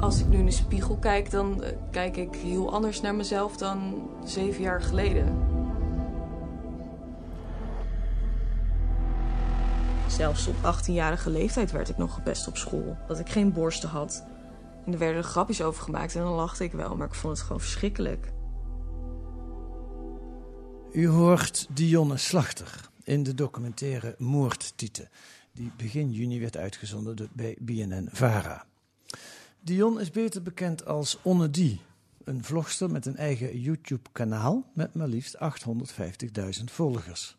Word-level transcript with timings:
Als 0.00 0.20
ik 0.20 0.26
nu 0.28 0.38
in 0.38 0.44
de 0.44 0.50
spiegel 0.50 0.96
kijk, 0.96 1.30
dan 1.30 1.62
eh, 1.62 1.76
kijk 1.90 2.16
ik 2.16 2.34
heel 2.34 2.72
anders 2.72 3.00
naar 3.00 3.14
mezelf 3.14 3.56
dan 3.56 4.08
zeven 4.24 4.62
jaar 4.62 4.82
geleden. 4.82 5.48
Zelfs 10.08 10.46
op 10.46 10.54
18-jarige 10.54 11.30
leeftijd 11.30 11.72
werd 11.72 11.88
ik 11.88 11.96
nog 11.96 12.14
gepest 12.14 12.48
op 12.48 12.56
school. 12.56 12.96
Dat 13.08 13.18
ik 13.18 13.28
geen 13.28 13.52
borsten 13.52 13.88
had. 13.88 14.24
En 14.86 14.92
er 14.92 14.98
werden 14.98 15.24
grapjes 15.24 15.62
over 15.62 15.82
gemaakt 15.82 16.14
en 16.14 16.22
dan 16.22 16.32
lachte 16.32 16.64
ik 16.64 16.72
wel, 16.72 16.96
maar 16.96 17.06
ik 17.06 17.14
vond 17.14 17.36
het 17.36 17.46
gewoon 17.46 17.60
verschrikkelijk. 17.60 18.32
U 20.92 21.08
hoort 21.08 21.66
Dionne 21.70 22.16
Slachter 22.16 22.88
in 23.04 23.22
de 23.22 23.34
documentaire 23.34 24.14
Moordtieten, 24.18 25.08
die 25.52 25.72
begin 25.76 26.12
juni 26.12 26.40
werd 26.40 26.56
uitgezonden 26.56 27.16
door- 27.16 27.28
bij 27.32 27.56
BNN-VARA. 27.60 28.68
Dion 29.62 30.00
is 30.00 30.10
beter 30.10 30.42
bekend 30.42 30.86
als 30.86 31.18
Onne 31.22 31.50
Die, 31.50 31.80
een 32.24 32.44
vlogster 32.44 32.90
met 32.90 33.06
een 33.06 33.16
eigen 33.16 33.60
YouTube-kanaal 33.60 34.70
met 34.74 34.94
maar 34.94 35.08
liefst 35.08 35.36
850.000 36.58 36.64
volgers. 36.64 37.36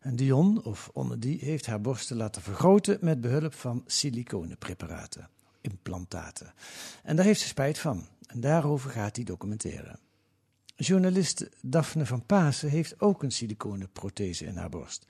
En 0.00 0.16
Dion, 0.16 0.64
of 0.64 0.90
Onne 0.92 1.16
heeft 1.26 1.66
haar 1.66 1.80
borsten 1.80 2.16
laten 2.16 2.42
vergroten 2.42 2.98
met 3.00 3.20
behulp 3.20 3.54
van 3.54 3.82
siliconenpreparaten, 3.86 5.28
implantaten. 5.60 6.54
En 7.02 7.16
daar 7.16 7.24
heeft 7.24 7.40
ze 7.40 7.46
spijt 7.46 7.78
van. 7.78 8.06
En 8.26 8.40
daarover 8.40 8.90
gaat 8.90 9.14
die 9.14 9.24
documentaire. 9.24 9.98
Journaliste 10.76 11.50
Daphne 11.60 12.06
van 12.06 12.26
Pasen 12.26 12.68
heeft 12.68 13.00
ook 13.00 13.22
een 13.22 13.32
siliconenprothese 13.32 14.44
in 14.44 14.56
haar 14.56 14.70
borst. 14.70 15.06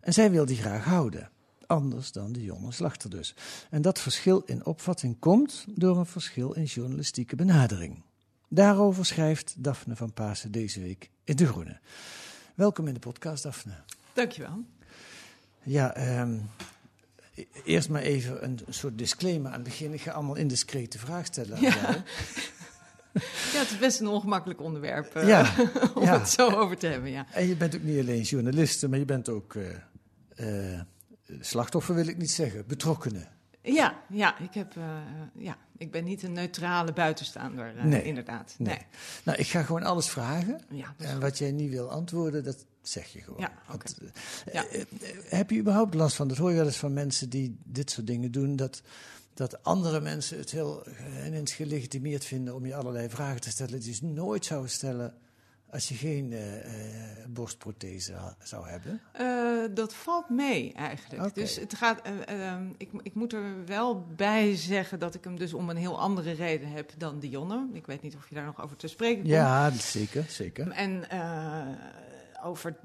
En 0.00 0.12
zij 0.12 0.30
wil 0.30 0.44
die 0.44 0.56
graag 0.56 0.84
houden. 0.84 1.30
Anders 1.70 2.12
dan 2.12 2.32
de 2.32 2.42
jonge 2.44 2.72
slachter 2.72 3.10
dus. 3.10 3.34
En 3.70 3.82
dat 3.82 4.00
verschil 4.00 4.42
in 4.46 4.66
opvatting 4.66 5.18
komt 5.18 5.64
door 5.68 5.98
een 5.98 6.06
verschil 6.06 6.52
in 6.52 6.64
journalistieke 6.64 7.36
benadering. 7.36 8.02
Daarover 8.48 9.06
schrijft 9.06 9.54
Daphne 9.58 9.96
van 9.96 10.12
Pasen 10.12 10.50
deze 10.52 10.80
week 10.80 11.10
in 11.24 11.36
De 11.36 11.46
Groene. 11.46 11.78
Welkom 12.54 12.86
in 12.86 12.94
de 12.94 13.00
podcast, 13.00 13.42
Daphne. 13.42 13.72
Dankjewel. 14.12 14.64
Ja, 15.62 15.94
ehm, 15.94 16.38
e- 17.34 17.44
eerst 17.64 17.88
maar 17.88 18.02
even 18.02 18.44
een 18.44 18.58
soort 18.68 18.98
disclaimer 18.98 19.46
aan 19.48 19.54
het 19.54 19.62
begin. 19.62 19.92
Ik 19.92 20.00
ga 20.00 20.10
allemaal 20.12 20.36
indiscrete 20.36 20.98
vragen 20.98 21.24
stellen 21.26 21.60
Ja. 21.70 22.04
het 23.58 23.70
is 23.70 23.78
best 23.78 24.00
een 24.00 24.06
ongemakkelijk 24.08 24.60
onderwerp 24.60 25.14
eh, 25.14 25.28
Ja, 25.28 25.54
om 25.94 26.02
ja. 26.02 26.18
het 26.18 26.28
zo 26.28 26.48
over 26.50 26.76
te 26.78 26.86
hebben, 26.86 27.10
ja. 27.10 27.26
En 27.32 27.46
je 27.48 27.56
bent 27.56 27.74
ook 27.74 27.82
niet 27.82 28.00
alleen 28.00 28.22
journaliste, 28.22 28.88
maar 28.88 28.98
je 28.98 29.04
bent 29.04 29.28
ook 29.28 29.54
eh, 29.54 30.74
eh, 30.74 30.80
slachtoffer, 31.40 31.94
wil 31.94 32.06
ik 32.06 32.16
niet 32.16 32.30
zeggen, 32.30 32.64
betrokkenen. 32.66 33.28
Ja, 33.62 34.02
ja, 34.08 34.38
ik, 34.38 34.54
heb, 34.54 34.76
eh, 34.76 34.84
ja, 35.34 35.56
ik 35.76 35.90
ben 35.90 36.04
niet 36.04 36.22
een 36.22 36.32
neutrale 36.32 36.92
buitenstaander, 36.92 37.76
eh, 37.76 37.84
Nee. 37.84 38.02
inderdaad. 38.02 38.54
Nee. 38.58 38.78
Nou, 39.24 39.38
ik 39.38 39.46
ga 39.46 39.62
gewoon 39.62 39.82
alles 39.82 40.08
vragen. 40.08 40.60
Ja, 40.70 40.94
En 40.98 41.20
wat 41.20 41.38
jij 41.38 41.52
niet 41.52 41.70
wil 41.70 41.90
antwoorden, 41.90 42.44
dat 42.44 42.66
zeg 42.82 43.06
je 43.06 43.20
gewoon. 43.20 43.40
Ja, 43.40 43.52
Want, 43.68 43.98
eh, 43.98 44.54
Ja. 44.54 44.64
heb 45.28 45.50
je 45.50 45.58
überhaupt 45.58 45.94
last 45.94 46.16
van, 46.16 46.28
dat 46.28 46.36
hoor 46.36 46.50
je 46.50 46.56
wel 46.56 46.66
eens 46.66 46.76
van 46.76 46.92
mensen 46.92 47.28
die 47.30 47.56
dit 47.64 47.90
soort 47.90 48.06
dingen 48.06 48.30
doen, 48.32 48.56
dat, 48.56 48.82
dat 49.34 49.62
andere 49.64 50.00
mensen 50.00 50.38
het 50.38 50.50
heel 50.50 50.86
ineens 51.26 51.52
gelegitimeerd 51.52 52.24
vinden 52.24 52.54
om 52.54 52.66
je 52.66 52.74
allerlei 52.74 53.08
vragen 53.08 53.40
te 53.40 53.50
stellen 53.50 53.80
die 53.80 53.94
ze 53.94 54.04
nooit 54.04 54.44
zouden 54.44 54.70
stellen 54.70 55.14
als 55.70 55.88
je 55.88 55.94
geen 55.94 56.32
eh, 56.32 56.40
borstprothese 57.28 58.12
zou 58.42 58.68
hebben? 58.68 59.00
Eh, 59.12 59.74
dat 59.74 59.94
valt 59.94 60.28
mee 60.28 60.72
eigenlijk. 60.72 61.34
Dus 61.34 61.56
het 61.56 61.74
gaat. 61.74 62.00
eh, 62.02 62.52
eh, 62.52 62.60
ik, 62.76 62.90
ik 63.02 63.14
moet 63.14 63.32
er 63.32 63.64
wel 63.66 64.06
bij 64.16 64.56
zeggen 64.56 64.98
dat 64.98 65.14
ik 65.14 65.24
hem 65.24 65.38
dus 65.38 65.54
om 65.54 65.70
een 65.70 65.76
heel 65.76 66.00
andere 66.00 66.32
reden 66.32 66.68
heb 66.70 66.90
dan 66.98 67.18
Dionne. 67.18 67.68
Ik 67.72 67.86
weet 67.86 68.02
niet 68.02 68.16
of 68.16 68.28
je 68.28 68.34
daar 68.34 68.44
nog 68.44 68.62
over 68.62 68.76
te 68.76 68.88
spreken 68.88 69.16
komt. 69.16 69.28
Ja, 69.28 69.70
zeker, 69.70 70.24
zeker. 70.28 70.68
En 70.70 71.04
over. 72.44 72.76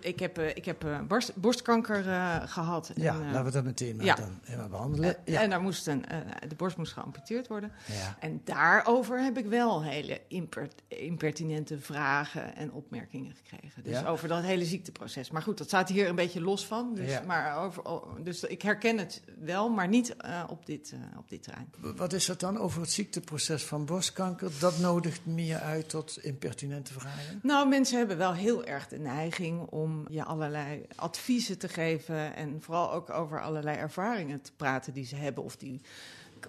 ik 0.00 0.18
heb, 0.18 0.38
eh, 0.38 0.48
ik 0.48 0.64
heb 0.64 0.84
eh, 0.84 1.00
borst, 1.00 1.34
borstkanker 1.36 2.08
eh, 2.08 2.36
gehad. 2.44 2.90
Ja, 2.94 3.14
en, 3.14 3.20
eh, 3.20 3.26
laten 3.26 3.44
we 3.44 3.50
dat 3.50 3.64
meteen 3.64 3.96
maar 3.96 4.04
ja. 4.04 4.14
dan 4.14 4.38
helemaal 4.42 4.68
behandelen. 4.68 5.16
en, 5.26 5.32
Ja. 5.32 5.42
en 5.42 5.50
daar 5.50 5.60
moest 5.60 5.86
een, 5.86 6.04
de 6.48 6.54
borst 6.56 6.76
moest 6.76 6.92
geamputeerd 6.92 7.48
worden. 7.48 7.72
ja. 7.86 8.16
En 8.20 8.40
daarover 8.44 9.22
heb 9.22 9.38
ik 9.38 9.46
wel 9.46 9.82
hele 9.82 10.20
imper- 10.28 10.68
impertinente 10.88 11.78
vragen 11.78 12.56
en 12.56 12.72
opmerkingen 12.72 13.34
gekregen. 13.34 13.82
Dus 13.82 14.04
over 14.04 14.28
dat 14.28 14.42
hele 14.42 14.64
ziekteproces. 14.64 15.30
Maar 15.30 15.42
goed, 15.42 15.58
dat 15.58 15.66
staat 15.66 15.88
hier 15.88 16.08
een 16.08 16.14
beetje 16.14 16.40
los 16.40 16.66
van. 16.66 16.94
Dus, 16.94 17.20
maar 17.26 17.56
over, 17.64 17.84
o- 17.84 18.16
dus 18.22 18.42
ik 18.44 18.62
herken 18.62 18.98
het 18.98 19.22
wel, 19.40 19.68
maar 19.68 19.88
niet 19.88 20.16
op, 20.48 20.66
dit, 20.66 20.94
op 21.18 21.28
dit 21.28 21.42
terrein. 21.42 21.70
Wat 21.96 22.12
is 22.12 22.26
dat 22.26 22.40
dan 22.40 22.58
over 22.58 22.80
het 22.80 22.90
ziekteproces 22.92 23.64
van 23.64 23.84
borstkanker? 23.84 24.50
Dat 24.60 24.78
nodigt 24.78 25.26
meer 25.26 25.58
uit 25.58 25.88
tot 25.88 26.18
impertinente 26.22 26.92
vragen? 26.92 27.38
Nou, 27.42 27.68
mensen 27.68 27.98
hebben 27.98 28.16
wel 28.16 28.32
heel 28.34 28.64
erg 28.64 28.88
de 28.94 29.00
neiging 29.00 29.60
om 29.60 30.04
je 30.08 30.24
allerlei 30.24 30.86
adviezen 30.94 31.58
te 31.58 31.68
geven. 31.68 32.34
En 32.36 32.62
vooral 32.62 32.92
ook 32.92 33.10
over 33.10 33.42
allerlei 33.42 33.76
ervaringen 33.76 34.40
te 34.40 34.52
praten 34.52 34.92
die 34.92 35.06
ze 35.06 35.16
hebben. 35.16 35.44
Of 35.44 35.56
die 35.56 35.80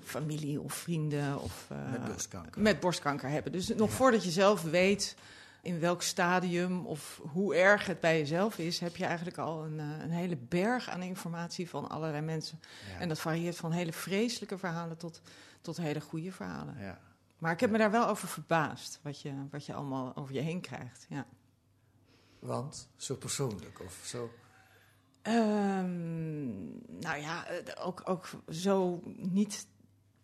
familie 0.03 0.61
of 0.61 0.73
vrienden 0.73 1.41
of, 1.41 1.67
eh, 1.69 1.91
Met 1.91 2.05
borstkanker. 2.05 2.61
met 2.61 2.79
borstkanker 2.79 3.29
hebben. 3.29 3.51
Dus 3.51 3.67
nog 3.67 3.91
voordat 3.91 4.23
je 4.23 4.31
zelf 4.31 4.61
weet 4.63 5.15
in 5.61 5.79
welk 5.79 6.01
stadium 6.01 6.85
of 6.85 7.21
hoe 7.31 7.55
erg 7.55 7.85
het 7.85 7.99
bij 7.99 8.17
jezelf 8.17 8.57
is, 8.57 8.79
heb 8.79 8.95
je 8.95 9.05
eigenlijk 9.05 9.37
al 9.37 9.65
een, 9.65 9.79
eh, 9.79 10.03
een 10.03 10.11
hele 10.11 10.37
berg 10.37 10.89
aan 10.89 11.01
informatie 11.01 11.69
van 11.69 11.89
allerlei 11.89 12.21
mensen. 12.21 12.59
Ja. 12.93 12.99
En 12.99 13.07
dat 13.07 13.19
varieert 13.19 13.57
van 13.57 13.71
hele 13.71 13.93
vreselijke 13.93 14.57
verhalen 14.57 14.97
tot, 14.97 15.21
tot 15.61 15.77
hele 15.77 16.01
goede 16.01 16.31
verhalen. 16.31 16.75
Ja. 16.79 16.99
Maar 17.37 17.51
ik 17.51 17.59
heb 17.59 17.69
me 17.69 17.77
daar 17.77 17.91
wel 17.91 18.07
over 18.07 18.27
verbaasd, 18.27 18.99
wat 19.01 19.21
je, 19.21 19.33
wat 19.51 19.65
je 19.65 19.73
allemaal 19.73 20.15
over 20.15 20.33
je 20.33 20.41
heen 20.41 20.61
krijgt. 20.61 21.05
Ja. 21.09 21.25
Want 22.45 22.87
zo 22.95 23.15
persoonlijk 23.15 23.81
of 23.81 23.99
zo. 24.03 24.31
Ehm, 25.21 26.45
nou 26.99 27.21
ja, 27.21 27.45
eh, 27.47 27.85
ook, 27.85 28.01
ook 28.05 28.29
zo 28.49 29.01
niet 29.15 29.67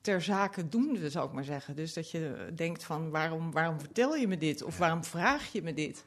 ter 0.02 0.22
zake 0.22 0.68
doende, 0.68 1.10
zou 1.10 1.28
ik 1.28 1.34
maar 1.34 1.44
zeggen. 1.44 1.76
Dus 1.76 1.94
dat 1.94 2.12
je 2.12 2.52
denkt 2.56 2.84
van, 2.84 3.10
waarom, 3.10 3.52
waarom 3.52 3.80
vertel 3.80 4.16
je 4.16 4.28
me 4.28 4.38
dit? 4.38 4.64
Of 4.64 4.78
waarom 4.78 5.04
vraag 5.04 5.52
je 5.52 5.62
me 5.62 5.74
dit? 5.74 6.06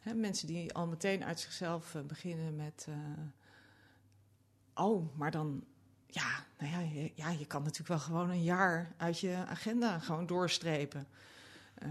Hè, 0.00 0.14
mensen 0.14 0.46
die 0.46 0.74
al 0.74 0.86
meteen 0.86 1.24
uit 1.24 1.40
zichzelf 1.40 1.94
eh, 1.94 2.02
beginnen 2.02 2.56
met... 2.56 2.86
eh, 2.88 2.94
oh, 4.84 5.16
maar 5.16 5.30
dan... 5.30 5.64
Ja, 6.06 6.44
nou 6.58 6.72
ja 6.72 6.80
je, 6.80 7.12
ja, 7.14 7.30
je 7.30 7.46
kan 7.46 7.62
natuurlijk 7.62 7.88
wel 7.88 7.98
gewoon 7.98 8.30
een 8.30 8.42
jaar 8.42 8.94
uit 8.96 9.20
je 9.20 9.44
agenda 9.46 9.98
gewoon 9.98 10.26
doorstrepen. 10.26 11.06
Eh, 11.74 11.88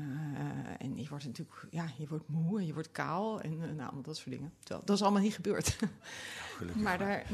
en 0.78 0.98
je 0.98 1.10
wordt 1.10 1.26
natuurlijk, 1.26 1.66
ja, 1.70 1.86
je 1.98 2.08
wordt 2.08 2.28
moe 2.30 2.60
en 2.60 2.66
je 2.66 2.74
wordt 2.74 2.92
kaal 2.92 3.42
en 3.42 3.52
eh, 3.52 3.58
nou, 3.68 3.80
allemaal 3.82 4.02
dat 4.02 4.18
soort 4.18 4.30
dingen. 4.36 4.54
Terwijl, 4.60 4.86
dat 4.86 4.96
is 4.96 5.02
allemaal 5.02 5.22
niet 5.22 5.34
gebeurd. 5.36 5.76
maar 6.84 6.98
daar 6.98 7.26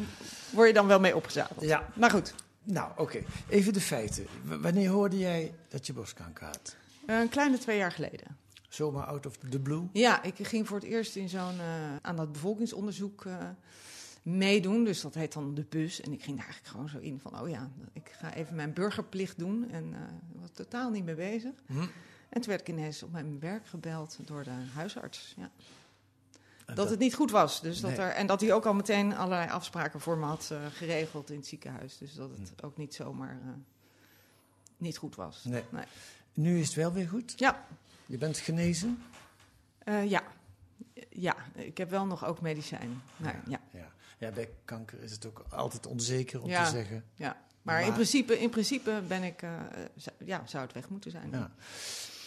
word 0.51 0.67
je 0.67 0.73
dan 0.73 0.87
wel 0.87 0.99
mee 0.99 1.15
opgezadeld. 1.15 1.61
Ja. 1.61 1.87
Maar 1.95 2.09
goed, 2.11 2.33
Nou, 2.63 2.91
oké. 2.97 3.23
Even 3.47 3.73
de 3.73 3.81
feiten. 3.81 4.25
W- 4.43 4.61
wanneer 4.61 4.89
hoorde 4.89 5.17
jij 5.17 5.53
dat 5.67 5.87
je 5.87 5.93
borstkanker 5.93 6.45
had? 6.45 6.75
eh, 7.05 7.19
een 7.19 7.29
kleine 7.29 7.57
twee 7.57 7.77
jaar 7.77 7.91
geleden. 7.91 8.37
Zomaar 8.69 9.05
out 9.05 9.25
of 9.25 9.37
the 9.37 9.59
blue? 9.59 9.87
Ja, 9.93 10.23
ik 10.23 10.35
ging 10.47 10.67
voor 10.67 10.77
het 10.77 10.85
eerst 10.87 11.15
in 11.15 11.29
zo'n, 11.29 11.59
aan 12.01 12.15
dat 12.15 12.31
bevolkingsonderzoek 12.31 13.25
meedoen. 14.23 14.83
Dus 14.83 15.01
dat 15.01 15.13
heet 15.13 15.33
dan 15.33 15.53
de 15.55 15.65
bus. 15.69 16.01
En 16.01 16.11
ik 16.13 16.23
ging 16.23 16.35
daar 16.37 16.45
eigenlijk 16.45 16.73
gewoon 16.75 16.89
zo 16.89 16.97
in 16.97 17.19
van, 17.19 17.39
oh 17.41 17.49
ja, 17.49 17.69
ik 17.93 18.11
ga 18.19 18.33
even 18.33 18.55
mijn 18.55 18.73
burgerplicht 18.73 19.37
doen. 19.39 19.69
En 19.71 19.93
was 20.39 20.49
totaal 20.53 20.89
niet 20.91 21.05
mee 21.05 21.15
bezig. 21.15 21.51
Hm. 21.65 21.85
En 22.29 22.41
toen 22.41 22.49
werd 22.49 22.61
ik 22.61 22.67
ineens 22.75 23.03
op 23.03 23.11
mijn 23.11 23.39
werk 23.39 23.67
gebeld 23.67 24.17
door 24.21 24.43
de 24.43 24.49
huisarts. 24.73 25.33
Ja. 25.37 25.51
Dat 26.75 26.89
het 26.89 26.99
niet 26.99 27.13
goed 27.13 27.31
was. 27.31 27.61
Dus 27.61 27.79
dat 27.81 27.97
er, 27.97 28.09
en 28.09 28.27
dat 28.27 28.41
hij 28.41 28.53
ook 28.53 28.65
al 28.65 28.73
meteen 28.73 29.15
allerlei 29.15 29.49
afspraken 29.49 29.99
voor 29.99 30.17
me 30.17 30.25
had 30.25 30.49
eh, 30.51 30.65
geregeld 30.73 31.29
in 31.29 31.37
het 31.37 31.47
ziekenhuis. 31.47 31.97
Dus 31.97 32.13
dat 32.13 32.29
het 32.37 32.63
ook 32.63 32.77
niet 32.77 32.93
zomaar 32.95 33.39
eh, 33.43 33.49
niet 34.77 34.97
goed 34.97 35.15
was. 35.15 35.43
Nee. 35.43 35.63
Nee. 35.69 35.83
Nu 36.33 36.59
is 36.59 36.65
het 36.67 36.75
wel 36.75 36.93
weer 36.93 37.07
goed? 37.07 37.33
Ja, 37.35 37.65
Je 38.05 38.17
bent 38.17 38.37
genezen? 38.37 39.03
eh, 39.77 40.09
ja. 40.09 40.23
Ja, 41.09 41.35
ik 41.55 41.77
heb 41.77 41.89
wel 41.89 42.05
nog 42.05 42.25
ook 42.25 42.41
medicijnen. 42.41 43.01
Nou, 43.17 43.35
ja. 43.47 43.59
Ja. 43.71 43.91
ja, 44.17 44.31
bij 44.31 44.49
kanker 44.65 45.01
is 45.03 45.11
het 45.11 45.25
ook 45.25 45.43
altijd 45.49 45.85
onzeker 45.87 46.41
om 46.41 46.49
Ja. 46.49 46.63
te 46.63 46.69
zeggen. 46.69 47.03
Ja, 47.15 47.25
maar, 47.61 47.75
Maar- 47.75 47.85
in, 47.85 47.93
principe, 47.93 48.39
in 48.39 48.49
principe 48.49 49.01
ben 49.07 49.23
ik, 49.23 49.41
ja, 50.25 50.45
zou 50.45 50.63
het 50.63 50.73
weg 50.73 50.89
moeten 50.89 51.11
zijn. 51.11 51.29
Ja. 51.31 51.51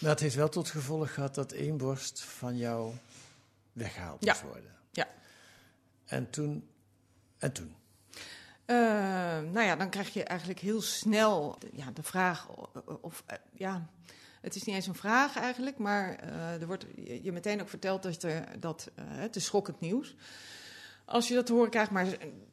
Maar 0.03 0.11
het 0.11 0.21
heeft 0.21 0.35
wel 0.35 0.49
tot 0.49 0.69
gevolg 0.71 1.15
gehad 1.15 1.35
dat 1.35 1.53
één 1.53 1.77
borst 1.77 2.21
van 2.21 2.57
jou 2.57 2.95
weggehaald 3.73 4.25
Ja. 4.25 4.33
moest 4.33 4.45
worden. 4.45 4.77
Ja. 4.91 5.09
En 6.05 6.31
toen... 6.31 6.69
En 7.39 7.53
toen? 7.53 7.75
Eh, 8.65 8.77
nou 9.41 9.61
ja, 9.61 9.77
dan 9.77 9.91
krijg 9.91 10.13
je 10.13 10.25
eigenlijk 10.25 10.61
heel 10.61 10.83
snel 10.83 11.59
ja, 11.73 11.91
de 11.91 12.03
vraag 12.03 12.49
of... 13.01 13.23
eh, 13.27 13.37
ja, 13.53 13.87
het 14.41 14.55
is 14.55 14.63
niet 14.63 14.75
eens 14.75 14.87
een 14.87 14.95
vraag 14.95 15.37
eigenlijk, 15.37 15.79
maar 15.79 16.15
eh, 16.17 16.61
er 16.61 16.67
wordt 16.67 16.85
je 17.23 17.33
meteen 17.33 17.61
ook 17.61 17.69
verteld 17.69 18.03
dat, 18.03 18.23
er, 18.23 18.61
dat 18.61 18.91
eh, 18.95 19.05
het 19.09 19.37
is 19.37 19.45
schokkend 19.45 19.81
nieuws. 19.81 20.15
Als 21.05 21.29
je 21.29 21.35
dat 21.35 21.47
te 21.47 21.53
horen 21.53 21.71
krijgt, 21.71 21.91
maar 21.91 22.07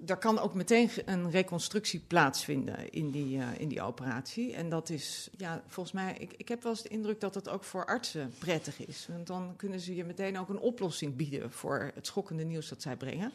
er 0.05 0.17
kan 0.17 0.39
ook 0.39 0.53
meteen 0.53 0.89
een 1.05 1.31
reconstructie 1.31 1.99
plaatsvinden 1.99 2.91
in 2.91 3.11
die, 3.11 3.39
eh, 3.39 3.47
in 3.57 3.67
die 3.67 3.81
operatie. 3.81 4.53
En 4.53 4.69
dat 4.69 4.89
is, 4.89 5.29
ja, 5.37 5.63
volgens 5.67 5.95
mij, 5.95 6.15
ik, 6.17 6.33
ik 6.37 6.47
heb 6.47 6.63
wel 6.63 6.71
eens 6.71 6.81
de 6.81 6.89
indruk 6.89 7.19
dat 7.19 7.35
het 7.35 7.49
ook 7.49 7.63
voor 7.63 7.85
artsen 7.85 8.33
prettig 8.37 8.85
is. 8.87 9.07
Want 9.11 9.27
dan 9.27 9.53
kunnen 9.55 9.79
ze 9.79 9.95
je 9.95 10.03
meteen 10.03 10.37
ook 10.37 10.49
een 10.49 10.59
oplossing 10.59 11.15
bieden 11.15 11.51
voor 11.51 11.91
het 11.95 12.07
schokkende 12.07 12.43
nieuws 12.43 12.69
dat 12.69 12.81
zij 12.81 12.95
brengen. 12.95 13.31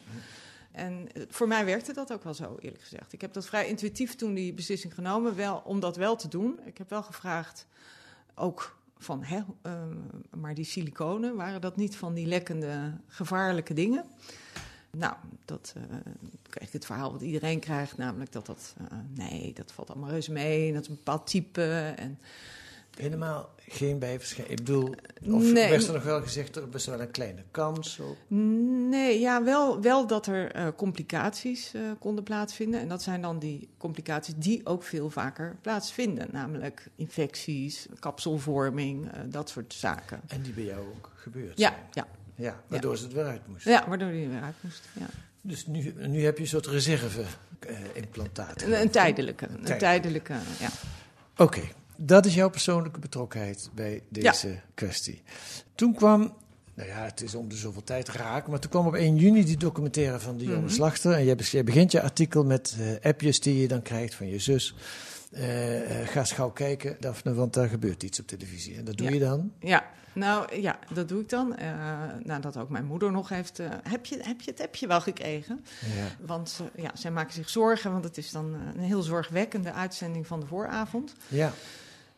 En 0.71 1.11
eh, 1.13 1.23
voor 1.29 1.47
mij 1.47 1.65
werkte 1.65 1.93
dat 1.93 2.13
ook 2.13 2.23
wel 2.23 2.33
zo, 2.33 2.57
eerlijk 2.59 2.83
gezegd. 2.83 3.13
Ik 3.13 3.21
heb 3.21 3.33
dat 3.33 3.45
vrij 3.45 3.67
intuïtief 3.67 4.15
toen 4.15 4.33
die 4.33 4.53
beslissing 4.53 4.93
genomen, 4.93 5.35
wel, 5.35 5.61
om 5.65 5.79
dat 5.79 5.95
wel 5.95 6.15
te 6.15 6.27
doen. 6.27 6.59
Ik 6.65 6.77
heb 6.77 6.89
wel 6.89 7.03
gevraagd, 7.03 7.67
ook 8.35 8.77
van, 8.97 9.23
hè, 9.23 9.41
ehm, 9.61 9.97
maar 10.29 10.53
die 10.53 10.65
siliconen, 10.65 11.35
waren 11.35 11.61
dat 11.61 11.75
niet 11.75 11.95
van 11.95 12.13
die 12.13 12.25
lekkende, 12.25 12.93
gevaarlijke 13.07 13.73
dingen? 13.73 14.05
Nou, 14.97 15.13
dat 15.45 15.73
eh, 15.77 15.97
kreeg 16.49 16.67
ik 16.67 16.73
het 16.73 16.85
verhaal 16.85 17.11
wat 17.11 17.21
iedereen 17.21 17.59
krijgt, 17.59 17.97
namelijk 17.97 18.31
dat 18.31 18.45
dat, 18.45 18.75
eh, 18.77 18.97
nee, 19.13 19.53
dat 19.53 19.71
valt 19.71 19.89
allemaal 19.89 20.09
reuze 20.09 20.31
mee, 20.31 20.67
en 20.67 20.73
dat 20.73 20.83
is 20.83 20.89
een 20.89 20.95
bepaald 20.95 21.27
type. 21.27 21.93
En, 21.97 22.19
Helemaal 22.95 23.49
geen 23.57 23.99
bijverschijning. 23.99 24.59
Ik 24.59 24.65
bedoel, 24.65 24.89
of 25.35 25.51
Nee. 25.51 25.69
werd 25.69 25.87
er 25.87 25.93
nog 25.93 26.03
wel 26.03 26.21
gezegd, 26.21 26.55
er 26.55 26.63
is 26.73 26.85
wel 26.85 27.01
een 27.01 27.11
kleine 27.11 27.43
kans 27.51 27.99
op. 27.99 28.17
Nee, 28.89 29.19
ja, 29.19 29.43
wel, 29.43 29.81
wel 29.81 30.07
dat 30.07 30.27
er 30.27 30.51
eh, 30.51 30.67
complicaties 30.75 31.73
eh, 31.73 31.81
konden 31.99 32.23
plaatsvinden. 32.23 32.79
En 32.79 32.87
dat 32.87 33.01
zijn 33.03 33.21
dan 33.21 33.39
die 33.39 33.69
complicaties 33.77 34.33
die 34.37 34.65
ook 34.65 34.83
veel 34.83 35.09
vaker 35.09 35.55
plaatsvinden. 35.61 36.27
Namelijk 36.31 36.87
infecties, 36.95 37.87
kapselvorming, 37.99 39.11
eh, 39.11 39.19
dat 39.25 39.49
soort 39.49 39.73
zaken. 39.73 40.21
En 40.27 40.41
die 40.41 40.53
bij 40.53 40.63
jou 40.63 40.87
ook 40.95 41.11
gebeurd 41.15 41.57
Ja, 41.59 41.69
zijn. 41.69 41.81
ja. 41.91 42.07
Ja, 42.35 42.61
waardoor 42.67 42.97
ze 42.97 43.03
het 43.03 43.13
weer 43.13 43.25
uit 43.25 43.47
moest. 43.47 43.65
ja, 43.65 43.87
waardoor 43.87 44.11
die 44.11 44.23
er 44.23 44.29
weer 44.29 44.41
uit 44.41 44.55
moest. 44.61 44.81
Ja. 44.99 45.05
Dus 45.41 45.65
nu, 45.65 45.93
nu 46.07 46.23
heb 46.23 46.35
je 46.37 46.43
een 46.43 46.49
soort 46.49 46.65
reserve-implantaat. 46.67 48.61
Een, 48.61 48.81
een 48.81 48.89
tijdelijke, 48.89 49.47
een 49.63 49.77
tijdelijke, 49.77 50.33
ja. 50.59 50.69
Oké, 51.37 51.61
dat 51.95 52.25
is 52.25 52.33
jouw 52.33 52.49
persoonlijke 52.49 52.99
betrokkenheid 52.99 53.69
bij 53.73 54.01
deze 54.09 54.59
kwestie. 54.73 55.21
Toen 55.75 55.93
kwam, 55.95 56.33
nou 56.73 56.89
ja, 56.89 57.03
het 57.03 57.21
is 57.21 57.35
om 57.35 57.49
de 57.49 57.55
zoveel 57.55 57.83
tijd 57.83 58.09
raak, 58.09 58.47
maar 58.47 58.59
toen 58.59 58.69
kwam 58.69 58.87
op 58.87 58.93
1 58.95 59.15
juni 59.15 59.45
die 59.45 59.57
documentaire 59.57 60.19
van 60.19 60.37
Dionne 60.37 60.59
Mhm. 60.65 60.69
Slachter. 60.69 61.11
En 61.13 61.25
jij 61.25 61.63
begint 61.63 61.91
je 61.91 62.01
artikel 62.01 62.43
met 62.43 62.75
eh, 62.79 63.09
appjes 63.09 63.39
die 63.39 63.61
je 63.61 63.67
dan 63.67 63.81
krijgt 63.81 64.15
van 64.15 64.27
je 64.27 64.39
zus. 64.39 64.75
Eh, 65.31 66.01
eh, 66.01 66.07
ga 66.07 66.19
eens 66.19 66.31
gauw 66.31 66.49
kijken, 66.51 66.97
Daphne, 66.99 67.33
want 67.33 67.53
daar 67.53 67.67
gebeurt 67.69 68.03
iets 68.03 68.19
op 68.19 68.27
televisie. 68.27 68.77
En 68.77 68.85
dat 68.85 68.97
doe 68.97 69.07
Ja. 69.07 69.13
je 69.13 69.19
dan? 69.19 69.51
Ja, 69.59 69.85
nou 70.13 70.61
ja, 70.61 70.79
dat 70.93 71.09
doe 71.09 71.21
ik 71.21 71.29
dan. 71.29 71.55
Eh, 71.55 72.03
nadat 72.23 72.57
ook 72.57 72.69
mijn 72.69 72.85
moeder 72.85 73.11
nog 73.11 73.29
heeft... 73.29 73.57
heb, 73.89 74.05
je, 74.05 74.17
heb 74.21 74.41
je 74.41 74.51
het 74.51 74.61
appje 74.61 74.87
wel 74.87 75.01
gekregen? 75.01 75.65
Ja. 75.95 76.25
Want 76.25 76.61
ja, 76.75 76.91
zij 76.93 77.11
maken 77.11 77.33
zich 77.33 77.49
zorgen, 77.49 77.91
want 77.91 78.03
het 78.03 78.17
is 78.17 78.31
dan 78.31 78.53
een 78.53 78.79
heel 78.79 79.01
zorgwekkende 79.01 79.71
uitzending 79.71 80.27
van 80.27 80.39
de 80.39 80.45
vooravond. 80.45 81.15
ja. 81.27 81.51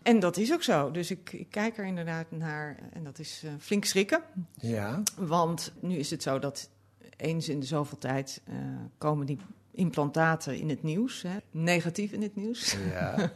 En 0.01 0.19
dat 0.19 0.37
is 0.37 0.53
ook 0.53 0.63
zo. 0.63 0.91
Dus 0.91 1.11
ik, 1.11 1.33
ik 1.33 1.47
kijk 1.49 1.77
er 1.77 1.85
inderdaad 1.85 2.31
naar 2.31 2.77
en 2.93 3.03
dat 3.03 3.19
is 3.19 3.43
flink 3.59 3.85
schrikken. 3.85 4.21
Ja. 4.53 5.03
Want 5.15 5.71
nu 5.79 5.95
is 5.95 6.09
het 6.09 6.23
zo 6.23 6.39
dat 6.39 6.69
eens 7.17 7.49
in 7.49 7.59
de 7.59 7.65
zoveel 7.65 7.97
tijd 7.97 8.41
komen 8.97 9.25
die 9.25 9.37
implantaten 9.77 10.57
in 10.57 10.69
het 10.69 10.83
nieuws. 10.83 11.21
Hè, 11.21 11.37
negatief 11.51 12.11
in 12.11 12.21
het 12.21 12.35
nieuws. 12.35 12.75
Ja. 12.91 13.15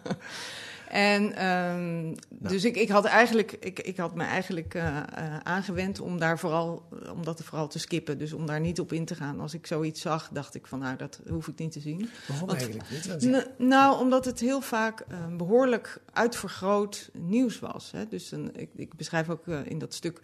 En 0.92 1.36
ehm, 1.36 2.16
dus 2.30 2.64
ik, 2.64 2.76
ik 2.76 2.90
had 2.90 3.06
eigenlijk, 3.06 3.52
ik, 3.52 3.80
ik 3.80 3.98
had 3.98 4.16
me 4.16 4.24
eigenlijk 4.24 4.74
eh, 4.74 4.98
eh, 4.98 5.38
aangewend 5.44 6.00
om 6.00 6.20
daar 6.20 6.40
vooral, 6.40 6.88
om 7.14 7.24
dat 7.24 7.44
vooral 7.44 7.68
te 7.68 7.80
skippen. 7.80 8.18
Dus 8.18 8.34
om 8.34 8.46
daar 8.46 8.60
niet 8.60 8.80
op 8.80 8.94
in 8.94 9.06
te 9.06 9.16
gaan. 9.16 9.40
Als 9.40 9.54
ik 9.54 9.68
zoiets 9.68 10.02
zag, 10.02 10.30
dacht 10.34 10.56
ik 10.56 10.68
van 10.68 10.80
nou, 10.80 10.98
dat 10.98 11.22
hoef 11.30 11.48
ik 11.48 11.58
niet 11.58 11.72
te 11.72 11.80
zien. 11.80 12.10
Waarom 12.28 12.48
Want- 12.48 12.60
eigenlijk 12.60 12.90
niet? 13.22 13.50
Nou, 13.58 14.00
omdat 14.00 14.26
het 14.26 14.40
heel 14.40 14.62
vaak 14.62 15.00
eh, 15.00 15.36
behoorlijk 15.38 16.02
uitvergroot 16.14 17.10
nieuws 17.14 17.60
was. 17.60 17.92
Hè. 17.92 18.08
Dus 18.08 18.32
een, 18.32 18.52
ik, 18.56 18.70
ik 18.76 18.96
beschrijf 18.96 19.30
ook 19.30 19.48
eh, 19.48 19.60
in 19.66 19.80
dat 19.80 19.94
stuk 19.94 20.22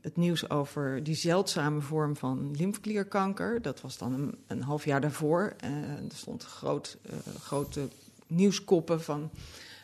het 0.00 0.16
nieuws 0.16 0.50
over 0.50 1.02
die 1.02 1.14
zeldzame 1.14 1.80
vorm 1.80 2.16
van 2.16 2.50
lymfeklierkanker. 2.56 3.62
Dat 3.62 3.80
was 3.80 3.98
dan 3.98 4.12
een, 4.12 4.38
een 4.46 4.62
half 4.62 4.84
jaar 4.84 5.00
daarvoor. 5.00 5.54
Eh, 5.56 5.70
er 5.92 6.02
stond 6.14 6.44
groot, 6.44 6.98
eh, 7.02 7.12
grote 7.40 7.88
nieuwskoppen 8.26 9.02
van 9.02 9.30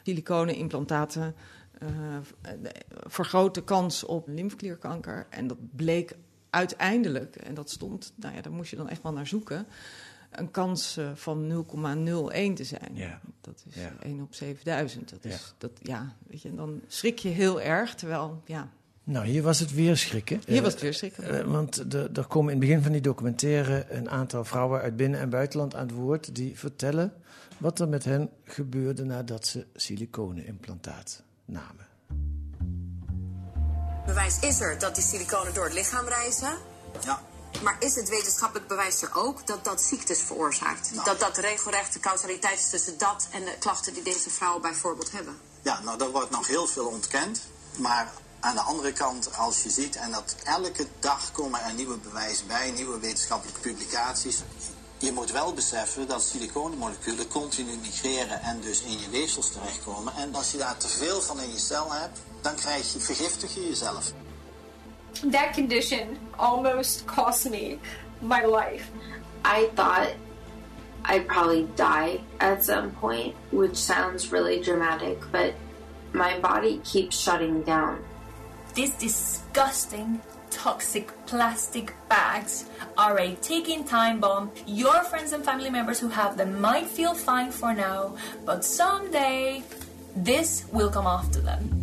siliconen 0.02 0.54
implantaten. 0.54 1.34
eh, 1.78 1.88
de- 2.62 2.72
vergrote 2.90 3.62
kans 3.62 4.04
op 4.04 4.28
lymfeklierkanker. 4.28 5.26
En 5.30 5.46
dat 5.46 5.58
bleek 5.76 6.16
uiteindelijk, 6.50 7.36
en 7.36 7.54
dat 7.54 7.70
stond, 7.70 8.12
nou 8.16 8.34
ja, 8.34 8.40
daar 8.40 8.52
moest 8.52 8.70
je 8.70 8.76
dan 8.76 8.88
echt 8.88 9.02
wel 9.02 9.12
naar 9.12 9.26
zoeken, 9.26 9.66
een 10.30 10.50
kans 10.50 10.98
van 11.14 11.46
0,01 11.46 12.54
te 12.54 12.64
zijn. 12.64 12.90
Ja. 12.94 13.20
Dat 13.40 13.64
is 13.68 13.74
Ja. 13.74 13.92
1 14.00 14.20
op 14.20 14.34
7000. 14.34 15.10
Dat 15.10 15.24
is, 15.24 15.32
Ja. 15.32 15.38
dat, 15.58 15.70
ja, 15.82 16.16
weet 16.26 16.42
je, 16.42 16.54
dan 16.54 16.80
schrik 16.86 17.18
je 17.18 17.28
heel 17.28 17.60
erg. 17.60 17.94
Terwijl, 17.94 18.42
ja, 18.44 18.68
Nou, 19.06 19.26
hier 19.26 19.42
was 19.42 19.58
het 19.58 19.72
weer 19.74 19.96
schrikken. 19.96 20.42
hier 20.46 20.56
Eh, 20.56 20.62
was 20.62 20.72
het 20.72 20.82
weer 20.82 20.94
schrikken. 20.94 21.38
Eh, 21.40 21.44
want 21.44 21.90
de- 21.90 22.10
er 22.14 22.26
komen 22.26 22.52
in 22.52 22.58
het 22.58 22.68
begin 22.68 22.82
van 22.82 22.92
die 22.92 23.00
documentaire 23.00 23.86
een 23.88 24.10
aantal 24.10 24.44
vrouwen 24.44 24.80
uit 24.80 24.96
binnen- 24.96 25.20
en 25.20 25.30
buitenland 25.30 25.74
aan 25.74 25.86
het 25.86 25.96
woord 25.96 26.34
die 26.34 26.58
vertellen 26.58 27.12
wat 27.58 27.80
er 27.80 27.88
met 27.88 28.04
hen 28.04 28.30
gebeurde 28.44 29.04
nadat 29.04 29.46
ze 29.46 29.66
silicone-implantaat 29.74 31.22
namen. 31.44 31.86
Bewijs 34.06 34.38
is 34.40 34.60
er 34.60 34.78
dat 34.78 34.94
die 34.94 35.04
siliconen 35.04 35.54
door 35.54 35.64
het 35.64 35.72
lichaam 35.74 36.06
reizen. 36.06 36.56
Ja, 37.04 37.20
Maar 37.62 37.76
is 37.78 37.94
het 37.94 38.08
wetenschappelijk 38.08 38.68
bewijs 38.68 39.02
er 39.02 39.10
ook 39.14 39.46
dat 39.46 39.64
dat 39.64 39.82
ziektes 39.82 40.22
veroorzaakt? 40.22 40.90
Nou. 40.94 41.04
Dat 41.04 41.20
dat 41.20 41.36
regelrechte 41.36 41.98
causaliteit 42.00 42.58
is 42.58 42.70
tussen 42.70 42.98
dat 42.98 43.28
en 43.32 43.44
de 43.44 43.54
klachten 43.58 43.94
die 43.94 44.02
deze 44.02 44.30
vrouwen 44.30 44.62
bijvoorbeeld 44.62 45.12
hebben? 45.12 45.34
ja, 45.62 45.80
nou 45.82 45.98
daar 45.98 46.10
wordt 46.10 46.30
nog 46.30 46.46
heel 46.46 46.66
veel 46.66 46.86
ontkend. 46.86 47.42
Maar 47.78 48.12
aan 48.44 48.54
de 48.54 48.60
andere 48.60 48.92
kant, 48.92 49.36
als 49.36 49.62
je 49.62 49.70
ziet, 49.70 49.96
en 49.96 50.10
dat 50.10 50.36
elke 50.44 50.86
dag 50.98 51.32
komen 51.32 51.60
er 51.60 51.74
nieuwe 51.74 51.96
bewijzen 51.96 52.46
bij, 52.46 52.70
nieuwe 52.70 52.98
wetenschappelijke 52.98 53.60
publicaties. 53.60 54.42
Je 54.98 55.12
moet 55.12 55.30
wel 55.30 55.52
beseffen 55.52 56.08
dat 56.08 56.22
siliconenmoleculen 56.22 57.28
continu 57.28 57.76
migreren 57.76 58.40
en 58.42 58.60
dus 58.60 58.82
in 58.82 58.98
je 58.98 59.10
weefsels 59.10 59.50
terechtkomen. 59.50 60.14
En 60.14 60.34
als 60.34 60.50
je 60.50 60.58
daar 60.58 60.76
te 60.76 60.88
veel 60.88 61.20
van 61.20 61.40
in 61.40 61.50
je 61.50 61.58
cel 61.58 61.92
hebt, 61.92 62.18
dan 62.40 62.54
krijg 62.54 62.92
je, 62.92 63.00
vergiftig 63.00 63.54
je 63.54 63.68
jezelf. 63.68 64.12
that 65.30 65.54
condition 65.54 66.18
almost 66.38 67.06
cost 67.06 67.50
me 67.50 67.78
my 68.20 68.44
life. 68.44 68.90
I 69.44 69.66
thought 69.74 70.14
I'd 71.04 71.28
probably 71.28 71.68
die 71.76 72.20
at 72.40 72.64
some 72.64 72.90
point, 72.92 73.36
which 73.50 73.76
sounds 73.76 74.32
really 74.32 74.60
dramatic, 74.60 75.18
but 75.30 75.54
my 76.12 76.38
body 76.40 76.80
keeps 76.84 77.18
shutting 77.18 77.62
down. 77.62 78.04
These 78.74 78.92
disgusting, 78.98 80.20
toxic 80.62 81.12
plastic 81.24 81.94
bags 82.08 82.64
are 82.96 83.18
a 83.20 83.34
ticking 83.40 83.86
time 83.88 84.18
bomb. 84.20 84.50
Your 84.66 85.04
friends 85.04 85.32
and 85.32 85.44
family 85.44 85.70
members 85.70 86.00
who 86.00 86.10
have 86.10 86.36
them 86.36 86.60
might 86.60 86.86
feel 86.94 87.14
fine 87.14 87.52
for 87.52 87.74
now, 87.74 88.16
but 88.44 88.64
someday 88.64 89.62
this 90.24 90.64
will 90.72 90.90
come 90.90 91.06
after 91.08 91.42
them. 91.42 91.82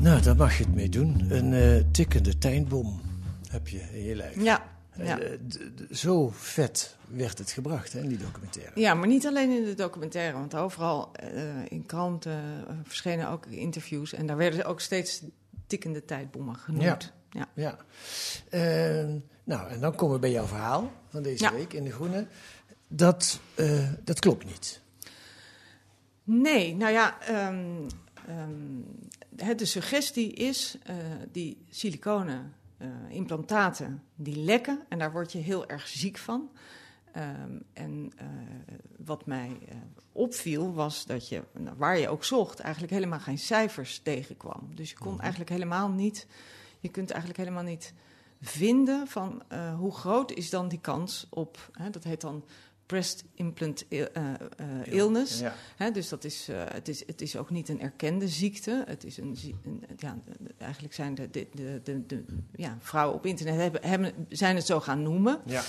Nou, 0.00 0.20
daar 0.22 0.36
mag 0.36 0.58
je 0.58 0.64
het 0.64 0.74
mee 0.74 0.88
doen. 0.88 1.26
Een 1.28 1.52
eh, 1.52 1.84
tikkende 1.92 2.38
tijdbom 2.38 3.00
heb 3.50 3.68
je 3.68 3.80
in 3.92 4.04
je 4.04 4.14
lijf. 4.14 4.40
Ja, 4.42 4.62
Ja. 5.02 5.18
Eh, 5.20 5.30
d- 5.48 5.58
d- 5.76 5.98
zo 5.98 6.30
vet 6.34 6.96
werd 7.08 7.38
het 7.38 7.50
gebracht 7.50 7.92
hè, 7.92 8.00
in 8.00 8.08
die 8.08 8.18
documentaire. 8.18 8.80
Ja, 8.80 8.94
maar 8.94 9.08
niet 9.08 9.26
alleen 9.26 9.50
in 9.50 9.64
de 9.64 9.74
documentaire, 9.74 10.32
want 10.32 10.54
overal 10.54 11.10
eh, 11.12 11.30
in 11.68 11.86
kranten 11.86 12.42
verschenen 12.84 13.28
ook 13.28 13.46
interviews 13.46 14.12
en 14.12 14.26
daar 14.26 14.36
werden 14.36 14.64
ook 14.64 14.80
steeds 14.80 15.22
tikkende 15.68 16.04
tijdbommen 16.04 16.56
genoemd. 16.56 17.12
Ja. 17.30 17.48
Ja. 17.54 17.78
Eh, 18.50 19.14
nou, 19.44 19.70
en 19.70 19.80
dan 19.80 19.94
komen 19.94 20.14
we 20.14 20.20
bij 20.20 20.30
jouw 20.30 20.46
verhaal 20.46 20.92
van 21.08 21.22
deze 21.22 21.44
Ja. 21.44 21.52
week 21.52 21.72
in 21.72 21.84
De 21.84 21.92
Groene. 21.92 22.26
Dat, 22.88 23.40
eh, 23.54 23.88
dat 24.04 24.18
klopt 24.18 24.44
niet. 24.44 24.80
Nee, 26.24 26.74
nou 26.76 26.92
ja, 26.92 27.20
ehm, 27.20 27.88
ehm, 28.26 28.80
hè, 29.36 29.54
de 29.54 29.64
suggestie 29.64 30.32
is 30.32 30.78
eh, 30.82 30.96
die 31.32 31.64
siliconen 31.70 32.54
eh, 32.78 32.88
implantaten 33.08 34.02
die 34.14 34.36
lekken 34.36 34.80
en 34.88 34.98
daar 34.98 35.12
word 35.12 35.32
je 35.32 35.38
heel 35.38 35.68
erg 35.68 35.88
ziek 35.88 36.18
van. 36.18 36.50
Ehm, 37.12 37.58
en 37.72 38.12
eh, 38.16 38.26
wat 39.04 39.26
mij 39.26 39.58
eh, 39.68 39.76
opviel 40.12 40.72
was 40.74 41.06
dat 41.06 41.28
je, 41.28 41.42
nou, 41.58 41.76
waar 41.76 41.98
je 41.98 42.08
ook 42.08 42.24
zocht, 42.24 42.60
eigenlijk 42.60 42.92
helemaal 42.92 43.20
geen 43.20 43.38
cijfers 43.38 43.98
tegenkwam. 43.98 44.68
Dus 44.74 44.90
je 44.90 44.96
kon 44.98 45.20
eigenlijk 45.20 45.50
helemaal 45.50 45.88
niet, 45.88 46.26
je 46.80 46.88
kunt 46.88 47.10
eigenlijk 47.10 47.40
helemaal 47.40 47.62
niet 47.62 47.92
vinden 48.40 49.06
van 49.06 49.42
eh, 49.48 49.74
hoe 49.74 49.92
groot 49.94 50.32
is 50.32 50.50
dan 50.50 50.68
die 50.68 50.80
kans 50.80 51.26
op, 51.30 51.70
hè, 51.72 51.90
dat 51.90 52.04
heet 52.04 52.20
dan 52.20 52.44
breast 52.86 53.24
implant 53.34 53.84
il- 53.88 54.08
illness. 54.84 55.38
Ja. 55.40 55.54
Hè, 55.76 55.90
dus 55.90 56.08
dat 56.08 56.24
is, 56.24 56.48
het, 56.52 56.88
is, 56.88 57.06
het 57.06 57.20
is 57.20 57.36
ook 57.36 57.50
niet 57.50 57.68
een 57.68 57.80
erkende 57.80 58.28
ziekte. 58.28 58.84
Het 58.86 59.04
is 59.04 59.16
een, 59.18 59.36
een 59.64 59.82
ja, 59.96 60.18
eigenlijk 60.58 60.94
zijn 60.94 61.14
de, 61.14 61.30
de, 61.30 61.46
de, 61.54 61.80
de, 61.84 62.06
de- 62.06 62.24
ja, 62.56 62.76
vrouwen 62.80 63.16
op 63.16 63.26
internet 63.26 63.54
hebben, 63.56 63.84
hebben, 63.84 64.12
zijn 64.28 64.56
het 64.56 64.66
zo 64.66 64.80
gaan 64.80 65.02
noemen. 65.02 65.40
Ja. 65.46 65.62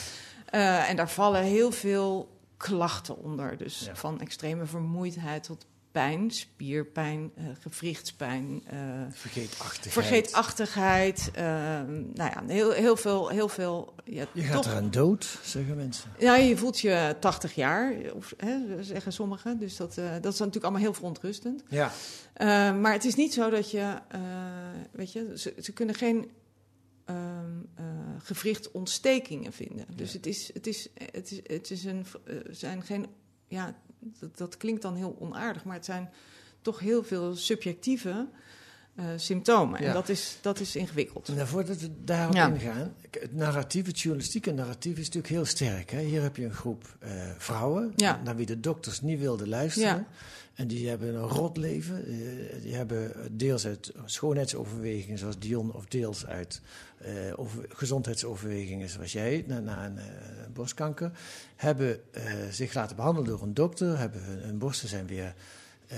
Eh, 0.50 0.89
en 0.89 0.96
daar 0.96 1.10
vallen 1.10 1.44
heel 1.44 1.72
veel 1.72 2.38
klachten 2.58 3.18
onder. 3.18 3.58
Dus 3.58 3.79
Ja. 3.86 3.96
van 3.96 4.22
extreme 4.22 4.65
vermoeidheid 4.65 5.44
tot 5.44 5.65
pijn, 5.91 6.32
spierpijn, 6.32 7.32
eh 7.36 7.46
gewrichtspijn, 7.60 8.63
eh, 8.68 8.77
Vergeetachtigheid. 9.12 9.94
vergeetachtigheid. 9.94 11.32
eh, 11.34 11.44
nou 11.44 12.13
ja, 12.15 12.44
heel, 12.48 12.72
heel 12.72 12.96
veel. 12.98 13.27
Heel 13.29 13.50
veel 13.50 13.94
ja, 14.06 14.25
Je 14.34 14.41
gaat 14.41 14.63
toch, 14.63 14.72
eraan 14.72 14.91
dood, 14.91 15.39
zeggen 15.44 15.75
mensen. 15.75 16.12
ja, 16.20 16.36
je 16.36 16.58
voelt 16.58 16.79
je 16.79 17.15
80 17.20 17.56
jaar, 17.56 17.94
of, 18.13 18.34
hè, 18.38 18.84
zeggen 18.84 19.13
sommigen. 19.13 19.60
Dus 19.60 19.75
dat, 19.77 19.96
dat 19.96 20.34
is 20.34 20.39
natuurlijk 20.39 20.63
allemaal 20.63 20.82
heel 20.82 20.94
verontrustend. 20.94 21.63
Ja. 21.68 21.91
Maar 22.72 22.94
het 22.94 23.06
is 23.06 23.15
niet 23.15 23.34
zo 23.34 23.50
dat 23.50 23.72
je, 23.72 23.94
weet 24.91 25.12
je, 25.12 25.32
ze, 25.38 25.53
ze 25.62 25.72
kunnen 25.72 25.96
geen 25.96 26.32
ehm 27.06 27.58
gewrichtontstekingen 28.19 29.53
vinden. 29.53 29.85
Dus 29.95 30.13
het, 30.13 30.25
is, 30.25 30.53
het, 30.53 30.67
is, 30.67 30.89
het, 31.11 31.31
is, 31.31 31.39
het 31.43 31.71
is 31.71 31.83
een, 31.83 32.05
eh, 32.25 32.35
zijn 32.49 32.83
geen, 32.83 33.07
ja, 33.47 33.81
dat, 33.99 34.38
dat 34.38 34.57
klinkt 34.57 34.81
dan 34.81 34.95
heel 34.95 35.17
onaardig, 35.19 35.63
maar 35.63 35.75
het 35.75 35.85
zijn 35.85 36.09
toch 36.61 36.79
heel 36.79 37.03
veel 37.03 37.35
subjectieve 37.35 38.27
eh, 39.00 39.06
symptomen. 39.15 39.82
Ja. 39.82 39.88
En 39.88 39.94
dat 39.94 40.10
is, 40.10 40.38
dat 40.41 40.60
is 40.60 40.75
ingewikkeld. 40.75 41.29
En 41.29 41.48
voordat 41.48 41.82
we 41.82 41.89
daarop 42.03 42.36
Ja. 42.36 42.48
ingaan, 42.48 42.94
het 43.12 43.36
narratief, 43.36 43.86
het 43.86 44.00
journalistieke 44.00 44.51
narratief 44.51 44.91
is 44.98 45.06
natuurlijk 45.06 45.34
heel 45.34 45.46
sterk. 45.46 45.91
Hè? 45.91 46.00
Hier 46.01 46.22
heb 46.22 46.36
je 46.36 46.46
een 46.46 46.53
groep 46.53 46.96
eh, 47.00 47.12
vrouwen, 47.38 47.94
Ja. 47.96 48.22
naar 48.24 48.36
wie 48.36 48.46
de 48.46 48.60
dokters 48.60 49.01
niet 49.01 49.20
wilden 49.20 49.48
luisteren. 49.50 50.08
En 50.53 50.68
die 50.68 50.89
hebben 50.89 51.15
een 51.15 51.27
rot 51.27 51.58
leven. 51.58 52.06
eh, 52.06 52.62
die 52.62 52.75
hebben 52.75 53.12
deels 53.32 53.65
uit 53.65 53.91
schoonheidsoverwegingen 54.06 55.18
zoals 55.18 55.39
Dion, 55.39 55.74
of 55.74 55.86
deels 55.86 56.25
uit 56.25 56.62
over, 57.36 57.65
gezondheidsoverwegingen 57.70 58.89
zoals 58.89 59.12
jij, 59.12 59.44
na, 59.48 59.60
na 59.60 59.86
een 59.86 60.00
borstkanker. 60.53 61.12
Hebben 61.56 62.00
zich 62.51 62.74
laten 62.74 62.96
behandelen 62.96 63.29
door 63.29 63.41
een 63.41 63.53
dokter, 63.53 63.98
hebben 63.98 64.24
hun, 64.24 64.39
hun 64.39 64.58
borsten 64.58 64.89
zijn 64.89 65.08
weer 65.08 65.34
eh, 65.89 65.98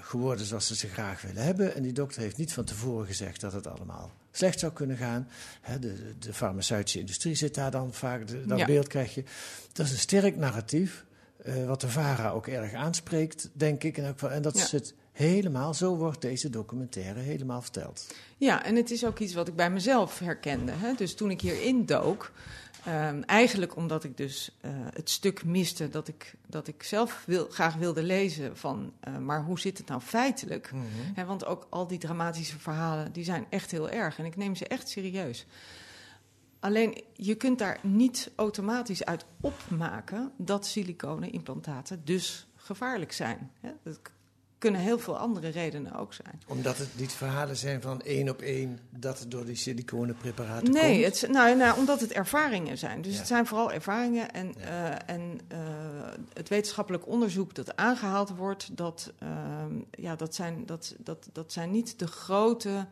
geworden 0.00 0.46
zoals 0.46 0.66
ze 0.66 0.76
ze 0.76 0.88
graag 0.88 1.22
willen 1.22 1.42
hebben. 1.44 1.74
En 1.74 1.82
die 1.82 1.92
dokter 1.92 2.20
heeft 2.22 2.36
niet 2.36 2.52
van 2.52 2.64
tevoren 2.64 3.06
gezegd 3.06 3.40
dat 3.40 3.52
het 3.52 3.66
allemaal 3.66 4.10
slecht 4.30 4.58
zou 4.60 4.72
kunnen 4.72 4.96
gaan. 4.96 5.28
Hè, 5.60 5.78
de, 5.78 6.14
de, 6.18 6.32
farmaceutische 6.34 6.98
industrie 6.98 7.34
zit 7.34 7.54
daar 7.54 7.70
dan 7.70 7.92
vaak, 7.94 8.26
de, 8.26 8.46
dat 8.46 8.58
Ja. 8.58 8.64
beeld 8.66 8.86
krijg 8.86 9.14
je. 9.14 9.24
Dat 9.72 9.86
is 9.86 9.92
een 9.92 9.98
sterk 9.98 10.36
narratief, 10.36 11.04
eh, 11.42 11.66
wat 11.66 11.80
de 11.80 11.88
VARA 11.88 12.30
ook 12.30 12.46
erg 12.46 12.72
aanspreekt, 12.72 13.50
denk 13.52 13.84
ik. 13.84 13.98
elk 13.98 14.06
geval. 14.06 14.30
En 14.30 14.42
dat 14.42 14.58
Ja. 14.58 14.66
zit 14.66 14.94
helemaal, 15.12 15.74
zo 15.74 15.96
wordt 15.96 16.20
deze 16.20 16.50
documentaire 16.50 17.20
helemaal 17.20 17.62
verteld. 17.62 18.06
Ja, 18.36 18.64
en 18.64 18.76
het 18.76 18.90
is 18.90 19.04
ook 19.04 19.18
iets 19.18 19.34
wat 19.34 19.48
ik 19.48 19.56
bij 19.56 19.70
mezelf 19.70 20.18
herkende. 20.18 20.72
Hè? 20.72 20.94
Dus 20.94 21.14
toen 21.14 21.30
ik 21.30 21.40
hierin 21.40 21.86
dook, 21.86 22.32
ehm, 22.84 23.22
eigenlijk 23.22 23.76
omdat 23.76 24.04
ik 24.04 24.16
dus 24.16 24.56
eh, 24.60 24.70
het 24.74 25.10
stuk 25.10 25.44
miste 25.44 25.88
dat 25.88 26.08
ik, 26.08 26.34
dat 26.46 26.68
ik 26.68 26.82
zelf 26.82 27.22
wil, 27.26 27.46
graag 27.50 27.74
wilde 27.74 28.02
lezen 28.02 28.56
van, 28.56 28.92
eh, 29.00 29.18
maar 29.18 29.44
hoe 29.44 29.60
zit 29.60 29.78
het 29.78 29.86
nou 29.86 30.00
feitelijk? 30.00 30.70
Hè, 31.14 31.24
want 31.24 31.44
ook 31.44 31.66
al 31.70 31.86
die 31.86 31.98
dramatische 31.98 32.58
verhalen, 32.58 33.12
die 33.12 33.24
zijn 33.24 33.46
echt 33.50 33.70
heel 33.70 33.90
erg 33.90 34.18
en 34.18 34.24
ik 34.24 34.36
neem 34.36 34.54
ze 34.54 34.66
echt 34.66 34.88
serieus. 34.88 35.46
Alleen 36.60 37.04
je 37.14 37.34
kunt 37.34 37.58
daar 37.58 37.78
niet 37.82 38.30
automatisch 38.34 39.04
uit 39.04 39.24
opmaken 39.40 40.32
dat 40.36 40.66
siliconenimplantaten 40.66 42.04
dus 42.04 42.46
gevaarlijk 42.56 43.12
zijn. 43.12 43.50
Hè? 43.60 43.70
Dat 43.82 44.00
kunnen 44.62 44.80
heel 44.80 44.98
veel 44.98 45.18
andere 45.18 45.48
redenen 45.48 45.94
ook 45.94 46.14
zijn. 46.14 46.42
Omdat 46.46 46.78
het 46.78 46.88
niet 46.96 47.12
verhalen 47.12 47.56
zijn 47.56 47.80
van 47.82 48.00
één 48.00 48.28
op 48.28 48.40
één 48.40 48.78
dat 48.90 49.18
het 49.18 49.30
door 49.30 49.44
die 49.44 49.54
siliconenpreparaten 49.56 50.72
Nee, 50.72 51.02
komt. 51.02 51.20
het, 51.20 51.30
nou, 51.30 51.56
nou, 51.56 51.78
omdat 51.78 52.00
het 52.00 52.12
ervaringen 52.12 52.78
zijn. 52.78 53.02
Dus 53.02 53.12
Ja. 53.12 53.18
het 53.18 53.26
zijn 53.26 53.46
vooral 53.46 53.72
ervaringen. 53.72 54.32
En, 54.32 54.54
eh, 54.60 54.90
en 55.06 55.40
eh, 55.48 55.58
het 56.32 56.48
wetenschappelijk 56.48 57.06
onderzoek 57.06 57.54
dat 57.54 57.76
aangehaald 57.76 58.30
wordt, 58.36 58.76
dat, 58.76 59.12
ehm, 59.18 59.74
ja, 59.90 60.16
dat, 60.16 60.34
zijn, 60.34 60.66
dat, 60.66 60.94
dat, 60.98 61.28
dat 61.32 61.52
zijn 61.52 61.70
niet 61.70 61.98
de 61.98 62.06
grote 62.06 62.86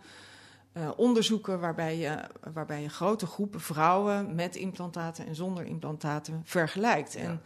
eh, 0.73 0.91
onderzoeken 0.97 1.61
waarbij 1.61 1.99
je, 1.99 2.19
waarbij 2.53 2.83
je 2.83 2.89
grote 2.89 3.27
groepen 3.27 3.61
vrouwen 3.61 4.35
met 4.35 4.57
implantaten 4.57 5.27
en 5.27 5.35
zonder 5.35 5.65
implantaten 5.65 6.43
vergelijkt. 6.45 7.15
En 7.15 7.41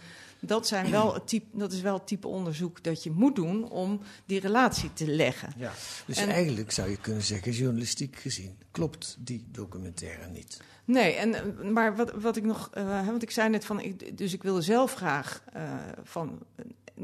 dat, 0.47 0.67
zijn 0.67 0.91
wel 0.91 1.15
het 1.15 1.29
type, 1.29 1.59
dat 1.59 1.73
is 1.73 1.81
wel 1.81 1.95
het 1.95 2.07
type 2.07 2.29
onderzoek 2.29 2.83
dat 2.83 3.03
je 3.03 3.11
moet 3.11 3.37
doen 3.37 3.71
om 3.71 4.01
die 4.27 4.41
relatie 4.41 4.93
te 4.93 5.07
leggen. 5.07 5.53
Ja. 5.57 5.73
Dus 6.07 6.17
En- 6.17 6.29
eigenlijk 6.29 6.71
zou 6.71 6.91
je 6.91 6.97
kunnen 6.97 7.23
zeggen, 7.23 7.53
journalistiek 7.53 8.17
gezien, 8.17 8.59
klopt 8.71 9.17
die 9.19 9.45
documentaire 9.51 10.29
niet. 10.29 10.61
Nee, 10.85 11.15
en, 11.15 11.73
maar 11.73 11.97
wat, 11.97 12.13
wat 12.13 12.37
ik 12.37 12.45
nog, 12.45 12.71
eh, 12.73 13.07
want 13.07 13.23
ik 13.23 13.31
zei 13.31 13.49
net 13.49 13.65
van, 13.65 13.81
ik, 13.81 14.19
dus 14.19 14.33
ik 14.33 14.43
wilde 14.43 14.63
zelf 14.63 14.95
graag 14.95 15.43
eh, 15.53 15.63
van, 16.03 16.39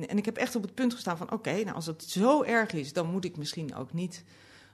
en 0.09 0.19
ik 0.19 0.25
heb 0.25 0.37
echt 0.37 0.57
op 0.57 0.63
het 0.63 0.75
punt 0.75 0.95
gestaan 0.95 1.17
van, 1.17 1.33
oké, 1.33 1.53
nou 1.53 1.73
als 1.73 1.87
het 1.87 2.03
zo 2.03 2.43
erg 2.43 2.73
is, 2.73 2.93
dan 2.93 3.11
moet 3.11 3.25
ik 3.25 3.37
misschien 3.37 3.75
ook 3.75 3.93
niet 3.93 4.25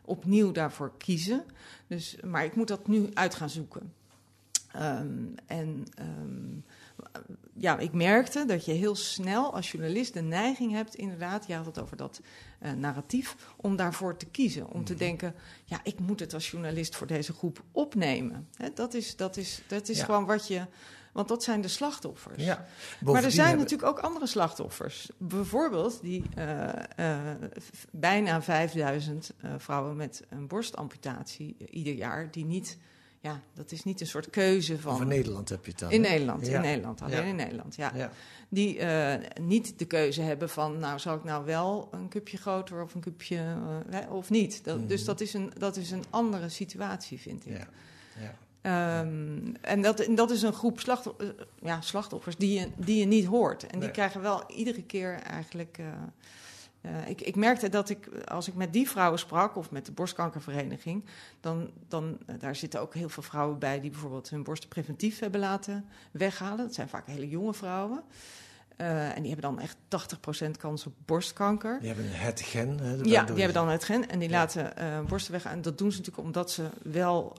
opnieuw 0.04 0.52
daarvoor 0.52 0.92
kiezen. 0.99 1.44
Dus, 1.87 2.16
maar 2.25 2.44
ik 2.44 2.56
moet 2.56 2.68
dat 2.68 2.88
nu 2.88 3.08
uit 3.14 3.35
gaan 3.35 3.50
zoeken. 3.50 3.92
Ehm, 4.73 5.25
en 5.46 5.85
ehm, 5.94 6.58
ja, 7.58 7.78
ik 7.78 7.92
merkte 7.92 8.44
dat 8.44 8.64
je 8.64 8.73
heel 8.73 8.94
snel 8.94 9.54
als 9.54 9.70
journalist 9.70 10.14
de 10.14 10.23
neiging 10.23 10.73
hebt, 10.73 10.94
inderdaad, 10.94 11.46
je 11.46 11.54
had 11.54 11.66
het 11.66 11.80
over 11.80 11.96
dat 11.96 12.20
eh, 12.58 12.73
narratief, 12.73 13.37
om 13.56 13.76
daarvoor 13.76 14.16
te 14.16 14.26
kiezen. 14.26 14.68
Om 14.70 14.85
te 14.85 14.94
denken, 14.94 15.35
ja, 15.64 15.80
ik 15.82 15.99
moet 15.99 16.20
het 16.20 16.35
als 16.35 16.50
journalist 16.50 16.96
voor 16.96 17.06
deze 17.06 17.32
groep 17.32 17.62
opnemen. 17.73 18.49
Hè, 18.56 18.68
dat 18.75 18.94
is, 18.94 19.16
dat 19.16 19.37
is, 19.37 19.61
dat 19.66 19.88
is 19.88 19.99
Ja. 19.99 20.04
gewoon 20.04 20.25
wat 20.26 20.49
je. 20.49 20.66
Want 21.12 21.28
dat 21.28 21.42
zijn 21.42 21.61
de 21.61 21.68
slachtoffers. 21.68 22.44
Ja. 22.44 22.66
Maar 23.00 23.25
er 23.25 23.30
zijn 23.30 23.46
hebben- 23.46 23.64
natuurlijk 23.64 23.90
ook 23.99 24.04
andere 24.04 24.26
slachtoffers. 24.26 25.11
Bijvoorbeeld 25.18 26.00
die 26.00 26.23
eh, 26.35 26.68
eh, 26.96 27.37
bijna 27.90 28.42
5000 28.42 29.32
eh, 29.40 29.50
vrouwen 29.58 29.96
met 29.96 30.23
een 30.28 30.46
borstamputatie 30.46 31.56
ieder 31.70 31.94
jaar, 31.94 32.30
die 32.30 32.44
niet. 32.44 32.78
Ja, 33.26 33.40
dat 33.54 33.73
is 33.73 33.85
niet 33.85 34.00
een 34.00 34.06
soort 34.06 34.30
keuze 34.30 34.78
van. 34.78 34.92
Over 34.92 35.06
Nederland 35.06 35.49
heb 35.49 35.64
je 35.64 35.71
het 35.71 35.80
dan. 35.80 35.90
In? 35.90 36.00
Nederland, 36.00 36.47
Ja. 36.47 36.54
in 36.54 36.61
Nederland, 36.61 37.02
alleen 37.02 37.16
Ja. 37.16 37.23
in 37.23 37.37
Nederland, 37.37 37.76
ja. 37.76 37.92
Ja. 37.95 38.11
Die 38.49 38.78
eh, 38.78 39.40
niet 39.40 39.78
de 39.78 39.85
keuze 39.85 40.21
hebben 40.23 40.49
van, 40.50 40.78
nou, 40.78 40.99
zal 40.99 41.16
ik 41.16 41.25
nou 41.25 41.45
wel 41.45 41.88
een 41.90 42.09
cupje 42.09 42.37
groter 42.37 42.83
of 42.83 42.95
een 42.95 43.00
cupje, 43.00 43.56
eh, 43.90 44.12
of 44.12 44.30
niet. 44.30 44.64
Dat, 44.64 44.88
Dus 44.88 45.04
dat 45.04 45.21
is, 45.21 45.35
een, 45.35 45.52
dat 45.59 45.76
is 45.76 45.90
een 45.90 46.04
andere 46.11 46.49
situatie, 46.49 47.21
vind 47.21 47.47
ik. 47.47 47.52
Mhm. 47.52 47.61
Ja. 47.61 47.68
Ja. 48.21 48.35
Ehm, 49.00 49.54
en, 49.61 49.83
dat, 49.83 50.00
en 50.00 50.14
dat 50.14 50.30
is 50.30 50.42
een 50.42 50.52
groep 50.52 50.80
slachtop- 50.80 51.23
eh, 51.23 51.28
ja, 51.62 51.80
slachtoffers 51.80 52.37
die 52.37 52.61
je, 52.61 52.68
die 52.76 52.97
je 52.99 53.06
niet 53.06 53.25
hoort. 53.26 53.66
En 53.66 53.78
die 53.80 53.90
krijgen 53.90 54.21
wel 54.21 54.50
iedere 54.50 54.83
keer 54.83 55.12
eigenlijk... 55.14 55.78
eh, 56.87 57.09
ik, 57.09 57.21
ik 57.21 57.37
merkte 57.37 57.69
dat 57.69 57.88
ik, 57.88 58.07
als 58.25 58.49
ik 58.49 58.55
met 58.55 58.73
die 58.73 58.88
vrouwen 58.90 59.19
sprak, 59.19 59.57
of 59.57 59.71
met 59.71 59.87
de 59.87 59.93
borstkankervereniging, 59.93 61.05
dan, 61.40 61.71
dan 61.88 62.19
eh, 62.26 62.35
daar 62.38 62.57
zitten 62.57 62.81
ook 62.81 62.95
heel 62.95 63.09
veel 63.09 63.23
vrouwen 63.23 63.59
bij 63.59 63.81
die 63.81 63.90
bijvoorbeeld 63.90 64.31
hun 64.31 64.43
borsten 64.43 64.69
preventief 64.69 65.19
hebben 65.19 65.40
laten 65.40 65.85
weghalen. 66.11 66.57
Dat 66.64 66.75
zijn 66.75 66.88
vaak 66.88 67.07
hele 67.07 67.28
jonge 67.28 67.55
vrouwen. 67.55 68.02
Eh, 68.76 69.16
en 69.16 69.23
die 69.23 69.33
hebben 69.33 69.55
dan 69.55 69.61
echt 69.61 69.76
80% 69.88 70.50
kans 70.59 70.87
op 70.87 70.93
borstkanker. 71.05 71.78
Die 71.78 71.88
hebben 71.88 72.07
het 72.11 72.40
gen. 72.40 72.78
Hè, 72.81 72.90
Ja, 73.02 73.23
die 73.25 73.35
hebben 73.37 73.52
dan 73.52 73.69
het 73.69 73.85
gen 73.85 74.09
en 74.09 74.19
die 74.19 74.31
laten 74.31 74.73
borsten 75.09 75.33
weg. 75.33 75.45
En 75.45 75.62
dat 75.62 75.78
doen 75.78 75.90
ze 75.93 75.99
natuurlijk 75.99 76.26
omdat 76.26 76.50
ze 76.50 76.69
wel 76.83 77.37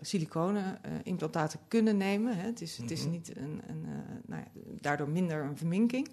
siliconen 0.00 0.78
implantaten 1.02 1.58
kunnen 1.68 1.96
nemen. 1.96 2.36
Hè. 2.36 2.46
Het, 2.46 2.60
is, 2.60 2.76
het 2.76 2.90
is 2.90 3.00
Mhm. 3.02 3.10
niet 3.10 3.36
een, 3.36 3.60
een 3.68 3.84
nou 4.26 4.42
ja, 4.42 4.60
daardoor 4.80 5.08
minder 5.08 5.42
een 5.44 5.56
verminking. 5.56 6.08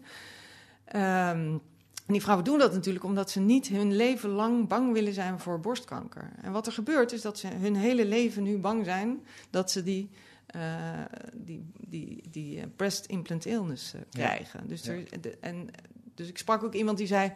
Ehm, 0.86 1.58
en 2.06 2.14
die 2.14 2.22
vrouwen 2.22 2.46
doen 2.46 2.58
dat 2.60 2.74
natuurlijk 2.74 3.06
omdat 3.06 3.32
ze 3.32 3.40
niet 3.40 3.68
hun 3.68 3.96
leven 3.96 4.30
lang 4.30 4.68
bang 4.68 4.94
willen 4.94 5.14
zijn 5.14 5.40
voor 5.40 5.60
borstkanker. 5.60 6.32
En 6.42 6.52
wat 6.52 6.66
er 6.68 6.74
gebeurt 6.74 7.12
is 7.12 7.22
dat 7.22 7.40
ze 7.40 7.48
hun 7.48 7.76
hele 7.76 8.06
leven 8.06 8.44
nu 8.44 8.58
bang 8.58 8.86
zijn 8.86 9.20
dat 9.50 9.72
ze 9.72 9.84
die, 9.84 10.10
eh, 10.46 11.02
die, 11.34 11.66
die, 11.88 12.24
die 12.32 12.60
eh, 12.60 12.66
breast 12.76 13.06
implant 13.06 13.46
illness 13.46 13.94
eh, 13.94 14.02
Ja. 14.10 14.26
krijgen. 14.28 14.68
Dus, 14.68 14.84
Ja. 14.84 14.92
er, 14.92 15.22
de- 15.22 15.38
en, 15.40 15.70
dus 16.16 16.28
ik 16.28 16.38
sprak 16.38 16.64
ook 16.64 16.74
iemand 16.74 16.98
die 16.98 17.08
zei... 17.08 17.32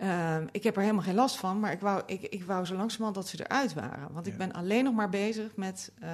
ehm, 0.00 0.46
ik 0.52 0.62
heb 0.62 0.74
er 0.76 0.82
helemaal 0.82 1.02
geen 1.04 1.14
last 1.14 1.36
van, 1.36 1.60
maar 1.60 1.72
ik 1.72 1.80
wou, 1.80 2.02
ik, 2.06 2.22
ik 2.22 2.44
wou 2.44 2.66
zo 2.66 2.74
langzamerhand 2.74 3.14
dat 3.14 3.28
ze 3.28 3.44
eruit 3.44 3.74
waren. 3.74 4.08
Want 4.12 4.26
ik 4.26 4.36
ben 4.36 4.52
alleen 4.52 4.84
nog 4.84 4.94
maar 4.94 5.08
bezig 5.08 5.56
met... 5.56 5.90
eh, 6.00 6.08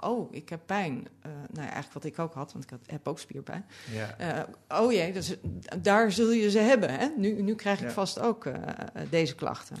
oh, 0.00 0.34
ik 0.34 0.48
heb 0.48 0.60
pijn. 0.66 1.06
Eh, 1.22 1.30
nou 1.30 1.66
ja, 1.66 1.72
eigenlijk 1.72 1.92
wat 1.92 2.04
ik 2.04 2.18
ook 2.18 2.34
had, 2.34 2.52
want 2.52 2.64
ik 2.64 2.70
had, 2.70 2.80
heb 2.86 3.08
ook 3.08 3.18
spierpijn. 3.18 3.64
Ja. 3.92 4.16
Eh, 4.18 4.80
oh 4.80 4.92
jee, 4.92 5.12
dus, 5.12 5.34
daar 5.82 6.12
zul 6.12 6.30
je 6.32 6.50
ze 6.50 6.58
hebben. 6.58 6.90
Hè? 6.98 7.06
Nu, 7.16 7.42
nu 7.42 7.54
krijg 7.54 7.78
ik 7.80 7.86
Ja. 7.86 7.92
vast 7.92 8.18
ook 8.20 8.46
eh, 8.46 8.54
deze 9.10 9.34
klachten. 9.34 9.76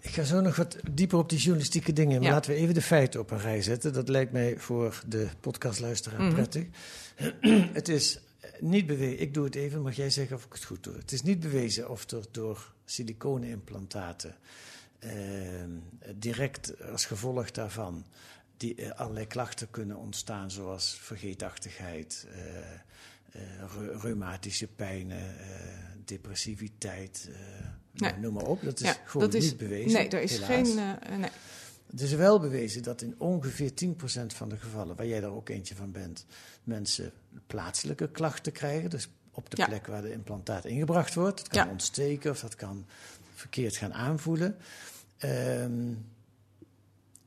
Ik 0.00 0.12
ga 0.12 0.22
zo 0.22 0.40
nog 0.40 0.56
wat 0.56 0.76
dieper 0.90 1.18
op 1.18 1.28
die 1.28 1.38
journalistieke 1.38 1.92
dingen. 1.92 2.18
Maar 2.18 2.28
Ja. 2.28 2.34
laten 2.34 2.50
we 2.50 2.56
even 2.56 2.74
de 2.74 2.82
feiten 2.82 3.20
op 3.20 3.30
een 3.30 3.38
rij 3.40 3.62
zetten. 3.62 3.92
Dat 3.92 4.08
lijkt 4.08 4.32
mij 4.32 4.54
voor 4.58 5.02
de 5.06 5.28
podcastluisteraar 5.40 6.20
Mhm. 6.22 6.32
prettig. 6.34 6.64
het 7.72 7.88
is 7.88 8.18
niet 8.60 8.86
bewezen. 8.86 9.20
Ik 9.20 9.34
doe 9.34 9.44
het 9.44 9.54
even, 9.54 9.82
mag 9.82 9.96
jij 9.96 10.10
zeggen 10.10 10.36
of 10.36 10.44
ik 10.44 10.52
het 10.52 10.64
goed 10.64 10.84
doe. 10.84 10.96
Het 10.96 11.12
is 11.12 11.22
niet 11.22 11.40
bewezen 11.40 11.90
of 11.90 12.10
er 12.10 12.24
door 12.30 12.72
siliconenimplantaten 12.84 14.34
eh, 14.98 15.10
direct 16.14 16.82
als 16.90 17.04
gevolg 17.04 17.50
daarvan 17.50 18.04
die, 18.56 18.74
eh, 18.74 18.90
allerlei 19.00 19.26
klachten 19.26 19.70
kunnen 19.70 19.96
ontstaan, 19.96 20.50
zoals 20.50 20.98
vergeetachtigheid, 21.00 22.26
eh, 22.32 22.56
eh, 22.62 23.72
reu- 23.78 23.98
reumatische 24.00 24.66
pijnen, 24.66 25.38
eh, 25.38 25.46
depressiviteit, 26.04 27.30
Nee. 27.92 28.12
noem 28.16 28.34
maar 28.34 28.44
op. 28.46 28.62
Dat 28.62 28.80
is 28.80 28.86
Ja, 28.86 28.96
gewoon 29.04 29.26
dat 29.30 29.34
is- 29.42 29.44
niet 29.44 29.56
bewezen. 29.56 29.92
Nee, 29.92 30.08
er 30.08 30.22
is 30.22 30.32
helaas. 30.32 30.48
geen... 30.50 30.74
nee. 31.20 31.30
Het 31.90 32.00
is 32.00 32.12
wel 32.12 32.40
bewezen 32.40 32.82
dat 32.82 33.02
in 33.02 33.14
ongeveer 33.18 33.70
10% 33.70 34.26
van 34.26 34.48
de 34.48 34.56
gevallen, 34.56 34.96
waar 34.96 35.06
jij 35.06 35.22
er 35.22 35.30
ook 35.32 35.48
eentje 35.48 35.74
van 35.74 35.92
bent, 35.92 36.26
mensen 36.64 37.12
plaatselijke 37.46 38.08
klachten 38.10 38.52
krijgen. 38.52 38.90
Dus 38.90 39.08
op 39.30 39.50
de 39.50 39.56
Ja. 39.56 39.66
plek 39.66 39.86
waar 39.86 40.02
de 40.02 40.12
implantaat 40.12 40.64
ingebracht 40.64 41.14
wordt. 41.14 41.38
Het 41.38 41.48
kan 41.48 41.64
Ja. 41.64 41.70
ontsteken 41.70 42.30
of 42.30 42.40
dat 42.40 42.54
kan 42.54 42.86
verkeerd 43.34 43.76
gaan 43.76 43.94
aanvoelen. 43.94 44.56
Ehm, 45.18 45.92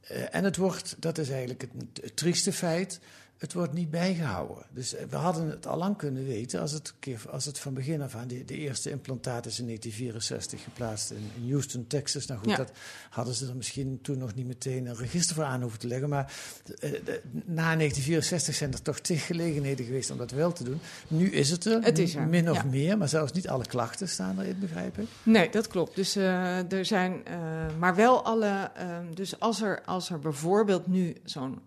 eh, 0.02 0.36
en 0.36 0.44
het 0.44 0.58
wordt, 0.58 0.96
dat 1.00 1.18
is 1.18 1.30
eigenlijk 1.30 1.62
het, 1.62 1.72
het 2.02 2.16
trieste 2.16 2.54
feit, 2.54 3.00
het 3.40 3.54
wordt 3.54 3.74
niet 3.74 3.90
bijgehouden. 3.90 4.66
Dus 4.74 4.96
eh, 4.96 5.06
we 5.10 5.16
hadden 5.16 5.50
het 5.50 5.68
al 5.68 5.78
lang 5.78 5.98
kunnen 5.98 6.26
weten 6.26 6.62
als 6.62 6.72
het, 6.72 6.94
als 7.30 7.46
het 7.46 7.60
van 7.60 7.74
begin 7.74 8.02
af 8.02 8.16
aan... 8.16 8.28
De, 8.28 8.46
de 8.46 8.58
eerste 8.58 8.90
implantaat 8.90 9.46
is 9.46 9.60
in 9.60 9.66
1964 9.66 10.64
geplaatst 10.64 11.12
in, 11.12 11.32
in 11.44 11.50
Houston, 11.52 11.88
Texas. 11.88 12.26
Nou 12.26 12.40
goed, 12.40 12.50
Ja. 12.50 12.56
dat 12.58 12.72
hadden 13.10 13.34
ze 13.34 13.48
er 13.48 13.56
misschien 13.56 14.00
toen 14.02 14.18
nog 14.18 14.36
niet 14.36 14.48
meteen 14.48 14.86
een 14.86 14.96
register 14.96 15.36
voor 15.36 15.44
aan 15.44 15.62
hoeven 15.62 15.80
te 15.80 15.88
leggen. 15.88 16.10
Maar 16.10 16.34
eh, 16.80 16.92
na 17.32 17.76
1964 17.76 18.56
zijn 18.56 18.74
er 18.74 18.82
toch 18.82 19.00
tig 19.00 19.26
gelegenheden 19.26 19.86
geweest 19.86 20.12
om 20.12 20.18
dat 20.18 20.32
wel 20.32 20.52
te 20.54 20.64
doen. 20.64 20.80
Nu 21.08 21.30
is 21.32 21.50
het 21.50 21.66
er, 21.66 21.82
Het 21.82 21.98
is 22.00 22.16
er, 22.16 22.28
min 22.28 22.50
of 22.50 22.56
ja. 22.56 22.64
meer. 22.64 22.98
Maar 22.98 23.10
zelfs 23.10 23.32
niet 23.32 23.48
alle 23.48 23.66
klachten 23.66 24.10
staan 24.10 24.40
erin, 24.40 24.60
begrijp 24.60 24.98
ik. 24.98 25.08
Nee, 25.24 25.50
dat 25.50 25.68
klopt. 25.68 25.96
Dus 25.96 26.16
eh, 26.16 26.72
er 26.72 26.86
zijn, 26.86 27.24
maar 27.80 27.96
wel 27.96 28.24
alle. 28.26 28.72
ehm, 28.76 29.14
dus 29.14 29.40
als 29.40 29.62
er, 29.62 29.82
als 29.86 30.10
er 30.10 30.20
bijvoorbeeld 30.20 30.88
nu 30.88 31.16
zo'n 31.24 31.60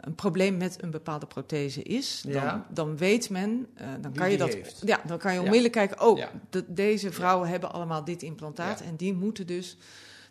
een 0.00 0.14
probleem 0.14 0.56
met 0.56 0.75
een 0.82 0.90
bepaalde 0.90 1.26
prothese 1.26 1.82
is, 1.82 2.22
dan, 2.24 2.32
Ja. 2.32 2.66
dan 2.70 2.96
weet 2.96 3.30
men, 3.30 3.66
eh, 3.74 3.86
dan 4.00 4.12
kan 4.12 4.30
je 4.30 4.36
dat. 4.36 4.54
heeft. 4.54 4.82
Ja, 4.84 5.00
dan 5.06 5.18
kan 5.18 5.30
je 5.30 5.36
Ja. 5.36 5.44
onmiddellijk 5.44 5.74
kijken. 5.74 6.00
Oh, 6.06 6.22
de- 6.50 6.64
deze 6.68 7.12
vrouwen 7.12 7.48
hebben 7.48 7.72
allemaal 7.72 8.04
dit 8.04 8.22
implantaat 8.22 8.80
en 8.80 8.96
die 8.96 9.14
moeten 9.14 9.46
dus 9.46 9.76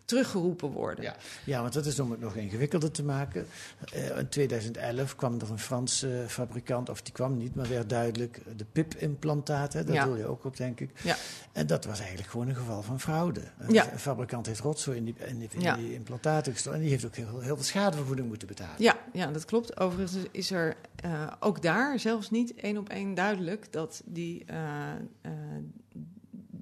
teruggeroepen 0.06 0.70
worden. 0.72 1.04
Ja. 1.04 1.16
Ja, 1.46 1.62
want 1.62 1.74
dat 1.74 1.86
is 1.86 2.00
om 2.00 2.12
het 2.12 2.20
nog 2.20 2.36
ingewikkelder 2.36 2.92
te 2.92 3.04
maken. 3.04 3.46
Eh, 3.94 4.18
in 4.18 4.30
2011 4.30 5.16
kwam 5.16 5.40
er 5.40 5.52
een 5.52 5.60
Franse 5.60 6.24
fabrikant, 6.28 6.90
of 6.90 7.02
die 7.02 7.14
kwam 7.14 7.38
niet, 7.38 7.56
maar 7.56 7.68
werd 7.70 7.90
duidelijk 7.90 8.42
de 8.58 8.66
PIP-implantaten. 8.72 9.86
Daar 9.86 9.96
Ja. 9.96 10.06
doe 10.06 10.18
je 10.18 10.26
ook 10.26 10.46
op, 10.46 10.58
denk 10.58 10.80
ik. 10.80 10.90
Ja. 11.04 11.16
En 11.52 11.68
dat 11.68 11.86
was 11.86 12.00
eigenlijk 12.00 12.30
gewoon 12.30 12.48
een 12.48 12.56
geval 12.56 12.82
van 12.82 13.00
fraude. 13.00 13.42
Een 13.58 13.74
Ja. 13.74 13.92
een 13.92 14.00
fabrikant 14.00 14.46
heeft 14.46 14.60
rotzooi 14.60 14.98
in 14.98 15.06
die, 15.06 15.16
in 15.26 15.40
die, 15.40 15.50
in 15.52 15.62
Ja. 15.62 15.76
die 15.76 15.94
implantaten 15.94 16.54
gestoken. 16.54 16.78
En 16.80 16.84
die 16.86 16.92
heeft 16.94 17.06
ook 17.06 17.16
heel, 17.16 17.40
heel 17.40 17.56
veel 17.56 17.64
schadevergoeding 17.66 18.28
moeten 18.28 18.48
betalen. 18.48 18.76
Ja, 18.78 18.98
ja, 19.14 19.32
dat 19.32 19.46
klopt. 19.46 19.80
Overigens 19.80 20.16
is 20.32 20.52
er 20.52 20.76
eh, 20.96 21.28
ook 21.40 21.62
daar 21.62 22.00
zelfs 22.00 22.30
niet 22.32 22.54
één 22.56 22.78
op 22.78 22.90
één 22.90 23.14
duidelijk 23.14 23.72
dat 23.72 24.02
die. 24.06 24.44
eh, 24.46 24.92
eh, 25.22 25.32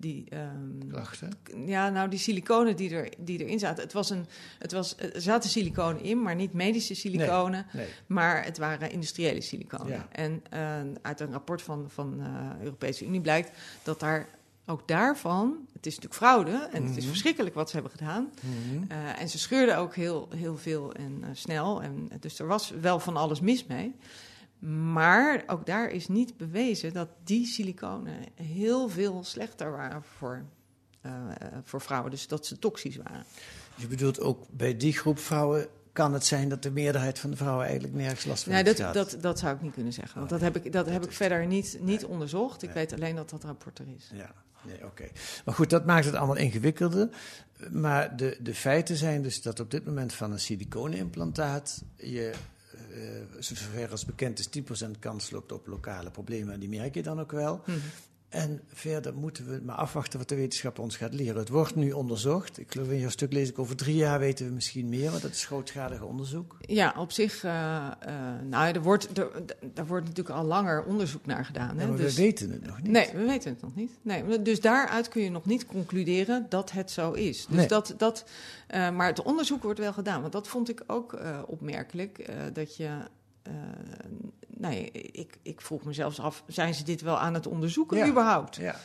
die 0.04 0.26
ehm, 0.30 0.88
Klachten. 0.90 1.30
ja, 1.66 1.90
nou, 1.90 2.10
die 2.10 2.20
siliconen 2.20 2.76
die, 2.76 2.90
er, 2.96 3.10
die 3.18 3.40
erin 3.44 3.60
zaten. 3.60 3.84
Het 3.84 3.94
was 3.94 4.10
een, 4.10 4.26
het 4.60 4.72
was, 4.72 4.96
er 4.98 5.22
zaten 5.22 5.50
siliconen 5.50 6.02
in, 6.04 6.22
maar 6.22 6.36
niet 6.36 6.54
medische 6.54 6.94
siliconen. 6.96 7.66
Nee. 7.74 7.88
Maar 8.08 8.46
het 8.46 8.58
waren 8.58 8.92
industriële 8.92 9.42
siliconen. 9.42 9.88
Ja. 9.94 10.08
En 10.12 10.44
eh, 10.50 10.60
uit 11.02 11.20
een 11.20 11.32
rapport 11.32 11.62
van, 11.62 11.86
van 11.90 12.18
de 12.18 12.64
Europese 12.64 13.06
Unie 13.06 13.22
blijkt 13.22 13.52
dat 13.84 14.00
daar 14.00 14.28
ook 14.66 14.88
daarvan... 14.88 15.58
Het 15.74 15.86
is 15.86 16.00
natuurlijk 16.00 16.24
fraude 16.24 16.70
en 16.72 16.84
het 16.84 16.92
is 16.98 17.04
Mhm. 17.04 17.08
verschrikkelijk 17.08 17.56
wat 17.56 17.70
ze 17.70 17.74
hebben 17.76 17.92
gedaan. 17.98 18.32
Mhm. 18.42 18.84
Eh, 18.92 19.22
en 19.22 19.30
ze 19.30 19.40
scheurden 19.40 19.78
ook 19.78 19.96
heel, 19.96 20.28
heel 20.36 20.58
veel 20.58 20.94
en 20.94 21.18
eh, 21.24 21.30
snel. 21.34 21.82
En, 21.82 22.10
dus 22.20 22.40
er 22.40 22.48
was 22.48 22.70
wel 22.82 23.00
van 23.00 23.18
alles 23.18 23.40
mis 23.40 23.66
mee. 23.66 23.96
Maar 24.70 25.44
ook 25.48 25.66
daar 25.66 25.90
is 25.90 26.08
niet 26.08 26.38
bewezen 26.38 26.94
dat 26.94 27.10
die 27.24 27.46
siliconen 27.46 28.16
heel 28.36 28.90
veel 28.90 29.24
slechter 29.24 29.72
waren 29.72 30.04
voor, 30.18 30.44
eh, 31.02 31.12
voor 31.64 31.82
vrouwen. 31.82 32.12
Dus 32.12 32.28
dat 32.28 32.46
ze 32.46 32.60
toxisch 32.60 32.98
waren. 32.98 33.24
Je 33.76 33.88
bedoelt 33.88 34.20
ook 34.20 34.46
bij 34.52 34.78
die 34.78 34.94
groep 34.94 35.20
vrouwen 35.20 35.68
kan 35.92 36.14
het 36.14 36.26
zijn 36.26 36.50
dat 36.50 36.64
de 36.64 36.72
meerderheid 36.72 37.20
van 37.20 37.30
de 37.30 37.36
vrouwen 37.38 37.66
eigenlijk 37.66 37.96
nergens 37.96 38.26
last 38.26 38.44
van 38.44 38.52
Nee, 38.54 38.64
heeft 38.64 38.78
dat, 38.78 38.94
dat, 38.94 39.18
dat 39.22 39.40
zou 39.40 39.56
ik 39.56 39.62
niet 39.62 39.74
kunnen 39.74 39.94
zeggen. 39.94 40.20
Want 40.20 40.32
Oh, 40.32 40.40
dat 40.40 40.54
heb 40.54 40.66
ik, 40.66 40.72
dat 40.72 40.86
heb 40.86 41.04
ik 41.04 41.12
verder 41.12 41.46
niet, 41.48 41.78
niet 41.82 42.02
Nee. 42.02 42.08
onderzocht. 42.08 42.62
Ik 42.62 42.74
Nee. 42.74 42.78
weet 42.78 42.94
alleen 42.94 43.16
dat 43.16 43.30
dat 43.30 43.44
rapport 43.44 43.80
er 43.80 43.86
is. 43.96 44.10
Ja, 44.14 44.34
nee, 44.62 44.86
oké. 44.86 45.08
Maar 45.46 45.54
goed, 45.56 45.70
dat 45.70 45.86
maakt 45.86 46.06
het 46.06 46.16
allemaal 46.16 46.36
ingewikkelder. 46.36 47.10
Maar 47.72 48.18
de, 48.18 48.38
de 48.42 48.56
feiten 48.56 48.96
zijn 48.96 49.22
dus 49.22 49.42
dat 49.42 49.60
op 49.60 49.72
dit 49.72 49.86
moment 49.86 50.14
van 50.14 50.32
een 50.32 50.40
siliconenimplantaat 50.40 51.84
je, 51.96 52.32
zover 53.40 53.92
als 53.92 54.06
bekend 54.06 54.40
is, 54.40 54.50
10% 54.88 55.00
kans 55.00 55.32
loopt 55.32 55.52
op 55.52 55.68
lokale 55.68 56.12
problemen. 56.12 56.54
En 56.54 56.60
die 56.60 56.70
merk 56.70 56.94
je 56.94 57.04
dan 57.04 57.20
ook 57.20 57.32
wel. 57.32 57.62
Mhm. 57.66 57.78
En 58.34 58.62
verder 58.68 59.14
moeten 59.14 59.46
we 59.50 59.62
maar 59.66 59.76
afwachten 59.76 60.20
wat 60.20 60.30
de 60.30 60.36
wetenschap 60.36 60.80
ons 60.80 60.98
gaat 60.98 61.14
leren. 61.14 61.36
Het 61.36 61.50
wordt 61.50 61.76
nu 61.76 61.92
onderzocht. 61.92 62.60
Ik 62.60 62.72
geloof 62.72 62.90
in 62.90 63.00
jouw 63.00 63.10
stuk 63.10 63.34
lees 63.34 63.50
ik 63.50 63.60
over 63.60 63.76
drie 63.76 63.96
jaar 63.96 64.20
weten 64.20 64.46
we 64.46 64.52
misschien 64.52 64.90
meer, 64.90 65.10
want 65.10 65.22
dat 65.22 65.32
is 65.32 65.46
grootschalig 65.46 66.02
onderzoek. 66.02 66.58
Ja, 66.60 66.94
op 66.98 67.12
zich, 67.12 67.44
eh, 67.44 67.92
eh, 68.00 68.14
nou, 68.50 68.74
er 68.74 68.82
wordt, 68.82 69.18
er, 69.18 69.32
daar 69.74 69.86
wordt 69.86 70.08
natuurlijk 70.08 70.36
al 70.36 70.46
langer 70.46 70.84
onderzoek 70.84 71.26
naar 71.26 71.46
gedaan. 71.46 71.78
Hè? 71.78 71.84
Ja, 71.84 71.90
maar 71.90 71.98
dus, 71.98 72.16
we 72.16 72.22
weten 72.22 72.52
het 72.52 72.66
nog 72.66 72.82
niet. 72.82 72.92
Nee, 72.92 73.10
we 73.14 73.26
weten 73.26 73.52
het 73.52 73.62
nog 73.62 73.76
niet. 73.76 73.92
Nee, 74.02 74.42
dus 74.42 74.62
daaruit 74.62 75.08
kun 75.08 75.22
je 75.22 75.30
nog 75.32 75.46
niet 75.46 75.66
concluderen 75.66 76.46
dat 76.50 76.72
het 76.72 76.92
zo 76.92 77.12
is. 77.12 77.46
Dus 77.46 77.58
Nee. 77.58 77.68
dat, 77.68 77.94
dat, 77.98 78.26
eh, 78.68 78.90
maar 78.90 79.08
het 79.08 79.22
onderzoek 79.22 79.64
wordt 79.64 79.80
wel 79.80 79.94
gedaan. 79.94 80.22
Want 80.22 80.34
dat 80.34 80.48
vond 80.48 80.70
ik 80.70 80.84
ook 80.88 81.18
opmerkelijk. 81.48 82.32
dat 82.54 82.76
je. 82.76 82.90
Nee, 84.48 84.92
ik, 84.92 85.38
ik 85.42 85.62
vroeg 85.62 85.84
me 85.84 85.94
zelfs 85.94 86.20
af: 86.20 86.44
zijn 86.48 86.74
ze 86.74 86.84
dit 86.84 87.02
wel 87.02 87.20
aan 87.20 87.34
het 87.34 87.48
onderzoeken 87.48 87.98
Ja. 87.98 88.08
überhaupt? 88.08 88.56
Ja. 88.56 88.76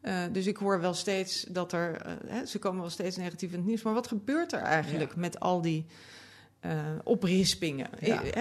Eh, 0.00 0.22
dus 0.32 0.46
ik 0.46 0.56
hoor 0.56 0.80
wel 0.80 0.94
steeds 0.94 1.42
dat 1.48 1.72
er. 1.72 1.96
eh, 1.96 2.12
hè, 2.26 2.46
ze 2.46 2.58
komen 2.58 2.80
wel 2.80 2.90
steeds 2.90 3.16
negatief 3.16 3.50
in 3.50 3.56
het 3.58 3.66
nieuws. 3.66 3.82
Maar 3.82 3.94
wat 3.94 4.06
gebeurt 4.08 4.52
er 4.52 4.60
eigenlijk 4.62 5.16
met 5.16 5.40
al 5.40 5.60
die. 5.60 5.86
oprispingen. 7.04 7.88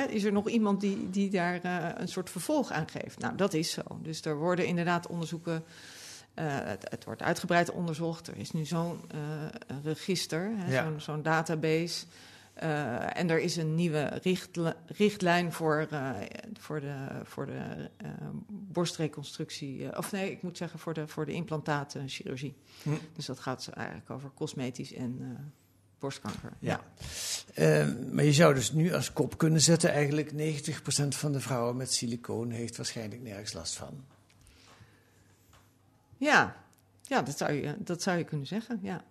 Is 0.10 0.24
er 0.24 0.32
nog 0.32 0.50
iemand 0.50 0.82
die, 0.82 1.10
die 1.10 1.30
daar 1.30 1.60
een 2.02 2.08
soort 2.08 2.30
vervolg 2.30 2.72
aan 2.72 2.88
geeft? 2.90 3.20
Nou, 3.20 3.36
dat 3.36 3.54
is 3.54 3.72
zo. 3.72 3.82
Dus 4.02 4.22
er 4.22 4.38
worden 4.38 4.66
inderdaad 4.66 5.08
onderzoeken. 5.08 5.64
het, 6.42 6.88
het 6.90 7.04
wordt 7.04 7.22
uitgebreid 7.22 7.72
onderzocht. 7.72 8.28
Er 8.28 8.38
is 8.38 8.52
nu 8.52 8.66
zo'n 8.66 9.00
register, 9.84 10.52
hè, 10.56 10.72
Ja. 10.72 10.84
zo'n 10.84 11.00
zo'n 11.02 11.22
database. 11.22 12.06
Eh, 12.60 13.18
en 13.18 13.30
er 13.30 13.40
is 13.40 13.56
een 13.56 13.76
nieuwe 13.76 14.20
richtl- 14.24 14.70
richtlijn 14.86 15.54
voor, 15.54 15.88
eh, 15.90 16.12
voor 16.60 16.80
de, 16.80 17.08
voor 17.24 17.46
de 17.46 17.90
eh, 17.98 18.10
borstreconstructie. 18.50 19.98
of 19.98 20.12
nee, 20.12 20.32
ik 20.32 20.42
moet 20.42 20.58
zeggen 20.58 20.80
voor 20.80 20.94
de, 20.94 21.08
voor 21.08 21.26
de 21.26 21.34
implantaatchirurgie. 21.34 22.56
Hm. 22.84 22.90
Dus 23.14 23.26
dat 23.26 23.40
gaat 23.40 23.70
eigenlijk 23.74 24.10
over 24.10 24.32
cosmetisch 24.34 24.94
en 24.94 25.38
borstkanker. 26.00 26.54
Ja. 26.60 26.82
Eh, 27.54 27.88
maar 28.12 28.24
je 28.24 28.34
zou 28.34 28.54
dus 28.54 28.72
nu 28.72 28.94
als 28.94 29.14
kop 29.14 29.38
kunnen 29.38 29.62
zetten... 29.62 29.92
eigenlijk 29.92 30.32
90% 30.32 31.08
van 31.08 31.32
de 31.32 31.40
vrouwen 31.40 31.78
met 31.78 31.94
silicoon... 31.94 32.50
heeft 32.50 32.78
waarschijnlijk 32.78 33.22
nergens 33.22 33.54
last 33.54 33.76
van. 33.76 34.06
Ja, 36.18 36.64
ja 37.02 37.22
dat, 37.22 37.38
zou 37.38 37.52
je, 37.52 37.76
dat 37.80 38.02
zou 38.02 38.18
je 38.18 38.24
kunnen 38.24 38.48
zeggen, 38.48 38.80
ja. 38.82 39.04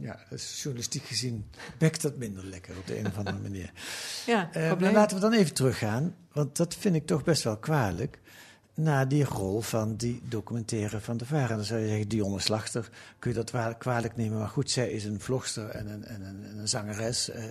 Ja, 0.00 0.18
is 0.30 0.60
journalistiek 0.62 1.02
gezien 1.04 1.44
bekt 1.78 2.02
dat 2.02 2.16
minder 2.16 2.44
lekker 2.44 2.76
op 2.76 2.86
de 2.86 2.98
een 2.98 3.06
of 3.06 3.16
andere 3.18 3.38
manier. 3.38 3.72
Ja, 4.26 4.52
Eh, 4.52 4.78
maar 4.80 4.92
laten 4.92 5.16
we 5.16 5.22
dan 5.22 5.32
even 5.32 5.54
teruggaan, 5.54 6.14
want 6.32 6.56
dat 6.56 6.74
vind 6.74 6.94
ik 6.94 7.06
toch 7.06 7.24
best 7.24 7.42
wel 7.42 7.56
kwalijk. 7.56 8.18
Naar 8.74 9.08
die 9.08 9.24
rol 9.24 9.60
van 9.60 9.96
die 9.96 10.22
documentaire 10.28 11.00
van 11.00 11.16
de 11.16 11.24
VARA. 11.26 11.54
Dan 11.56 11.64
zou 11.64 11.80
je 11.80 11.86
zeggen, 11.88 12.08
Dionne 12.08 12.40
Slachter, 12.40 12.88
kun 13.18 13.30
je 13.30 13.36
dat 13.36 13.50
wa- 13.50 13.72
kwalijk 13.72 14.16
nemen. 14.16 14.38
Maar 14.38 14.48
goed, 14.48 14.70
zij 14.70 14.90
is 14.90 15.04
een 15.04 15.20
vlogster 15.20 15.68
en 15.68 15.86
een, 15.88 16.04
en 16.04 16.22
een, 16.22 16.44
en 16.44 16.58
een 16.58 16.68
zangeres. 16.68 17.30
Eh, 17.30 17.44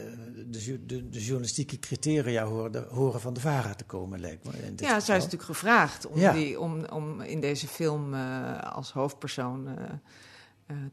de, 0.49 0.85
de, 0.85 1.09
de 1.09 1.19
journalistieke 1.23 1.79
criteria 1.79 2.43
horen, 2.43 2.85
horen 2.89 3.21
van 3.21 3.33
de 3.33 3.39
VARA 3.39 3.73
te 3.73 3.83
komen, 3.83 4.19
lijkt 4.19 4.43
me. 4.45 4.51
in 4.63 4.75
dit 4.75 4.85
Ja, 4.87 4.99
zij 4.99 5.17
is 5.17 5.23
natuurlijk 5.23 5.49
gevraagd 5.51 6.07
om, 6.07 6.19
Ja. 6.19 6.33
die, 6.33 6.59
om, 6.59 6.85
om 6.85 7.21
in 7.21 7.39
deze 7.39 7.67
film 7.67 8.13
eh, 8.13 8.59
als 8.61 8.91
hoofdpersoon 8.91 9.67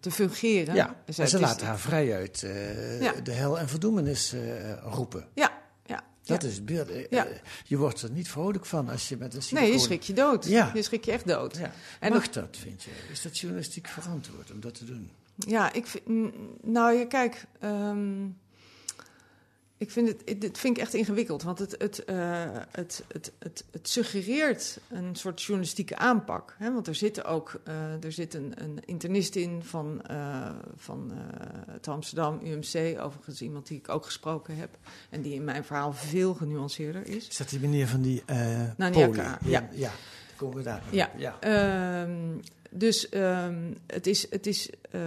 te 0.01 0.11
fungeren. 0.11 0.75
Ja, 0.75 0.97
Dus 1.05 1.19
en 1.19 1.29
ze 1.29 1.35
is- 1.37 1.43
laten 1.43 1.67
haar 1.67 1.79
vrijuit 1.79 2.43
eh 2.43 3.01
Ja. 3.01 3.13
de 3.23 3.33
hel 3.33 3.59
en 3.59 3.69
verdoemenis 3.69 4.33
eh, 4.33 4.41
roepen. 4.83 5.29
Ja, 5.35 5.53
ja. 5.87 6.05
Dat 6.25 6.43
ja. 6.43 6.49
is 6.49 6.65
beeld. 6.65 6.91
Eh, 6.91 7.07
Ja. 7.11 7.27
eh, 7.27 7.37
Je 7.65 7.77
wordt 7.77 8.03
er 8.03 8.11
niet 8.11 8.29
vrolijk 8.29 8.67
van 8.67 8.89
als 8.89 9.09
je 9.09 9.17
met 9.17 9.35
een 9.35 9.43
Nee, 9.51 9.73
je 9.73 9.79
schrik 9.79 10.03
je 10.03 10.13
dood. 10.13 10.45
Ja. 10.47 10.71
Je 10.75 10.83
schrik 10.83 11.05
je 11.05 11.13
echt 11.13 11.27
dood. 11.27 11.57
Ja. 11.57 11.73
En 12.01 12.13
Mag 12.13 12.29
dat, 12.29 12.57
vind 12.61 12.83
je? 12.83 12.91
Is 13.11 13.23
dat 13.23 13.39
journalistiek 13.39 13.87
verantwoord 13.89 14.51
om 14.53 14.61
dat 14.61 14.75
te 14.75 14.85
doen? 14.85 15.11
Ja, 15.37 15.73
ik 15.73 15.87
vind, 15.87 16.05
nou 16.65 16.93
ja, 16.99 17.07
kijk, 17.07 17.45
ehm, 17.61 18.27
ik 19.83 19.91
vind 19.91 20.09
het, 20.09 20.23
het- 20.25 20.41
dit 20.41 20.59
vind 20.59 20.77
ik 20.77 20.83
echt 20.83 20.95
ingewikkeld, 20.95 21.43
want 21.43 21.59
het, 21.59 21.75
het, 21.79 22.05
eh, 22.05 22.43
het, 22.71 23.05
het, 23.13 23.33
het, 23.39 23.65
het 23.71 23.89
suggereert 23.89 24.79
een 24.89 25.17
soort 25.17 25.43
journalistieke 25.43 25.97
aanpak. 25.97 26.55
Hè? 26.59 26.73
Want 26.73 26.87
er 26.87 26.95
zit 26.95 27.25
ook 27.25 27.61
eh, 27.65 28.05
er 28.05 28.13
zit 28.13 28.35
een, 28.35 28.53
een 28.57 28.79
internist 28.85 29.37
in 29.37 29.63
van, 29.63 30.03
eh, 30.03 30.51
van 30.77 31.13
het 31.71 31.89
Amsterdam 31.89 32.41
UMC, 32.45 33.01
overigens 33.01 33.43
iemand 33.43 33.67
die 33.67 33.79
ik 33.79 33.89
ook 33.89 34.05
gesproken 34.05 34.57
heb 34.57 34.71
en 35.11 35.23
die 35.23 35.35
in 35.35 35.45
mijn 35.45 35.65
verhaal 35.65 35.93
veel 35.93 36.35
genuanceerder 36.35 37.07
is. 37.07 37.29
Is 37.29 37.37
dat 37.37 37.49
die 37.49 37.61
meneer 37.61 37.89
van 37.89 38.01
die 38.01 38.23
Nania 38.77 39.07
poli? 39.07 39.13
K, 39.13 39.17
Ja, 39.17 39.37
ja. 39.45 39.69
ja. 39.73 39.91
Komen 40.37 40.57
we 40.57 40.63
daar 40.63 40.83
Ja, 40.91 41.11
ja. 41.17 41.39
Dus 42.75 43.09
ehm, 43.09 43.73
het 43.87 44.07
is. 44.07 44.27
Het 44.31 44.47
is 44.47 44.71
eh, 44.91 45.01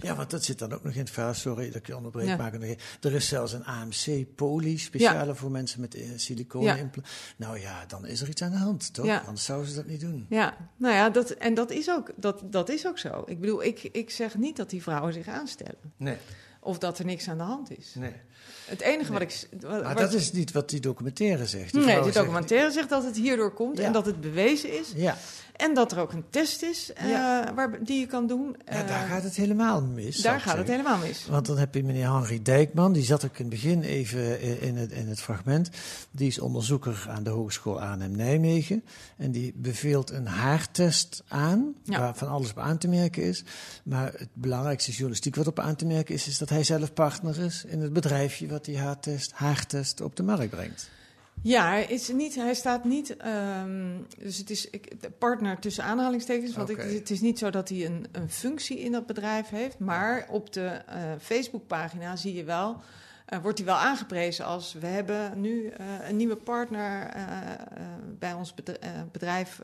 Ja, 0.00 0.14
want 0.14 0.30
dat 0.30 0.44
zit 0.44 0.58
dan 0.58 0.72
ook 0.72 0.84
nog 0.84 0.92
in 0.92 0.98
het 1.00 1.10
verhaal. 1.10 1.34
Sorry 1.34 1.66
dat 1.66 1.74
ik 1.74 1.86
je 1.86 1.96
onderbreek. 1.96 2.26
Ja. 2.26 2.36
Maar 2.36 2.52
er 3.00 3.12
is 3.12 3.28
zelfs 3.28 3.52
een 3.52 3.64
AMC-poli, 3.64 4.78
speciale 4.78 5.34
voor 5.34 5.50
mensen 5.50 5.80
met 5.80 5.94
eh, 5.94 6.02
siliconen. 6.16 6.76
Ja. 6.76 6.90
Nou 7.36 7.58
ja, 7.60 7.84
dan 7.86 8.06
is 8.06 8.20
er 8.20 8.28
iets 8.28 8.42
aan 8.42 8.50
de 8.50 8.56
hand, 8.56 8.94
toch? 8.94 9.24
Anders 9.26 9.44
zouden 9.44 9.68
ze 9.70 9.74
dat 9.76 9.86
niet 9.86 10.00
doen. 10.00 10.26
Ja, 10.28 10.56
nou 10.76 10.94
ja, 10.94 11.10
dat, 11.10 11.30
en 11.30 11.54
dat 11.54 11.70
is, 11.70 11.90
ook, 11.90 12.12
dat, 12.16 12.42
dat 12.44 12.68
is 12.68 12.86
ook 12.86 12.98
zo. 12.98 13.22
Ik 13.26 13.40
bedoel, 13.40 13.62
ik, 13.64 13.82
ik 13.92 14.10
zeg 14.10 14.36
niet 14.36 14.56
dat 14.56 14.70
die 14.70 14.82
vrouwen 14.82 15.12
zich 15.12 15.28
aanstellen. 15.28 15.78
Nee, 15.96 16.16
Of 16.60 16.78
dat 16.78 16.98
er 16.98 17.04
niks 17.04 17.28
aan 17.28 17.38
de 17.38 17.44
hand 17.44 17.78
is. 17.78 17.94
nee. 17.94 18.12
Het 18.64 18.80
enige 18.80 19.12
wat 19.12 19.20
ik... 19.22 19.48
Maar 19.62 19.96
dat 19.96 20.12
is 20.12 20.32
niet 20.32 20.52
wat 20.52 20.68
die 20.68 20.80
documentaire 20.80 21.46
zegt. 21.46 21.72
Die 21.72 21.80
nee, 21.80 21.90
vrouw 21.90 21.98
de 22.06 22.12
zegt- 22.12 22.24
documentaire 22.24 22.70
zegt 22.70 22.88
dat 22.88 23.04
het 23.04 23.16
hierdoor 23.16 23.52
komt 23.54 23.78
en 23.78 23.92
dat 23.92 24.06
het 24.06 24.20
bewezen 24.20 24.78
is. 24.78 24.92
Ja, 24.96 25.16
En 25.56 25.74
dat 25.74 25.92
er 25.92 25.98
ook 25.98 26.12
een 26.12 26.24
test 26.30 26.62
is 26.62 26.92
eh, 26.92 27.06
waar, 27.54 27.84
die 27.84 28.00
je 28.00 28.06
kan 28.06 28.26
doen. 28.26 28.56
ja, 28.66 28.72
Eh, 28.72 28.88
daar 28.88 29.08
gaat 29.08 29.22
het 29.22 29.36
helemaal 29.36 29.82
mis. 29.82 30.16
daar 30.16 30.40
gaat 30.40 30.56
het 30.56 30.68
helemaal 30.68 30.98
mis. 30.98 31.26
Want 31.26 31.46
dan 31.46 31.58
heb 31.58 31.74
je 31.74 31.84
meneer 31.84 32.12
Henri 32.12 32.42
Dijkman, 32.42 32.92
die 32.92 33.02
zat 33.04 33.24
ook 33.24 33.38
in 33.38 33.44
het 33.44 33.48
begin 33.54 33.82
even 33.82 34.40
in 34.60 34.76
het, 34.76 34.92
in 34.92 35.08
het 35.08 35.20
fragment. 35.20 35.70
Die 36.10 36.26
is 36.26 36.38
onderzoeker 36.38 37.06
aan 37.08 37.22
de 37.22 37.30
Hogeschool 37.30 37.80
Arnhem-Nijmegen. 37.80 38.84
En 39.16 39.30
die 39.30 39.52
beveelt 39.56 40.10
een 40.10 40.26
haartest 40.26 41.22
aan, 41.28 41.74
Ja. 41.82 41.98
waar 41.98 42.14
van 42.14 42.28
alles 42.28 42.50
op 42.50 42.58
aan 42.58 42.78
te 42.78 42.88
merken 42.88 43.22
is. 43.22 43.44
Maar 43.84 44.12
het 44.16 44.28
belangrijkste 44.32 44.90
journalistiek 44.90 45.34
wat 45.36 45.46
op 45.46 45.58
aan 45.58 45.76
te 45.76 45.86
merken 45.86 46.14
is, 46.14 46.26
is 46.26 46.38
dat 46.38 46.48
hij 46.48 46.64
zelf 46.64 46.92
partner 46.92 47.38
is 47.38 47.64
in 47.66 47.80
het 47.80 47.92
bedrijfje 47.92 48.46
wat 48.48 48.64
die 48.64 48.78
haartest, 48.78 49.32
haartest 49.32 50.00
op 50.00 50.16
de 50.16 50.22
markt 50.22 50.50
brengt. 50.50 50.90
Ja, 51.46 51.68
hij, 51.68 51.84
is 51.84 52.08
niet, 52.08 52.34
hij 52.34 52.54
staat 52.54 52.84
niet. 52.84 53.16
ehm, 53.16 53.96
dus 54.18 54.38
het 54.38 54.50
is 54.50 54.70
ik, 54.70 54.92
partner 55.18 55.58
tussen 55.58 55.84
aanhalingstekens. 55.84 56.54
Want 56.56 56.70
ik- 56.70 56.76
het 56.98 57.10
is 57.10 57.20
niet 57.20 57.38
zo 57.38 57.50
dat 57.50 57.68
hij 57.68 57.84
een, 57.86 58.06
een 58.12 58.30
functie 58.30 58.78
in 58.80 58.92
dat 58.92 59.06
bedrijf 59.06 59.48
heeft. 59.48 59.78
Maar 59.78 60.26
op 60.30 60.52
de 60.52 60.66
eh, 60.66 61.02
Facebookpagina 61.20 62.16
zie 62.16 62.34
je 62.34 62.44
wel. 62.44 62.82
Eh, 63.34 63.42
wordt 63.42 63.58
hij 63.58 63.66
wel 63.66 63.76
aangeprezen 63.76 64.44
als 64.44 64.72
we 64.72 64.86
hebben 64.86 65.40
nu 65.40 65.68
eh, 65.68 65.86
een 66.08 66.16
nieuwe 66.16 66.36
partner 66.36 67.06
eh, 67.06 67.22
bij 68.18 68.32
ons 68.32 68.54
bedrijf, 68.54 68.80
bedrijf 69.12 69.60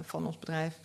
van 0.00 0.26
ons 0.26 0.38
bedrijf. 0.38 0.78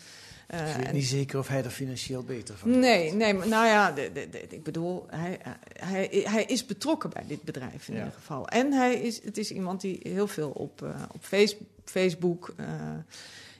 Eh, 0.48 0.70
ik 0.70 0.76
weet 0.84 0.92
niet 0.94 1.06
zeker 1.08 1.40
of 1.40 1.48
hij 1.48 1.64
er 1.64 1.70
financieel 1.70 2.24
beter 2.24 2.58
van 2.58 2.80
Nee, 2.80 3.14
nee, 3.14 3.34
maar 3.34 3.48
nou 3.48 3.66
ja, 3.66 3.92
de, 3.92 4.12
de, 4.14 4.30
de- 4.30 4.48
ik 4.48 4.64
bedoel, 4.64 5.06
hij, 5.10 5.40
hij, 5.80 6.22
hij 6.24 6.44
is 6.44 6.66
betrokken 6.66 7.10
bij 7.10 7.24
dit 7.28 7.42
bedrijf 7.44 7.88
in 7.88 7.94
Ja. 7.94 8.00
ieder 8.00 8.14
geval. 8.18 8.48
En 8.48 8.72
hij 8.74 8.96
is, 8.96 9.24
het 9.24 9.38
is 9.38 9.52
iemand 9.52 9.82
die 9.82 10.00
heel 10.04 10.28
veel 10.28 10.50
op, 10.50 10.82
op 11.14 11.24
face- 11.24 11.58
Facebook, 11.86 12.54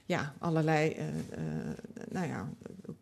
ja, 0.04 0.32
allerlei, 0.38 0.96
nou 2.10 2.26
ja, 2.26 2.48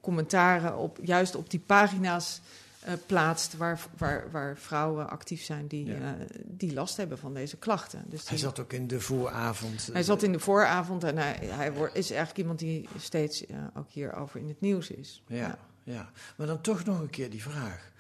commentaren 0.01 0.77
op, 0.77 0.99
juist 1.03 1.35
op 1.35 1.51
die 1.51 1.61
pagina's 1.61 2.41
eh, 2.87 2.93
plaatst 3.07 3.57
waar, 3.57 3.81
waar, 3.99 4.31
waar 4.31 4.57
vrouwen 4.57 5.09
actief 5.11 5.43
zijn 5.43 5.67
die, 5.67 5.85
Ja. 5.87 5.95
eh, 5.95 6.27
die 6.45 6.73
last 6.73 6.97
hebben 6.97 7.19
van 7.19 7.35
deze 7.35 7.57
klachten. 7.57 8.05
Dus 8.09 8.29
Hij 8.29 8.39
zat 8.39 8.59
ook 8.61 8.73
in 8.73 8.87
de 8.87 9.01
vooravond. 9.01 9.89
hij 9.93 10.03
zat 10.03 10.23
in 10.23 10.33
de 10.33 10.39
vooravond 10.41 11.05
en 11.05 11.17
hij, 11.17 11.39
hij 11.43 11.73
wordt- 11.73 11.95
is 11.97 12.09
eigenlijk 12.11 12.39
iemand 12.39 12.59
die 12.59 12.89
steeds 12.99 13.47
eh, 13.47 13.57
ook 13.75 13.91
hierover 13.91 14.41
in 14.41 14.49
het 14.49 14.61
nieuws 14.61 14.91
is. 14.91 15.23
Ja, 15.27 15.59
ja, 15.85 16.11
maar 16.37 16.47
dan 16.47 16.61
toch 16.61 16.85
nog 16.85 17.01
een 17.01 17.11
keer 17.11 17.31
die 17.31 17.43
vraag. 17.43 17.91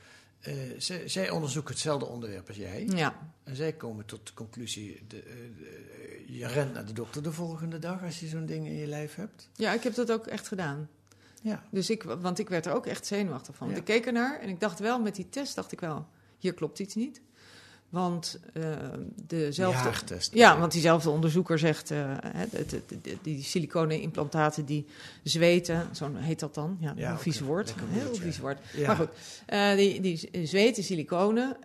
Eh, 0.40 0.54
zij, 0.78 1.08
zij 1.08 1.30
onderzoeken 1.30 1.72
hetzelfde 1.72 2.06
onderwerp 2.06 2.48
als 2.48 2.56
jij. 2.56 2.86
ja. 2.86 3.14
En 3.44 3.56
zij 3.56 3.72
komen 3.72 4.04
tot 4.04 4.26
de 4.26 4.34
conclusie: 4.34 5.04
de, 5.08 5.22
eh, 5.22 5.24
de- 5.58 6.24
je 6.26 6.46
rent 6.46 6.72
naar 6.74 6.84
de 6.86 6.92
dokter 6.92 7.22
de 7.22 7.32
volgende 7.32 7.78
dag 7.78 8.02
als 8.02 8.20
je 8.20 8.26
zo'n 8.26 8.46
ding 8.46 8.66
in 8.66 8.74
je 8.74 8.86
lijf 8.86 9.14
hebt. 9.14 9.48
Ja, 9.54 9.72
ik 9.72 9.82
heb 9.82 9.94
dat 9.94 10.12
ook 10.12 10.26
echt 10.26 10.48
gedaan. 10.48 10.88
Ja. 11.42 11.62
Dus 11.70 11.90
ik, 11.90 12.02
want 12.02 12.38
ik 12.38 12.48
werd 12.48 12.66
er 12.66 12.72
ook 12.74 12.86
echt 12.86 13.06
zenuwachtig 13.06 13.54
van. 13.56 13.68
Ja. 13.70 13.76
Ik 13.76 13.84
keek 13.84 14.06
ernaar 14.06 14.40
en 14.40 14.48
ik 14.48 14.60
dacht 14.60 14.78
wel, 14.78 15.00
met 15.00 15.14
die 15.14 15.28
test 15.28 15.54
dacht 15.54 15.72
ik 15.72 15.80
wel, 15.80 16.06
hier 16.38 16.54
klopt 16.54 16.78
iets 16.78 16.94
niet. 16.94 17.20
Want 17.88 18.38
eh, 18.52 18.62
dezelfde... 19.26 19.78
Haartest. 19.88 20.34
Ja, 20.34 20.58
want 20.58 20.72
diezelfde 20.72 21.10
onderzoeker 21.10 21.58
zegt, 21.58 21.90
eh, 21.90 22.14
de- 22.50 22.64
de- 22.86 23.00
de- 23.02 23.18
die 23.22 23.42
siliconen 23.42 24.00
implantaten 24.00 24.64
die 24.64 24.86
zweten, 25.22 25.88
zo 25.92 26.14
heet 26.14 26.40
dat 26.40 26.54
dan. 26.54 26.76
Ja, 26.80 26.92
Ja, 26.96 27.10
een 27.10 27.18
vies 27.18 27.36
oké. 27.40 27.46
woord. 27.46 27.70
Een 27.70 27.88
heel 28.00 28.14
vies 28.14 28.38
woord. 28.38 28.58
Ja. 28.74 28.86
Maar 28.86 28.96
goed, 28.96 29.08
eh, 29.46 29.74
die, 29.76 30.00
die 30.00 30.46
zweten 30.46 30.82
siliconen. 30.82 31.56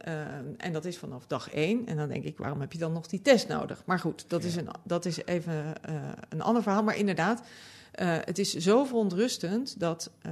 en 0.58 0.74
dat 0.74 0.86
is 0.86 0.98
vanaf 0.98 1.28
dag 1.28 1.50
één. 1.54 1.86
En 1.88 1.98
dan 1.98 2.08
denk 2.10 2.24
ik, 2.24 2.38
waarom 2.38 2.60
heb 2.62 2.72
je 2.74 2.80
dan 2.80 2.94
nog 2.94 3.08
die 3.08 3.22
test 3.22 3.48
nodig? 3.48 3.82
Maar 3.86 4.00
goed, 4.00 4.26
dat, 4.28 4.44
is, 4.44 4.56
een, 4.56 4.68
dat 4.84 5.06
is 5.06 5.26
even 5.26 5.74
een 6.30 6.42
ander 6.42 6.62
verhaal. 6.64 6.84
Maar 6.84 6.98
inderdaad, 6.98 7.42
eh, 7.92 8.18
het 8.22 8.40
is 8.40 8.56
zo 8.56 8.84
verontrustend 8.84 9.80
dat, 9.80 10.12
eh, 10.22 10.32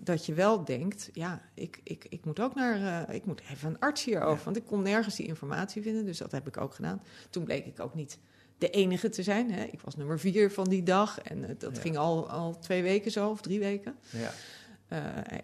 dat 0.00 0.26
je 0.26 0.34
wel 0.34 0.64
denkt... 0.64 1.10
ja, 1.12 1.42
ik, 1.54 1.80
ik, 1.84 2.06
ik 2.08 2.24
moet 2.24 2.40
ook 2.40 2.54
naar... 2.54 3.06
eh, 3.08 3.14
ik 3.14 3.24
moet 3.26 3.40
even 3.50 3.68
een 3.68 3.78
arts 3.78 4.04
hierover. 4.04 4.38
Ja. 4.38 4.44
Want 4.44 4.56
ik 4.56 4.64
kon 4.64 4.82
nergens 4.82 5.16
die 5.16 5.26
informatie 5.26 5.82
vinden. 5.82 6.04
Dus 6.04 6.18
dat 6.18 6.32
heb 6.32 6.46
ik 6.46 6.56
ook 6.56 6.74
gedaan. 6.74 7.02
Toen 7.30 7.44
bleek 7.44 7.66
ik 7.66 7.80
ook 7.80 7.94
niet 7.94 8.18
de 8.58 8.70
enige 8.70 9.08
te 9.08 9.22
zijn. 9.22 9.50
Hè. 9.52 9.62
Ik 9.64 9.80
was 9.80 9.96
nummer 9.96 10.18
vier 10.18 10.50
van 10.50 10.68
die 10.68 10.82
dag. 10.82 11.20
En 11.20 11.56
dat 11.58 11.76
Ja. 11.76 11.80
ging 11.82 11.96
al, 11.96 12.30
al 12.30 12.58
twee 12.58 12.82
weken 12.82 13.10
zo, 13.10 13.30
of 13.30 13.40
drie 13.40 13.58
weken. 13.58 13.94
Ja. 14.10 14.30
Eh, 14.90 14.98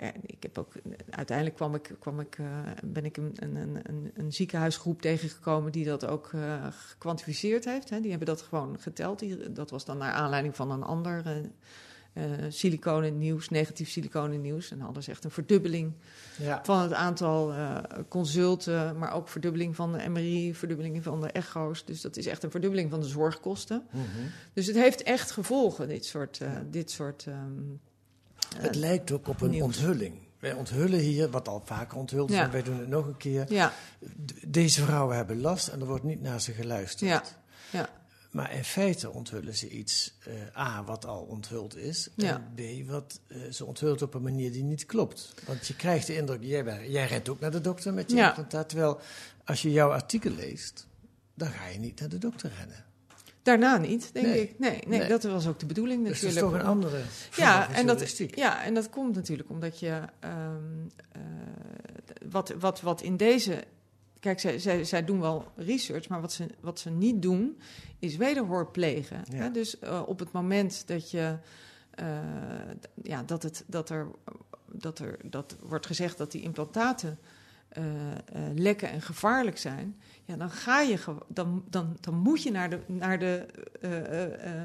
en 0.08 0.14
ik 0.22 0.42
heb 0.42 0.58
ook, 0.58 0.72
uiteindelijk 1.10 1.56
kwam 1.56 1.74
ik, 1.74 1.94
kwam 1.98 2.20
ik, 2.20 2.38
eh, 2.38 2.46
ben 2.84 3.04
ik 3.04 3.16
een, 3.16 3.32
een, 3.34 3.56
een, 3.56 4.10
een, 4.14 4.32
ziekenhuisgroep 4.32 5.02
tegengekomen 5.02 5.72
die 5.72 5.84
dat 5.84 6.06
ook 6.06 6.30
eh, 6.34 6.66
gekwantificeerd 6.70 7.64
heeft. 7.64 7.90
Hè. 7.90 8.00
Die 8.00 8.10
hebben 8.10 8.28
dat 8.28 8.42
gewoon 8.42 8.80
geteld. 8.80 9.18
Die, 9.18 9.52
dat 9.52 9.70
was 9.70 9.84
dan 9.84 9.98
naar 9.98 10.12
aanleiding 10.12 10.56
van 10.56 10.70
een 10.70 10.82
ander 10.82 11.22
eh 11.26 11.36
eh, 12.16 12.24
siliconen 12.48 13.18
nieuws, 13.18 13.48
negatief 13.48 13.88
siliconen 13.90 14.40
nieuws. 14.40 14.70
En 14.70 14.80
hadden 14.80 15.02
ze 15.02 15.10
echt 15.10 15.24
een 15.24 15.30
verdubbeling 15.30 15.92
Ja. 16.38 16.60
van 16.64 16.78
het 16.80 16.92
aantal 16.92 17.52
eh, 17.52 17.78
consulten, 18.08 18.98
maar 18.98 19.12
ook 19.12 19.28
verdubbeling 19.28 19.76
van 19.76 19.92
de 19.92 20.08
MRI, 20.08 20.54
verdubbeling 20.54 21.02
van 21.02 21.20
de 21.20 21.26
echo's. 21.30 21.84
Dus 21.84 22.00
dat 22.00 22.16
is 22.16 22.26
echt 22.26 22.42
een 22.42 22.50
verdubbeling 22.50 22.90
van 22.90 23.00
de 23.00 23.06
zorgkosten. 23.06 23.82
Mhm. 23.90 24.02
Dus 24.52 24.66
het 24.66 24.76
heeft 24.76 25.02
echt 25.02 25.30
gevolgen, 25.30 25.88
dit 25.88 26.04
soort, 26.04 26.40
eh, 26.40 26.52
Ja. 26.52 26.62
dit 26.70 26.90
soort 26.90 27.24
ehm, 27.26 27.62
Het 28.62 28.74
lijkt 28.74 29.10
ook 29.10 29.28
op 29.28 29.40
een 29.40 29.50
nieuws. 29.50 29.62
onthulling. 29.64 30.14
Wij 30.38 30.52
onthullen 30.52 30.98
hier, 30.98 31.30
wat 31.30 31.48
al 31.48 31.62
vaker 31.64 31.98
onthuld 31.98 32.30
is, 32.30 32.36
Ja. 32.36 32.42
en 32.44 32.50
wij 32.50 32.62
doen 32.62 32.78
het 32.78 32.88
nog 32.88 33.06
een 33.06 33.16
keer. 33.16 33.52
ja, 33.52 33.72
Deze 34.46 34.82
vrouwen 34.84 35.16
hebben 35.16 35.40
last 35.40 35.68
en 35.68 35.80
er 35.80 35.86
wordt 35.86 36.04
niet 36.04 36.20
naar 36.22 36.40
ze 36.40 36.52
geluisterd. 36.52 37.10
Ja. 37.10 37.22
ja. 37.72 37.88
maar 38.30 38.52
in 38.54 38.64
feite 38.64 39.10
onthullen 39.10 39.56
ze 39.56 39.68
iets, 39.68 40.14
eh, 40.54 40.60
A, 40.62 40.84
wat 40.84 41.06
al 41.06 41.20
onthuld 41.22 41.76
is, 41.76 42.08
Ja. 42.14 42.34
en 42.54 42.84
B, 42.84 42.88
wat 42.90 43.20
eh, 43.26 43.38
ze 43.50 43.64
onthult 43.64 44.02
op 44.02 44.14
een 44.14 44.22
manier 44.22 44.52
die 44.52 44.62
niet 44.64 44.86
klopt. 44.86 45.34
Want 45.46 45.66
je 45.66 45.76
krijgt 45.76 46.06
de 46.06 46.16
indruk, 46.16 46.42
jij, 46.42 46.90
jij 46.90 47.06
rent 47.06 47.28
ook 47.28 47.40
naar 47.40 47.50
de 47.50 47.60
dokter 47.60 47.94
met 47.94 48.10
je 48.10 48.16
Ja. 48.16 48.28
implantaat, 48.28 48.68
terwijl 48.68 49.00
als 49.44 49.62
je 49.62 49.70
jouw 49.70 49.90
artikel 49.92 50.30
leest, 50.30 50.86
dan 51.34 51.48
ga 51.48 51.66
je 51.66 51.78
niet 51.78 52.00
naar 52.00 52.08
de 52.08 52.18
dokter 52.18 52.52
rennen. 52.58 52.84
Daarna 53.46 53.76
niet, 53.76 54.10
denk 54.12 54.26
Nee. 54.26 54.42
ik. 54.42 54.58
Nee, 54.58 54.82
nee, 54.86 54.98
Nee. 54.98 55.08
dat 55.08 55.22
was 55.22 55.46
ook 55.46 55.58
de 55.58 55.66
bedoeling 55.66 56.06
Dus 56.06 56.20
dat 56.20 56.30
natuurlijk. 56.30 56.46
is 56.56 56.60
toch 56.62 56.68
een 56.68 56.74
andere 56.76 57.00
ja, 57.36 57.70
en 57.72 57.86
dat, 57.86 58.18
ja, 58.18 58.64
en 58.64 58.74
dat 58.74 58.90
komt 58.90 59.14
natuurlijk 59.14 59.50
omdat 59.50 59.78
je... 59.80 60.00
ehm, 60.20 60.32
eh, 61.12 61.20
wat, 62.30 62.54
wat, 62.58 62.80
wat 62.80 63.02
in 63.02 63.16
deze... 63.16 63.64
Kijk, 64.20 64.40
zij, 64.40 64.58
zij, 64.58 64.84
zij 64.84 65.04
doen 65.04 65.20
wel 65.20 65.44
research, 65.56 66.08
maar 66.08 66.20
wat 66.20 66.32
ze, 66.32 66.46
wat 66.60 66.78
ze 66.80 66.90
niet 66.90 67.22
doen 67.22 67.58
is 67.98 68.16
wederhoor 68.16 68.70
plegen. 68.70 69.22
Ja. 69.30 69.36
Hè? 69.36 69.50
Dus 69.50 69.78
eh, 69.78 70.02
op 70.06 70.18
het 70.18 70.32
moment 70.32 70.82
dat 70.86 71.10
je... 71.10 71.36
eh, 71.90 72.06
ja, 73.02 73.22
dat, 73.22 73.42
het, 73.42 73.64
dat, 73.66 73.90
er, 73.90 74.06
dat 74.72 74.98
er 74.98 75.18
dat 75.24 75.56
wordt 75.62 75.86
gezegd 75.86 76.18
dat 76.18 76.32
die 76.32 76.42
implantaten 76.42 77.18
eh, 77.68 77.84
eh, 78.12 78.18
lekken 78.54 78.90
en 78.90 79.02
gevaarlijk 79.02 79.58
zijn, 79.58 79.96
ja, 80.24 80.36
dan 80.36 80.50
ga 80.50 80.80
je 80.80 80.98
dan, 81.28 81.64
dan, 81.70 81.96
dan 82.00 82.14
moet 82.14 82.42
je 82.42 82.50
naar 82.50 82.70
de, 82.70 82.78
naar 82.86 83.18
de, 83.18 83.46
eh, 83.80 84.60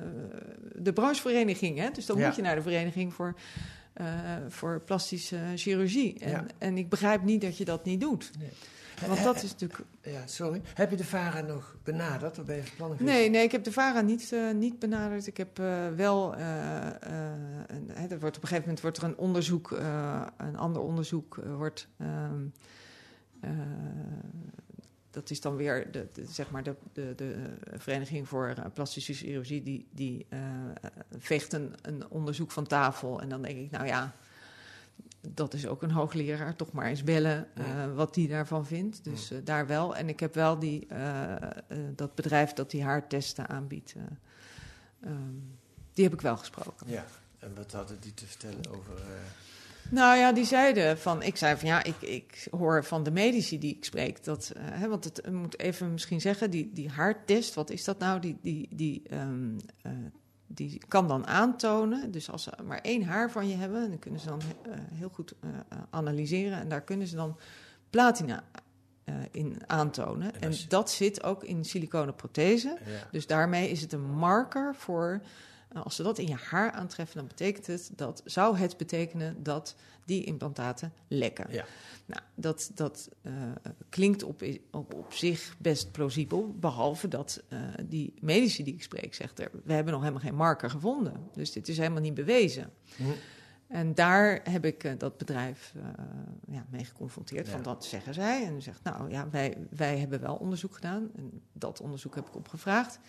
de 0.76 0.94
branchevereniging. 0.94 1.78
Hè? 1.78 1.90
Dus 1.92 2.06
dan 2.06 2.18
Ja. 2.18 2.26
moet 2.26 2.36
je 2.36 2.42
naar 2.42 2.56
de 2.56 2.62
vereniging 2.62 3.14
voor, 3.14 3.36
voor 4.48 4.82
plastische 4.82 5.38
chirurgie. 5.56 6.20
En, 6.20 6.30
Ja. 6.30 6.46
en 6.58 6.78
ik 6.78 6.90
begrijp 6.90 7.24
niet 7.24 7.42
dat 7.42 7.58
je 7.58 7.66
dat 7.66 7.86
niet 7.86 8.02
doet. 8.02 8.32
Nee. 8.40 8.50
Want 9.08 9.24
dat 9.24 9.44
is 9.44 9.52
natuurlijk. 9.52 9.80
Ja, 10.02 10.28
sorry. 10.28 10.62
Heb 10.74 10.90
je 10.90 10.96
de 10.98 11.04
VARA 11.04 11.42
nog 11.42 11.76
benaderd? 11.84 12.40
Of 12.40 12.46
ben 12.46 12.56
je 12.56 12.64
van? 12.64 12.96
Nee, 13.00 13.30
nee, 13.30 13.44
ik 13.44 13.52
heb 13.52 13.64
de 13.64 13.72
VARA 13.72 14.02
niet, 14.02 14.36
niet 14.56 14.80
benaderd. 14.80 15.28
Ik 15.28 15.38
heb 15.38 15.58
wel. 15.96 16.36
eh, 16.36 16.88
een, 17.68 17.90
hè, 17.94 18.08
er 18.08 18.20
wordt 18.20 18.38
op 18.38 18.42
een 18.42 18.48
gegeven 18.48 18.62
moment 18.62 18.82
wordt 18.82 18.98
er 18.98 19.04
een 19.04 19.18
onderzoek, 19.18 19.72
een 20.38 20.58
ander 20.58 20.82
onderzoek 20.82 21.40
wordt. 21.58 21.88
ehm, 21.98 22.10
eh, 22.10 22.62
dat 25.12 25.30
is 25.30 25.42
dan 25.42 25.56
weer 25.56 25.92
de, 25.92 26.08
de- 26.14 26.26
zeg 26.26 26.52
maar 26.52 26.64
de, 26.64 26.76
de, 26.94 27.14
de 27.16 27.46
Vereniging 27.78 28.28
voor 28.28 28.48
eh, 28.48 28.66
Plastische 28.74 29.14
Chirurgie, 29.14 29.64
die, 29.64 29.88
die 29.92 30.26
eh, 30.30 30.40
veegt 31.18 31.54
een, 31.54 31.74
een 31.82 32.10
onderzoek 32.10 32.52
van 32.52 32.68
tafel. 32.68 33.22
En 33.22 33.30
dan 33.30 33.42
denk 33.42 33.58
ik, 33.58 33.72
nou 33.72 33.86
ja, 33.86 34.16
dat 35.30 35.54
is 35.54 35.68
ook 35.68 35.82
een 35.84 35.92
hoogleraar, 35.92 36.56
toch 36.56 36.72
maar 36.72 36.86
eens 36.86 37.04
bellen 37.04 37.48
eh, 37.54 37.94
wat 37.96 38.14
die 38.14 38.28
daarvan 38.28 38.66
vindt. 38.66 39.04
Dus 39.04 39.32
eh, 39.32 39.38
daar 39.44 39.68
wel. 39.68 39.96
En 39.96 40.10
ik 40.10 40.20
heb 40.20 40.34
wel 40.34 40.60
die, 40.60 40.88
eh, 40.88 41.34
eh, 41.34 41.50
dat 41.96 42.16
bedrijf 42.16 42.54
dat 42.54 42.72
die 42.72 42.84
haartesten 42.84 43.48
aanbiedt, 43.50 43.94
eh, 43.98 44.02
ehm, 45.10 45.34
die 45.94 46.04
heb 46.04 46.14
ik 46.14 46.22
wel 46.22 46.38
gesproken. 46.38 46.90
Ja, 46.90 47.06
en 47.40 47.56
wat 47.56 47.72
hadden 47.72 48.00
die 48.00 48.14
te 48.14 48.26
vertellen 48.26 48.70
over... 48.70 48.94
Nou 49.90 50.18
ja, 50.18 50.32
die 50.32 50.46
zeiden 50.46 50.98
van, 50.98 51.24
ik 51.24 51.38
zei 51.38 51.58
van 51.58 51.68
ja, 51.68 51.84
ik, 51.84 52.02
ik 52.02 52.48
hoor 52.52 52.84
van 52.84 53.04
de 53.04 53.12
medici 53.12 53.60
die 53.60 53.76
ik 53.76 53.86
spreek 53.86 54.24
dat, 54.24 54.52
eh, 54.56 54.64
hè, 54.66 54.88
want 54.88 55.04
het 55.04 55.32
moet 55.32 55.60
even 55.60 55.92
misschien 55.92 56.22
zeggen, 56.22 56.52
die, 56.52 56.70
die 56.74 56.90
haartest, 56.90 57.54
wat 57.54 57.70
is 57.70 57.84
dat 57.84 58.00
nou? 58.00 58.20
Die, 58.20 58.38
die, 58.42 58.68
die, 58.76 59.02
ehm, 59.10 59.58
eh, 59.82 59.92
die 60.48 60.82
kan 60.88 61.08
dan 61.08 61.28
aantonen, 61.28 62.12
dus 62.12 62.32
als 62.32 62.44
ze 62.44 62.52
maar 62.66 62.82
één 62.82 63.04
haar 63.04 63.32
van 63.32 63.48
je 63.48 63.56
hebben, 63.56 63.90
dan 63.90 64.00
kunnen 64.00 64.20
ze 64.20 64.28
dan 64.28 64.42
eh, 64.64 64.72
heel 64.94 65.10
goed 65.10 65.34
analyseren 65.90 66.60
en 66.60 66.70
daar 66.70 66.82
kunnen 66.82 67.08
ze 67.08 67.16
dan 67.16 67.38
platina 67.90 68.44
in 69.32 69.58
aantonen. 69.68 70.42
En, 70.42 70.54
dat 70.68 70.92
zit 70.92 71.24
ook 71.24 71.44
in 71.44 71.66
siliconen 71.66 72.16
prothese. 72.16 72.78
Ja. 72.86 73.08
Dus 73.12 73.28
daarmee 73.28 73.70
is 73.70 73.82
het 73.82 73.94
een 73.94 74.12
marker 74.12 74.76
voor. 74.76 75.22
Eh, 75.74 75.82
Als 75.84 75.96
ze 75.96 76.04
dat 76.04 76.18
in 76.18 76.28
je 76.28 76.36
haar 76.36 76.72
aantreffen, 76.72 77.18
dan 77.18 77.28
betekent 77.28 77.68
het 77.68 77.92
dat 77.96 78.22
zou 78.26 78.58
het 78.58 78.78
betekenen 78.78 79.44
dat 79.44 79.76
die 80.06 80.24
implantaten 80.24 80.94
lekken. 81.08 81.48
Ja. 81.50 81.66
Nou, 82.06 82.22
dat, 82.36 82.72
dat 82.74 83.10
eh, 83.22 83.34
klinkt 83.90 84.24
op, 84.24 84.44
op, 84.72 84.94
op 84.94 85.14
zich 85.14 85.56
best 85.58 85.92
plausibel, 85.92 86.56
behalve 86.60 87.08
dat 87.08 87.44
eh, 87.48 87.60
die 87.84 88.14
medici 88.20 88.64
die 88.64 88.74
ik 88.74 88.84
spreek 88.84 89.14
zegt, 89.14 89.40
er, 89.40 89.52
we 89.64 89.74
hebben 89.74 89.94
nog 89.94 90.02
helemaal 90.02 90.24
geen 90.24 90.36
marker 90.36 90.70
gevonden. 90.70 91.14
Dus 91.34 91.52
dit 91.52 91.68
is 91.68 91.78
helemaal 91.78 92.02
niet 92.02 92.14
bewezen. 92.14 92.70
Hm. 92.96 93.04
En 93.68 93.96
daar 93.96 94.42
heb 94.44 94.66
ik 94.66 94.84
eh, 94.84 94.92
dat 94.98 95.18
bedrijf 95.18 95.74
ja, 96.48 96.66
mee 96.70 96.86
geconfronteerd. 96.86 97.46
Ja. 97.46 97.52
Van 97.52 97.64
dat 97.64 97.86
zeggen 97.86 98.14
zij. 98.14 98.46
En 98.46 98.62
zegt, 98.62 98.84
nou 98.84 99.10
ja, 99.10 99.30
wij, 99.30 99.58
wij 99.70 99.98
hebben 99.98 100.22
wel 100.22 100.36
onderzoek 100.36 100.74
gedaan. 100.74 101.10
En 101.16 101.42
dat 101.54 101.82
onderzoek 101.82 102.16
heb 102.16 102.28
ik 102.28 102.36
opgevraagd. 102.36 103.00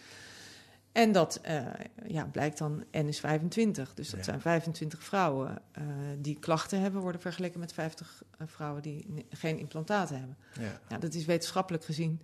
En 0.92 1.12
dat 1.12 1.38
eh, 1.42 1.66
ja, 2.06 2.24
blijkt 2.24 2.58
dan 2.58 2.84
NS25. 2.84 3.94
Dus 3.94 4.10
dat 4.10 4.18
Ja. 4.18 4.22
zijn 4.22 4.40
25 4.40 5.02
vrouwen 5.02 5.58
eh, 5.72 5.84
die 6.18 6.38
klachten 6.38 6.80
hebben, 6.80 7.00
worden 7.00 7.20
vergeleken 7.20 7.60
met 7.60 7.72
50 7.72 8.22
eh, 8.38 8.46
vrouwen 8.46 8.82
die 8.82 9.26
geen 9.30 9.58
implantaten 9.58 10.18
hebben. 10.18 10.36
Ja. 10.60 10.80
Ja, 10.88 10.98
dat 10.98 11.14
is 11.14 11.24
wetenschappelijk 11.24 11.84
gezien 11.84 12.20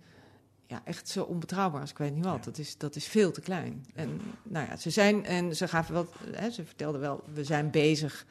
ja, 0.67 0.81
echt 0.83 1.07
zo 1.09 1.23
onbetrouwbaar 1.23 1.81
als 1.81 1.89
ik 1.89 1.97
weet 1.97 2.13
niet 2.13 2.25
wat. 2.25 2.37
Ja. 2.37 2.41
Dat, 2.43 2.57
is, 2.57 2.77
dat 2.77 2.95
is 2.95 3.05
veel 3.05 3.31
te 3.31 3.41
klein. 3.41 3.85
En 3.95 4.21
nou 4.43 4.67
ja, 4.67 4.77
ze 4.77 4.89
zijn, 4.89 5.25
en 5.25 5.55
ze 5.55 5.67
gaven 5.67 5.93
wel, 5.93 6.07
hè, 6.31 6.49
ze 6.49 6.65
vertelden 6.65 7.01
wel, 7.01 7.23
we 7.33 7.43
zijn 7.43 7.71
bezig 7.71 8.25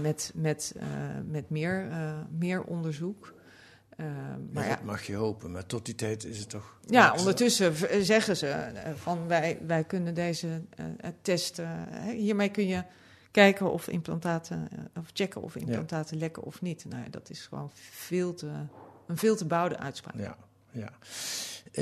met, 0.00 0.32
met, 0.34 0.74
met 1.26 1.50
meer, 1.50 1.88
meer 2.38 2.62
onderzoek. 2.62 3.34
Eh, 4.00 4.06
Maar 4.52 4.64
ja, 4.64 4.74
dat 4.74 4.84
mag 4.84 5.02
je 5.02 5.14
hopen, 5.14 5.50
maar 5.50 5.66
tot 5.66 5.84
die 5.84 5.94
tijd 5.94 6.24
is 6.24 6.38
het 6.38 6.48
toch... 6.48 6.78
ja, 6.86 7.14
ondertussen 7.18 7.74
eh, 7.88 8.00
zeggen 8.00 8.36
ze 8.36 8.46
eh, 8.46 8.92
van 8.94 9.26
wij, 9.26 9.58
wij 9.66 9.84
kunnen 9.84 10.14
deze 10.14 10.60
eh, 10.76 10.86
testen. 11.22 11.88
hiermee 12.16 12.48
kun 12.50 12.66
je 12.66 12.82
kijken 13.30 13.72
of 13.72 13.88
implantaten, 13.88 14.68
of 14.98 15.10
checken 15.12 15.42
of 15.42 15.56
implantaten 15.56 16.18
lekken 16.18 16.42
of 16.42 16.60
niet. 16.62 16.84
Nou, 16.88 17.02
ja, 17.02 17.08
dat 17.10 17.30
is 17.30 17.46
gewoon 17.46 17.70
veel 17.90 18.34
te, 18.34 18.50
een 19.06 19.16
veel 19.16 19.36
te 19.36 19.44
bouwde 19.44 19.78
uitspraak. 19.78 20.16
Ja, 20.16 20.36
ja. 20.70 20.92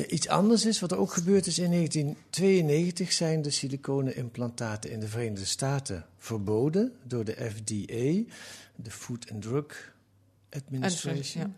Iets 0.09 0.29
anders 0.29 0.67
is, 0.67 0.81
wat 0.81 0.93
er 0.93 0.99
ook 0.99 1.13
gebeurd 1.13 1.47
is 1.47 1.59
in 1.59 1.71
1992, 1.71 3.13
zijn 3.13 3.43
de 3.43 3.51
siliconen 3.51 4.17
implantaten 4.17 4.91
in 4.91 5.01
de 5.01 5.09
Verenigde 5.09 5.45
Staten 5.45 6.07
verboden 6.19 6.93
door 7.03 7.25
de 7.25 7.33
FDA, 7.33 8.33
de 8.77 8.91
Food 8.91 9.31
and 9.33 9.43
Drug 9.43 9.95
Administration. 10.51 11.55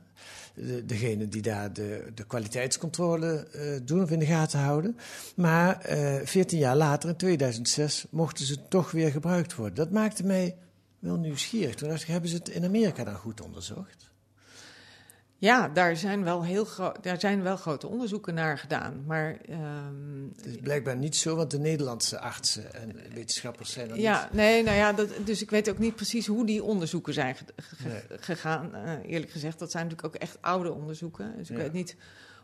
De, 0.54 0.84
degene 0.84 1.28
die 1.28 1.42
daar 1.42 1.72
de, 1.72 2.10
de 2.14 2.24
kwaliteitscontrole 2.26 3.46
eh, 3.46 3.62
doen 3.82 4.02
of 4.02 4.10
in 4.10 4.18
de 4.18 4.26
gaten 4.26 4.58
houden. 4.58 4.96
Maar 5.36 5.80
eh 5.80 6.26
14 6.26 6.58
jaar 6.58 6.76
later, 6.76 7.08
in 7.08 7.16
2006, 7.16 8.06
mochten 8.10 8.44
ze 8.44 8.68
toch 8.68 8.90
weer 8.90 9.10
gebruikt 9.10 9.54
worden. 9.54 9.74
Dat 9.74 9.90
maakte 9.90 10.24
mij 10.24 10.56
wel 10.98 11.16
nieuwsgierig. 11.16 11.74
Toen 11.74 11.88
dacht 11.88 12.02
ik, 12.02 12.08
hebben 12.08 12.30
ze 12.30 12.36
het 12.36 12.48
in 12.48 12.64
Amerika 12.64 13.04
dan 13.04 13.14
goed 13.14 13.40
onderzocht? 13.40 14.10
Ja, 15.40 15.68
daar 15.68 15.96
zijn, 15.96 16.24
wel 16.24 16.44
heel 16.44 16.66
daar 17.00 17.20
zijn 17.20 17.42
wel 17.42 17.56
grote 17.56 17.86
onderzoeken 17.86 18.34
naar 18.34 18.58
gedaan. 18.58 19.04
Maar 19.06 19.36
ehm, 19.48 20.22
Het 20.36 20.46
is 20.46 20.56
blijkbaar 20.56 20.96
niet 20.96 21.16
zo, 21.16 21.36
want 21.36 21.50
de 21.50 21.58
Nederlandse 21.58 22.18
artsen 22.20 22.74
en 22.74 22.96
wetenschappers 23.14 23.72
zijn 23.72 23.90
er 23.90 23.98
Ja, 24.00 24.22
niet. 24.22 24.32
nee, 24.32 24.62
nou 24.62 24.76
ja, 24.76 24.92
dat, 24.92 25.08
dus 25.24 25.42
ik 25.42 25.50
weet 25.50 25.70
ook 25.70 25.78
niet 25.78 25.94
precies 25.94 26.26
hoe 26.26 26.46
die 26.46 26.62
onderzoeken 26.62 27.12
zijn 27.14 27.36
Nee. 27.84 28.18
gegaan. 28.20 28.74
Eh, 28.74 28.92
eerlijk 29.12 29.30
gezegd, 29.32 29.58
dat 29.58 29.70
zijn 29.70 29.84
natuurlijk 29.86 30.14
ook 30.14 30.20
echt 30.22 30.38
oude 30.40 30.72
onderzoeken. 30.72 31.32
Dus 31.36 31.50
ik 31.50 31.56
Ja. 31.56 31.62
weet 31.62 31.72
niet 31.72 31.96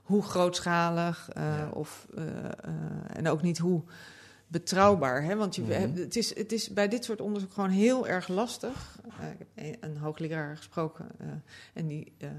hoe 0.03 0.23
grootschalig 0.23 1.29
eh, 1.33 1.43
Ja. 1.43 1.69
of, 1.73 2.07
eh, 2.17 2.25
en 3.13 3.29
ook 3.29 3.43
niet 3.43 3.59
hoe 3.59 3.83
betrouwbaar. 4.47 5.23
Hè? 5.23 5.37
Want 5.37 5.55
je, 5.55 5.63
Mhm. 5.63 5.97
het, 5.97 6.17
is, 6.17 6.35
het 6.35 6.53
is 6.53 6.69
bij 6.71 6.89
dit 6.89 7.05
soort 7.05 7.21
onderzoek 7.21 7.53
gewoon 7.53 7.71
heel 7.71 8.07
erg 8.07 8.29
lastig. 8.29 8.99
Eh, 9.21 9.31
ik 9.31 9.39
heb 9.39 9.49
een, 9.55 9.77
een 9.81 9.97
hoogleraar 9.97 10.57
gesproken 10.57 11.07
eh, 11.19 11.27
en 11.75 11.87
die, 11.87 12.13
eh, 12.19 12.31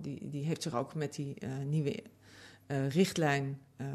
die, 0.00 0.28
die 0.30 0.44
heeft 0.44 0.62
zich 0.62 0.74
ook 0.74 0.94
met 0.94 1.14
die 1.14 1.36
nieuwe 1.66 2.02
richtlijn 2.88 3.58
eh, 3.76 3.86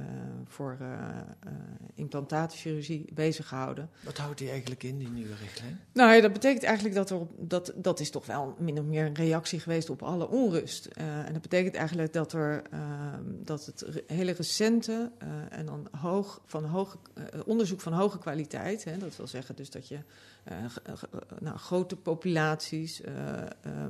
voor 0.45 0.77
eh 0.79 0.87
eh, 0.87 1.51
implantatenchirurgie 1.93 3.05
bezig 3.13 3.47
gehouden. 3.47 3.89
Wat 4.03 4.17
houdt 4.17 4.37
die 4.37 4.49
eigenlijk 4.49 4.83
in, 4.83 4.97
die 4.97 5.09
nieuwe 5.09 5.35
richtlijn? 5.35 5.79
Nou 5.93 6.13
ja, 6.13 6.21
dat 6.21 6.33
betekent 6.33 6.63
eigenlijk 6.63 6.95
dat 6.95 7.09
er 7.09 7.17
op, 7.17 7.31
dat, 7.37 7.71
dat 7.75 7.99
is 7.99 8.09
toch 8.09 8.25
wel 8.25 8.55
min 8.57 8.79
of 8.79 8.85
meer 8.85 9.05
een 9.05 9.15
reactie 9.15 9.59
geweest 9.59 9.89
op 9.89 10.03
alle 10.03 10.27
onrust. 10.27 10.85
En 10.85 11.33
dat 11.33 11.41
betekent 11.41 11.75
eigenlijk 11.75 12.13
dat 12.13 12.33
er 12.33 12.61
ehm, 12.71 13.23
dat 13.43 13.65
het 13.65 13.81
re- 13.81 14.03
hele 14.07 14.31
recente 14.31 15.11
en 15.49 15.65
dan 15.65 15.87
hoog 16.01 16.41
van 16.45 16.65
eh, 16.65 17.23
onderzoek 17.45 17.81
van 17.81 17.93
hoge 17.93 18.17
kwaliteit, 18.17 18.83
hè, 18.83 18.97
dat 18.97 19.15
wil 19.15 19.27
zeggen 19.27 19.55
dus 19.55 19.69
dat 19.69 19.87
je 19.87 19.99
nou, 21.39 21.57
grote 21.57 21.95
populaties, 21.95 23.01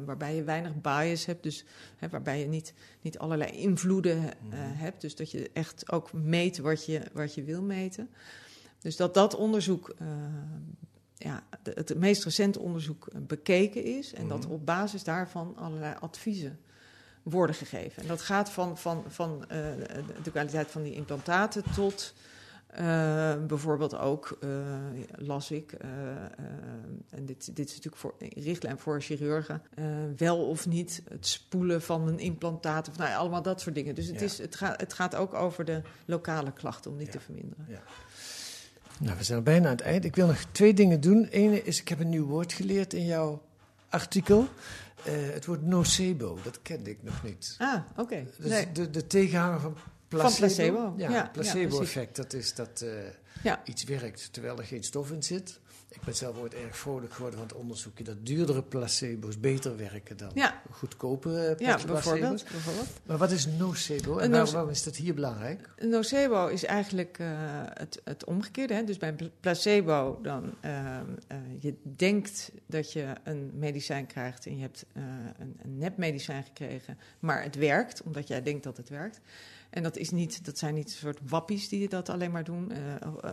waarbij 0.05 0.35
je 0.35 0.43
weinig 0.43 0.81
bias 0.81 1.25
hebt, 1.25 1.43
dus 1.43 1.65
hè, 1.97 2.09
waarbij 2.09 2.39
je 2.39 2.47
niet, 2.47 2.73
niet 3.01 3.19
allerlei 3.19 3.51
invloeden 3.51 4.23
eh, 4.23 4.31
hebt, 4.59 5.01
dus 5.01 5.15
dat 5.15 5.31
je 5.31 5.49
echt 5.53 5.78
ook 5.91 6.13
meet 6.13 6.57
wat 6.57 6.85
je, 6.85 7.01
wat 7.13 7.33
je 7.33 7.43
wil 7.43 7.61
meten. 7.61 8.09
Dus 8.79 8.95
dat 8.95 9.13
dat 9.13 9.35
onderzoek, 9.35 9.93
eh, 9.97 10.07
ja, 11.17 11.43
de- 11.63 11.71
het 11.75 11.97
meest 11.97 12.23
recente 12.23 12.59
onderzoek 12.59 13.07
eh, 13.07 13.19
bekeken 13.21 13.83
is 13.83 14.13
en 14.13 14.27
dat 14.27 14.43
Mhm. 14.43 14.51
op 14.51 14.65
basis 14.65 15.03
daarvan 15.03 15.55
allerlei 15.57 15.95
adviezen 15.99 16.59
worden 17.23 17.55
gegeven. 17.55 18.01
En 18.01 18.07
dat 18.07 18.21
gaat 18.21 18.49
van, 18.49 18.77
van, 18.77 19.03
van 19.07 19.45
eh, 19.49 19.57
de 20.23 20.31
kwaliteit 20.31 20.71
van 20.71 20.83
die 20.83 20.93
implantaten 20.93 21.63
tot 21.75 22.13
uh, 22.79 23.45
bijvoorbeeld 23.47 23.97
ook, 23.97 24.37
uh, 24.43 24.49
las 25.15 25.51
ik, 25.51 25.73
uh, 25.83 25.89
en 27.09 27.25
dit, 27.25 27.55
dit 27.55 27.67
is 27.69 27.75
natuurlijk 27.75 28.01
voor, 28.01 28.13
richtlijn 28.19 28.79
voor 28.79 29.01
chirurgen, 29.01 29.61
wel 30.17 30.47
of 30.47 30.67
niet 30.67 31.01
het 31.09 31.27
spoelen 31.27 31.81
van 31.81 32.07
een 32.07 32.19
implantaat, 32.19 32.89
of 32.89 32.97
nou 32.97 33.15
allemaal 33.15 33.41
dat 33.41 33.61
soort 33.61 33.75
dingen. 33.75 33.95
Dus 33.95 34.07
het, 34.07 34.19
Ja. 34.19 34.25
is, 34.25 34.37
het, 34.37 34.55
gaat, 34.55 34.79
het 34.79 34.93
gaat 34.93 35.15
ook 35.15 35.33
over 35.33 35.65
de 35.65 35.81
lokale 36.05 36.51
klachten 36.51 36.91
om 36.91 36.97
die 36.97 37.05
Ja. 37.05 37.11
te 37.11 37.19
verminderen. 37.19 37.65
Ja. 37.69 37.81
Nou, 38.99 39.17
we 39.17 39.23
zijn 39.23 39.37
al 39.37 39.43
bijna 39.43 39.65
aan 39.65 39.71
het 39.75 39.81
eind. 39.81 40.05
Ik 40.05 40.15
wil 40.15 40.27
nog 40.27 40.43
twee 40.51 40.73
dingen 40.73 41.01
doen. 41.01 41.25
Ene 41.25 41.63
is, 41.63 41.79
ik 41.81 41.87
heb 41.87 41.99
een 41.99 42.09
nieuw 42.09 42.25
woord 42.25 42.53
geleerd 42.53 42.93
in 42.93 43.05
jouw 43.05 43.41
artikel. 43.89 44.47
Eh, 45.03 45.13
het 45.33 45.45
woord 45.45 45.61
nocebo, 45.65 46.37
dat 46.43 46.59
kende 46.61 46.89
ik 46.89 46.97
nog 47.03 47.23
niet. 47.23 47.55
Ah, 47.57 47.75
oké. 47.97 48.25
Dus 48.37 48.49
Nee. 48.49 48.71
de, 48.71 48.89
de 48.89 49.07
tegenhanger 49.07 49.59
van 49.59 49.75
placebo. 50.09 50.37
placebo, 50.37 50.93
Ja, 50.97 51.29
placebo-effect. 51.33 52.15
dat 52.15 52.33
is 52.33 52.53
dat 52.55 52.81
eh, 52.81 52.89
Ja. 53.43 53.61
iets 53.65 53.83
werkt 53.83 54.33
terwijl 54.33 54.57
er 54.57 54.63
geen 54.65 54.83
stof 54.83 55.11
in 55.11 55.23
zit. 55.23 55.59
Ik 55.91 56.01
ben 56.01 56.15
zelf 56.15 56.37
ooit 56.37 56.53
erg 56.53 56.77
vrolijk 56.77 57.13
geworden 57.13 57.39
van 57.39 57.47
het 57.47 57.57
onderzoekje 57.57 58.03
dat 58.03 58.25
duurdere 58.25 58.63
placebo's 58.63 59.39
beter 59.39 59.77
werken 59.77 60.17
dan 60.17 60.31
Ja. 60.33 60.61
goedkope 60.71 61.29
eh, 61.37 61.47
Ja, 61.47 61.55
placebo's. 61.55 61.85
bijvoorbeeld, 61.91 62.43
bijvoorbeeld. 62.51 62.87
Maar 63.05 63.17
wat 63.17 63.31
is 63.31 63.45
nocebo 63.45 64.09
en 64.11 64.15
waarom, 64.17 64.31
noce- 64.31 64.53
waarom 64.53 64.71
is 64.71 64.83
dat 64.83 64.95
hier 64.95 65.13
belangrijk? 65.13 65.69
Nocebo 65.77 66.47
is 66.47 66.63
eigenlijk 66.65 67.19
eh, 67.19 67.27
het, 67.73 68.01
het 68.03 68.25
omgekeerde. 68.25 68.73
Hè? 68.73 68.83
Dus 68.83 68.97
bij 68.97 69.09
een 69.09 69.15
pla- 69.15 69.29
placebo 69.39 70.19
dan 70.21 70.53
je 71.59 71.73
denkt 71.83 72.51
dat 72.65 72.93
je 72.93 73.13
een 73.23 73.51
medicijn 73.53 74.05
krijgt 74.05 74.45
en 74.45 74.55
je 74.55 74.61
hebt 74.61 74.85
een, 74.93 75.57
een 75.61 75.77
nepmedicijn 75.77 76.43
gekregen, 76.43 76.97
maar 77.19 77.43
het 77.43 77.55
werkt 77.55 78.01
omdat 78.03 78.27
jij 78.27 78.41
denkt 78.43 78.63
dat 78.63 78.77
het 78.77 78.89
werkt. 78.89 79.19
En 79.69 79.83
dat, 79.83 79.97
is 79.97 80.09
niet, 80.09 80.45
dat 80.45 80.57
zijn 80.57 80.73
niet 80.73 80.85
een 80.85 80.91
soort 80.97 81.19
wappies 81.27 81.69
die 81.69 81.89
dat 81.89 82.09
alleen 82.09 82.31
maar 82.31 82.43
doen 82.43 82.71
eh, 82.71 82.79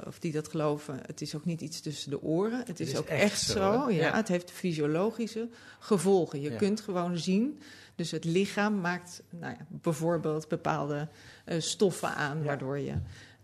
of- 0.07 0.19
die 0.19 0.33
dat 0.33 0.49
geloven. 0.49 0.99
Het 1.07 1.21
is 1.21 1.35
ook 1.35 1.45
niet 1.45 1.61
iets 1.61 1.81
tussen 1.81 2.11
de 2.11 2.23
oren. 2.23 2.63
Het 2.67 2.81
is, 2.81 2.91
is 2.93 2.99
ook 2.99 3.07
echt 3.07 3.23
echt, 3.23 3.41
zo, 3.41 3.71
hè? 3.73 3.77
ja, 3.95 4.07
Ja. 4.07 4.15
Het 4.17 4.29
heeft 4.29 4.51
fysiologische 4.51 5.49
gevolgen. 5.79 6.41
Je 6.41 6.51
Ja. 6.51 6.57
kunt 6.57 6.81
gewoon 6.81 7.19
zien. 7.19 7.61
Dus 7.95 8.11
het 8.11 8.25
lichaam 8.25 8.81
maakt 8.81 9.23
nou 9.31 9.55
ja, 9.59 9.67
bijvoorbeeld 9.69 10.49
bepaalde 10.49 11.09
eh, 11.45 11.61
stoffen 11.61 12.15
aan, 12.15 12.39
Ja. 12.39 12.45
waardoor 12.45 12.79
je. 12.79 12.95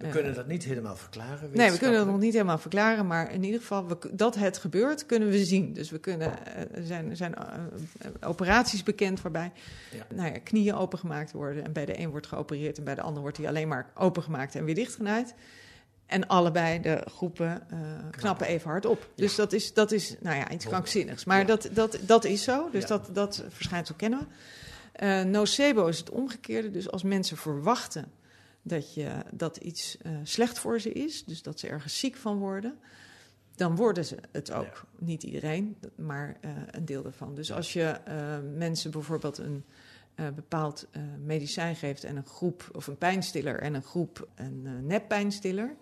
We 0.03 0.09
eh, 0.09 0.15
kunnen 0.15 0.35
dat 0.35 0.47
niet 0.47 0.65
helemaal 0.65 0.97
verklaren. 0.97 1.51
Nee, 1.53 1.71
we 1.71 1.79
kunnen 1.79 1.99
dat 1.99 2.07
nog 2.07 2.19
niet 2.21 2.33
helemaal 2.33 2.59
verklaren, 2.59 3.07
maar 3.07 3.33
in 3.33 3.45
ieder 3.45 3.61
geval 3.61 3.87
we, 3.89 3.97
dat 4.13 4.35
het 4.35 4.59
gebeurt, 4.59 5.07
kunnen 5.07 5.29
we 5.29 5.45
zien. 5.45 5.73
Dus 5.73 5.91
we 5.91 5.99
kunnen, 5.99 6.47
eh, 6.47 6.79
er 6.79 6.87
zijn, 6.87 7.11
er 7.11 7.17
zijn 7.17 7.35
eh, 7.35 7.45
eh, 7.99 8.11
operaties 8.29 8.83
bekend 8.83 9.21
waarbij 9.23 9.53
Ja. 9.91 10.07
nou 10.15 10.33
ja, 10.33 10.39
knieën 10.39 10.75
opengemaakt 10.75 11.33
worden. 11.33 11.65
En 11.65 11.73
bij 11.73 11.85
de 11.85 11.99
een 11.99 12.11
wordt 12.11 12.27
geopereerd 12.27 12.79
en 12.79 12.85
bij 12.85 12.95
de 12.95 13.03
ander 13.03 13.23
wordt 13.23 13.37
die 13.37 13.49
alleen 13.49 13.69
maar 13.69 13.91
opengemaakt 13.95 14.55
en 14.55 14.65
weer 14.65 14.75
dichtgenaaid. 14.75 15.35
En 16.07 16.27
allebei 16.27 16.81
de 16.81 17.03
groepen 17.11 17.63
eh, 17.71 17.79
knappen 18.11 18.47
even 18.47 18.71
hard 18.71 18.87
op. 18.87 19.09
Dus 19.15 19.35
dat 19.35 19.53
is, 19.53 19.73
dat 19.75 19.93
is 19.93 20.17
nou 20.21 20.37
ja, 20.37 20.51
iets 20.51 20.67
krankzinnigs. 20.67 21.25
Maar 21.25 21.39
Ja. 21.39 21.45
dat, 21.45 21.69
dat, 21.73 21.99
dat 22.01 22.25
is 22.25 22.43
zo, 22.43 22.69
dus 22.71 22.83
Ja. 22.83 22.89
dat, 22.89 23.09
dat 23.13 23.45
verschijnsel 23.49 23.95
kennen 23.95 24.19
we. 24.19 24.25
Eh, 24.93 25.23
nocebo 25.23 25.87
is 25.87 25.99
het 25.99 26.11
omgekeerde. 26.11 26.71
Dus 26.71 26.91
als 26.91 27.03
mensen 27.03 27.37
verwachten 27.37 28.13
dat, 28.63 28.95
je, 28.95 29.25
dat 29.33 29.57
iets 29.57 29.97
eh, 29.99 30.13
slecht 30.23 30.59
voor 30.59 30.81
ze 30.81 30.93
is, 30.93 31.25
dus 31.25 31.43
dat 31.43 31.61
ze 31.61 31.69
ergens 31.69 31.99
ziek 31.99 32.17
van 32.17 32.39
worden, 32.39 32.79
dan 33.55 33.77
worden 33.77 34.05
ze 34.05 34.17
het 34.31 34.53
ook. 34.53 34.87
Niet 34.99 35.23
iedereen, 35.23 35.77
maar 35.95 36.37
eh, 36.41 36.51
een 36.71 36.85
deel 36.85 37.03
daarvan. 37.03 37.35
Dus 37.35 37.53
als 37.53 37.73
je 37.73 37.83
eh, 37.83 38.39
mensen 38.57 38.91
bijvoorbeeld 38.91 39.39
een 39.39 39.65
bepaald 40.35 40.89
medicijn 41.25 41.77
geeft 41.77 42.05
en 42.05 42.17
een 42.17 42.27
groep, 42.27 42.69
of 42.73 42.87
een 42.87 42.99
pijnstiller 42.99 43.61
en 43.61 43.75
een 43.75 43.83
groep 43.83 44.29
een 44.35 44.87
neppijnstiller. 44.87 45.77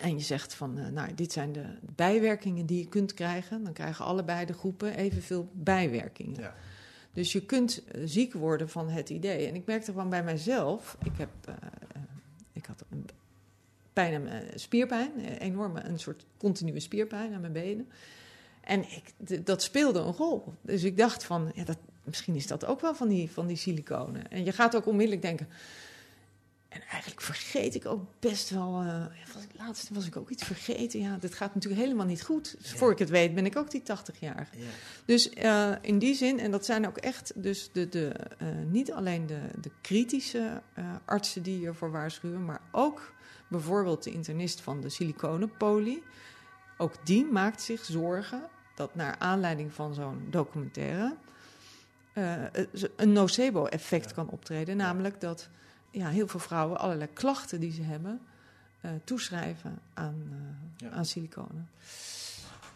En 0.00 0.12
je 0.16 0.20
zegt 0.20 0.54
van, 0.54 0.92
nou, 0.92 1.14
dit 1.14 1.32
zijn 1.32 1.52
de 1.52 1.64
bijwerkingen 1.80 2.66
die 2.66 2.78
je 2.78 2.88
kunt 2.88 3.14
krijgen. 3.14 3.64
Dan 3.64 3.72
krijgen 3.72 4.04
allebei 4.04 4.46
de 4.46 4.52
groepen 4.52 4.96
evenveel 4.96 5.50
bijwerkingen. 5.52 6.40
Ja. 6.40 6.54
Dus 7.12 7.32
je 7.32 7.44
kunt 7.44 7.84
eh, 7.84 8.02
ziek 8.04 8.32
worden 8.32 8.68
van 8.68 8.88
het 8.88 9.10
idee. 9.10 9.46
En 9.46 9.54
ik 9.54 9.66
merkte 9.66 9.92
gewoon 9.92 10.08
bij 10.08 10.22
mijzelf. 10.22 10.96
Ik, 11.04 11.16
heb, 11.16 11.30
eh, 11.44 11.54
eh, 11.54 12.02
ik 12.52 12.66
had 12.66 12.84
een 12.90 13.06
pijn 13.92 14.28
aan 14.28 14.42
spierpijn. 14.54 15.18
enorme, 15.38 15.84
een 15.84 15.98
soort 15.98 16.24
continue 16.36 16.80
spierpijn 16.80 17.34
aan 17.34 17.40
mijn 17.40 17.52
benen. 17.52 17.88
En 18.60 18.80
ik, 18.80 19.46
dat 19.46 19.62
speelde 19.62 20.00
een 20.00 20.12
rol. 20.12 20.54
Dus 20.60 20.82
ik 20.82 20.96
dacht 20.96 21.24
van, 21.24 21.52
ja, 21.54 21.64
dat, 21.64 21.78
misschien 22.04 22.34
is 22.34 22.46
dat 22.46 22.64
ook 22.64 22.80
wel 22.80 22.94
van 22.94 23.08
die, 23.08 23.30
van 23.30 23.46
die 23.46 23.56
siliconen. 23.56 24.30
En 24.30 24.44
je 24.44 24.52
gaat 24.52 24.76
ook 24.76 24.86
onmiddellijk 24.86 25.22
denken... 25.22 25.48
En 26.72 26.82
eigenlijk 26.90 27.20
vergeet 27.20 27.74
ik 27.74 27.86
ook 27.86 28.04
best 28.18 28.50
wel... 28.50 28.72
was, 29.32 29.42
laatst 29.56 29.88
was 29.92 30.06
ik 30.06 30.16
ook 30.16 30.30
iets 30.30 30.44
vergeten. 30.44 31.00
Ja, 31.00 31.16
dit 31.16 31.34
gaat 31.34 31.54
natuurlijk 31.54 31.82
helemaal 31.82 32.06
niet 32.06 32.22
goed. 32.22 32.56
Dus 32.58 32.72
voor 32.72 32.90
ik 32.90 32.98
het 32.98 33.08
weet 33.08 33.34
ben 33.34 33.46
ik 33.46 33.56
ook 33.56 33.70
die 33.70 33.82
80-jarige. 33.82 34.58
Ja. 34.58 34.64
Dus 35.04 35.30
eh, 35.30 35.72
in 35.80 35.98
die 35.98 36.14
zin, 36.14 36.40
en 36.40 36.50
dat 36.50 36.64
zijn 36.64 36.86
ook 36.86 36.96
echt 36.96 37.32
dus 37.34 37.70
de, 37.72 37.88
de, 37.88 38.08
eh, 38.38 38.46
niet 38.70 38.92
alleen 38.92 39.26
de, 39.26 39.40
de 39.60 39.70
kritische 39.80 40.62
artsen 41.04 41.42
die 41.42 41.56
hiervoor 41.56 41.90
waarschuwen, 41.90 42.44
maar 42.44 42.60
ook 42.70 43.12
bijvoorbeeld 43.48 44.02
de 44.02 44.10
internist 44.10 44.60
van 44.60 44.80
de 44.80 44.88
siliconenpolie. 44.88 46.02
Ook 46.78 47.06
die 47.06 47.24
maakt 47.24 47.62
zich 47.62 47.84
zorgen 47.84 48.42
dat 48.74 48.94
naar 48.94 49.16
aanleiding 49.18 49.72
van 49.72 49.94
zo'n 49.94 50.26
documentaire 50.30 51.16
een 52.96 53.12
nocebo-effect 53.12 54.14
kan 54.14 54.28
optreden. 54.28 54.76
Namelijk 54.76 55.20
dat 55.20 55.48
ja, 55.92 56.08
heel 56.08 56.28
veel 56.28 56.40
vrouwen 56.40 56.78
allerlei 56.78 57.12
klachten 57.12 57.60
die 57.60 57.72
ze 57.72 57.82
hebben 57.82 58.20
eh, 58.80 58.90
toeschrijven 59.04 59.78
aan, 59.94 60.22
eh, 60.30 60.86
Ja. 60.88 60.90
aan 60.90 61.04
siliconen. 61.06 61.70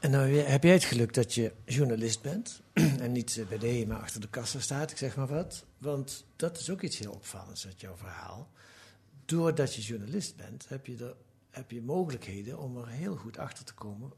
En 0.01 0.11
nou 0.11 0.37
heb 0.37 0.63
jij 0.63 0.73
het 0.73 0.85
geluk 0.85 1.15
dat 1.15 1.35
je 1.35 1.53
journalist 1.65 2.23
bent 2.23 2.61
en 3.05 3.13
niet 3.13 3.45
bij 3.49 3.59
de 3.59 3.67
HEMA 3.69 3.97
achter 3.97 4.21
de 4.21 4.29
kassa 4.29 4.61
staat, 4.61 4.91
ik 4.91 4.97
zeg 4.97 5.17
maar 5.17 5.27
wat. 5.27 5.65
Want 5.79 6.25
dat 6.37 6.59
is 6.59 6.71
ook 6.71 6.83
iets 6.83 6.99
heel 6.99 7.13
opvallends 7.13 7.67
uit 7.67 7.81
jouw 7.81 7.97
verhaal. 7.97 8.49
Doordat 9.25 9.75
je 9.75 9.83
journalist 9.83 10.37
bent, 10.37 10.69
heb 10.69 10.87
je, 10.87 10.97
er, 10.97 11.15
heb 11.51 11.71
je 11.71 11.83
mogelijkheden 11.83 12.59
om 12.59 12.77
er 12.77 12.89
heel 12.89 13.17
goed 13.17 13.39
achter 13.39 13.65
te 13.65 13.75
komen 13.75 14.13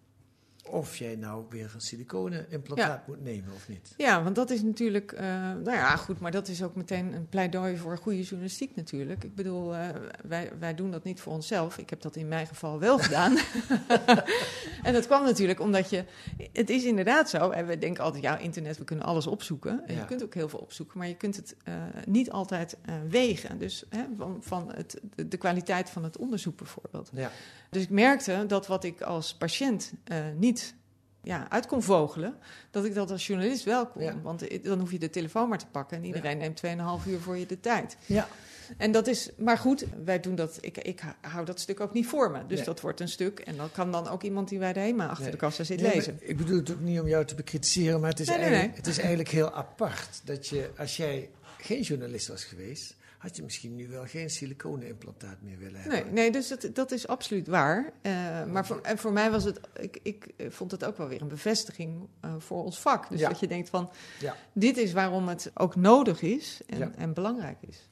of 0.71 0.97
jij 0.97 1.17
nou 1.17 1.45
weer 1.49 1.71
een 1.75 1.81
siliconen 1.81 2.51
implantaat 2.51 2.87
Ja. 2.89 3.03
moet 3.07 3.23
nemen 3.23 3.55
of 3.55 3.69
niet. 3.69 3.95
Ja, 3.97 4.23
want 4.23 4.35
dat 4.35 4.51
is 4.51 4.63
natuurlijk, 4.63 5.13
eh, 5.13 5.25
nou 5.43 5.71
ja, 5.71 5.97
goed, 5.97 6.21
maar 6.21 6.31
dat 6.31 6.49
is 6.49 6.63
ook 6.63 6.75
meteen 6.75 7.13
een 7.13 7.29
pleidooi 7.29 7.77
voor 7.77 7.99
goede 7.99 8.23
journalistiek 8.23 8.75
natuurlijk. 8.77 9.25
Ik 9.25 9.35
bedoel, 9.35 9.75
eh, 9.75 9.89
wij, 10.27 10.51
wij 10.59 10.75
doen 10.75 10.91
dat 10.91 11.05
niet 11.05 11.21
voor 11.21 11.33
onszelf. 11.33 11.79
Ik 11.79 11.91
heb 11.91 12.01
dat 12.01 12.17
in 12.17 12.29
mijn 12.29 12.47
geval 12.47 12.79
wel 12.79 12.99
gedaan. 13.09 13.37
en 14.83 14.93
dat 14.93 15.07
kwam 15.07 15.25
natuurlijk 15.25 15.61
omdat 15.61 15.91
je, 15.91 16.05
het 16.53 16.71
is 16.71 16.85
inderdaad 16.85 17.31
zo, 17.31 17.51
en 17.51 17.67
we 17.67 17.79
denken 17.79 18.05
altijd, 18.05 18.23
ja, 18.23 18.39
internet, 18.39 18.79
we 18.79 18.85
kunnen 18.85 19.05
alles 19.05 19.27
opzoeken. 19.27 19.83
En 19.87 19.95
Ja. 19.95 20.01
je 20.01 20.07
kunt 20.07 20.23
ook 20.23 20.35
heel 20.35 20.49
veel 20.49 20.59
opzoeken, 20.59 20.99
maar 20.99 21.09
je 21.09 21.17
kunt 21.17 21.37
het 21.37 21.57
eh, 21.65 21.75
niet 22.07 22.31
altijd 22.31 22.77
wegen. 23.09 23.59
Dus 23.59 23.85
hè, 23.89 24.05
van, 24.17 24.37
van 24.41 24.73
het, 24.75 25.01
de, 25.27 25.37
kwaliteit 25.37 25.91
van 25.91 26.05
het 26.05 26.17
onderzoek 26.19 26.57
bijvoorbeeld. 26.57 27.11
Ja. 27.13 27.31
Dus 27.71 27.83
ik 27.83 27.91
merkte 27.91 28.45
dat 28.47 28.67
wat 28.67 28.85
ik 28.85 29.01
als 29.03 29.35
patiënt 29.35 29.93
eh, 30.05 30.17
niet 30.63 30.75
ja, 31.23 31.51
uit 31.51 31.67
kon 31.67 31.83
vogelen, 31.83 32.35
dat 32.71 32.85
ik 32.85 32.95
dat 32.95 33.11
als 33.11 33.27
journalist 33.27 33.65
wel 33.65 33.87
kon. 33.87 34.03
Ja. 34.03 34.21
Want 34.23 34.65
dan 34.65 34.79
hoef 34.79 34.91
je 34.93 34.99
de 34.99 35.11
telefoon 35.11 35.49
maar 35.49 35.59
te 35.59 35.67
pakken 35.67 35.97
en 35.97 36.05
iedereen 36.05 36.39
neemt 36.39 36.61
2,5 36.67 37.09
uur 37.09 37.21
voor 37.21 37.37
je 37.37 37.47
de 37.47 37.61
tijd. 37.61 37.97
Ja. 38.07 38.29
En 38.77 38.93
dat 38.93 39.07
is, 39.07 39.31
maar 39.37 39.59
goed, 39.59 39.85
wij 40.05 40.21
doen 40.21 40.35
dat, 40.35 40.59
ik, 40.61 40.79
ik 40.79 41.01
hou 41.21 41.45
dat 41.45 41.61
stuk 41.61 41.81
ook 41.81 41.93
niet 41.93 42.07
voor 42.07 42.31
me. 42.31 42.47
Dus 42.47 42.57
Nee. 42.57 42.67
dat 42.67 42.81
wordt 42.81 43.01
een 43.01 43.09
stuk 43.09 43.39
en 43.39 43.57
dan 43.57 43.71
kan 43.73 43.93
dan 43.93 44.09
ook 44.09 44.23
iemand 44.23 44.49
die 44.49 44.59
bij 44.59 44.73
de 44.73 44.81
HEMA 44.81 45.07
achter 45.07 45.23
Nee. 45.23 45.31
de 45.33 45.39
kassa 45.39 45.65
zit 45.65 45.81
Nee, 45.81 45.95
lezen. 45.95 46.19
ik 46.21 46.37
bedoel 46.37 46.57
het 46.57 46.71
ook 46.71 46.81
niet 46.81 47.01
om 47.01 47.09
jou 47.09 47.25
te 47.25 47.35
bekritiseren, 47.35 48.01
maar 48.01 48.11
het 48.11 48.21
is, 48.21 48.29
eigenlijk, 48.29 48.77
het 48.77 48.87
is 48.87 48.99
eigenlijk 48.99 49.29
heel 49.29 49.53
apart 49.53 50.21
dat 50.25 50.49
je, 50.49 50.71
als 50.79 50.97
jij 50.97 51.31
geen 51.59 51.83
journalist 51.83 52.29
was 52.29 52.45
geweest, 52.45 52.95
had 53.19 53.37
je 53.37 53.43
misschien 53.43 53.75
nu 53.77 53.89
wel 53.89 54.05
geen 54.07 54.31
silicone-implantaat 54.31 55.37
meer 55.41 55.59
willen 55.59 55.81
hebben. 55.81 56.03
Nee, 56.05 56.13
nee 56.13 56.31
dus 56.31 56.49
dat, 56.49 56.69
dat 56.73 56.91
is 56.93 57.07
absoluut 57.07 57.47
waar. 57.47 57.93
Eh, 58.03 58.45
maar 58.45 58.67
voor, 58.67 58.81
en 58.83 58.99
voor 58.99 59.13
mij 59.13 59.31
was 59.31 59.45
het, 59.45 59.61
ik, 59.81 59.99
ik 60.03 60.27
vond 60.49 60.71
het 60.71 60.85
ook 60.85 60.97
wel 60.97 61.09
weer 61.09 61.23
een 61.23 61.29
bevestiging 61.29 62.09
eh, 62.21 62.35
voor 62.39 62.65
ons 62.65 62.79
vak. 62.81 63.09
Dus 63.09 63.21
Ja. 63.21 63.29
dat 63.29 63.41
je 63.41 63.47
denkt 63.47 63.69
van, 63.71 63.91
Ja. 64.21 64.37
dit 64.53 64.77
is 64.77 64.93
waarom 64.93 65.29
het 65.29 65.51
ook 65.55 65.77
nodig 65.77 66.23
is 66.23 66.61
en, 66.67 66.79
Ja. 66.79 66.91
en 66.97 67.13
belangrijk 67.13 67.57
is. 67.61 67.87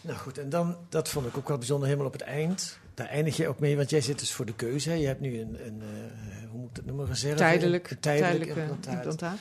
Nou 0.00 0.18
goed, 0.18 0.38
en 0.38 0.48
dan, 0.48 0.76
dat 0.88 1.08
vond 1.08 1.26
ik 1.26 1.36
ook 1.36 1.48
wel 1.48 1.58
bijzonder, 1.58 1.86
helemaal 1.86 2.08
op 2.08 2.12
het 2.18 2.22
eind. 2.22 2.78
Daar 2.94 3.06
eindig 3.08 3.36
je 3.36 3.48
ook 3.48 3.58
mee, 3.58 3.76
want 3.76 3.90
jij 3.90 4.00
zit 4.00 4.18
dus 4.18 4.32
voor 4.32 4.46
de 4.46 4.54
keuze. 4.54 4.88
hè. 4.90 4.94
Je 4.94 5.06
hebt 5.06 5.20
nu 5.20 5.40
een, 5.40 5.66
een 5.66 5.82
eh, 5.82 6.48
hoe 6.50 6.60
moet 6.60 6.76
het 6.76 6.86
noemen, 6.86 7.06
reserve? 7.06 7.36
Tijdelijk, 7.36 7.90
een 7.90 8.00
tijdelijk 8.00 8.46
implantaat. 8.56 8.94
implantaat. 8.94 9.38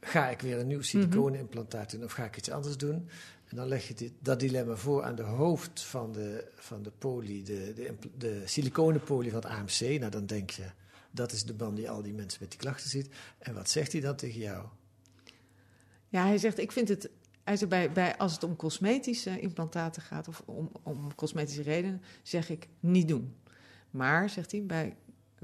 Ga 0.00 0.28
ik 0.28 0.40
weer 0.40 0.58
een 0.58 0.66
nieuw 0.66 0.82
siliconenimplantaat 0.82 1.90
doen 1.90 2.04
of 2.04 2.12
ga 2.12 2.24
ik 2.24 2.36
iets 2.36 2.50
anders 2.50 2.76
doen? 2.76 3.08
En 3.52 3.58
dan 3.58 3.68
leg 3.68 3.88
je 3.88 3.94
dit, 3.94 4.12
dat 4.18 4.40
dilemma 4.40 4.76
voor 4.76 5.02
aan 5.02 5.14
de 5.14 5.22
hoofd 5.22 5.82
van 5.82 6.12
de, 6.12 6.50
van 6.54 6.82
de 6.82 6.90
poli, 6.90 7.44
de, 7.44 7.72
de, 7.74 7.94
de 8.18 8.42
van 9.06 9.34
het 9.34 9.44
AMC. 9.44 9.80
Nou, 9.80 10.10
dan 10.10 10.26
denk 10.26 10.50
je, 10.50 10.64
dat 11.10 11.32
is 11.32 11.44
de 11.44 11.54
man 11.54 11.74
die 11.74 11.90
al 11.90 12.02
die 12.02 12.12
mensen 12.12 12.40
met 12.40 12.50
die 12.50 12.60
klachten 12.60 12.90
ziet. 12.90 13.08
En 13.38 13.54
wat 13.54 13.70
zegt 13.70 13.92
hij 13.92 14.00
dan 14.00 14.16
tegen 14.16 14.40
jou? 14.40 14.66
Ja, 16.08 16.26
hij 16.26 16.38
zegt, 16.38 16.58
ik 16.58 16.72
vind 16.72 16.88
het 16.88 17.10
Hij 17.44 17.68
bij, 17.68 17.92
bij, 17.92 18.16
als 18.16 18.32
het 18.32 18.42
om 18.42 18.56
cosmetische 18.56 19.40
implantaten 19.40 20.02
gaat 20.02 20.28
of 20.28 20.42
om, 20.44 20.70
om 20.82 21.14
cosmetische 21.14 21.62
redenen, 21.62 22.02
zeg 22.22 22.50
ik 22.50 22.68
niet 22.80 23.08
doen. 23.08 23.34
Maar, 23.90 24.30
zegt 24.30 24.52
hij, 24.52 24.66
bij 24.66 24.96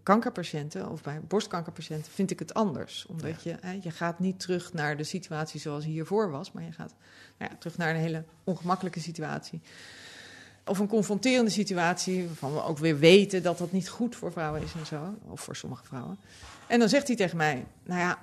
kankerpatiënten 0.08 0.90
of 0.90 1.02
bij 1.02 1.20
borstkankerpatiënten 1.20 2.12
vind 2.12 2.30
ik 2.30 2.38
het 2.38 2.54
anders. 2.54 3.06
Omdat 3.08 3.42
je, 3.42 3.56
hè, 3.60 3.78
je 3.82 3.90
gaat 3.90 4.18
niet 4.18 4.40
terug 4.40 4.72
naar 4.72 4.96
de 4.96 5.04
situatie 5.04 5.60
zoals 5.60 5.84
hiervoor 5.84 6.30
was, 6.30 6.52
maar 6.52 6.62
je 6.62 6.72
gaat 6.72 6.94
nou 7.38 7.50
ja, 7.50 7.56
terug 7.58 7.76
naar 7.76 7.90
een 7.94 8.00
hele 8.00 8.24
ongemakkelijke 8.44 9.00
situatie. 9.00 9.60
Of 10.64 10.78
een 10.78 10.88
confronterende 10.88 11.50
situatie, 11.50 12.26
waarvan 12.26 12.54
we 12.54 12.62
ook 12.62 12.78
weer 12.78 12.98
weten 12.98 13.42
dat 13.42 13.58
dat 13.58 13.72
niet 13.72 13.88
goed 13.88 14.16
voor 14.16 14.32
vrouwen 14.32 14.62
is 14.62 14.72
en 14.72 14.86
zo. 14.86 15.14
Of 15.26 15.40
voor 15.40 15.56
sommige 15.56 15.84
vrouwen. 15.84 16.18
En 16.66 16.78
dan 16.78 16.88
zegt 16.88 17.06
hij 17.06 17.16
tegen 17.16 17.36
mij, 17.36 17.66
nou 17.82 18.00
ja, 18.00 18.18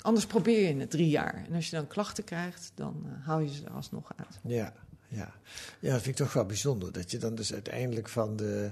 anders 0.00 0.26
probeer 0.26 0.68
je 0.68 0.80
het 0.80 0.90
drie 0.90 1.08
jaar. 1.08 1.44
En 1.48 1.54
als 1.54 1.70
je 1.70 1.76
dan 1.76 1.86
klachten 1.86 2.24
krijgt, 2.24 2.72
dan 2.74 3.02
uh, 3.06 3.26
hou 3.26 3.42
je 3.42 3.54
ze 3.54 3.64
er 3.64 3.72
alsnog 3.72 4.12
uit. 4.16 4.38
Ja, 4.42 4.72
ja. 5.08 5.32
ja, 5.78 5.92
dat 5.92 6.02
vind 6.02 6.18
ik 6.18 6.24
toch 6.24 6.32
wel 6.32 6.46
bijzonder. 6.46 6.92
Dat 6.92 7.10
je 7.10 7.18
dan 7.18 7.34
dus 7.34 7.52
uiteindelijk 7.52 8.08
van 8.08 8.36
de, 8.36 8.70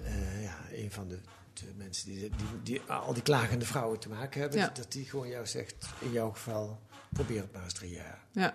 uh, 0.00 0.42
ja, 0.42 0.56
een 0.72 0.90
van 0.90 1.08
de, 1.08 1.18
de 1.54 1.72
mensen 1.76 2.06
die, 2.10 2.20
die, 2.20 2.30
die, 2.62 2.80
al 2.80 3.12
die 3.14 3.22
klagende 3.22 3.64
vrouwen 3.64 3.98
te 3.98 4.08
maken 4.08 4.40
hebben, 4.40 4.58
Ja. 4.58 4.70
dat 4.74 4.92
die 4.92 5.04
gewoon 5.04 5.28
jou 5.28 5.46
zegt, 5.46 5.74
in 5.98 6.12
jouw 6.12 6.30
geval, 6.30 6.80
probeer 7.12 7.40
het 7.40 7.52
maar 7.52 7.62
eens 7.64 7.72
drie 7.72 7.90
jaar. 7.90 8.18
Ja. 8.32 8.54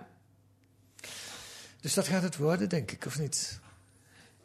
Dus 1.82 1.94
dat 1.94 2.08
gaat 2.08 2.24
het 2.24 2.38
worden, 2.38 2.70
denk 2.70 2.92
ik, 2.92 3.06
of 3.06 3.20
niet? 3.20 3.60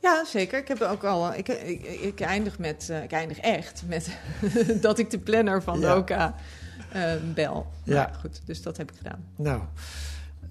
Ja, 0.02 0.24
zeker. 0.24 0.58
Ik 0.58 0.68
heb 0.68 0.80
ook 0.80 1.04
al. 1.04 1.34
Ik, 1.34 1.48
ik, 1.48 1.82
ik 1.84 2.20
eindig 2.20 2.58
met. 2.58 2.88
eh, 2.90 3.02
ik 3.02 3.12
eindig 3.12 3.38
echt 3.38 3.82
met 3.86 4.08
dat 4.80 4.98
ik 4.98 5.10
de 5.10 5.18
planner 5.18 5.62
van 5.62 5.80
de 5.80 6.04
Ja. 6.06 6.34
Eh, 6.92 7.12
bel. 7.34 7.66
Ja. 7.84 8.12
Goed, 8.20 8.40
dus 8.44 8.62
dat 8.62 8.76
heb 8.76 8.90
ik 8.90 8.96
gedaan. 8.96 9.24
Nou, 9.36 9.62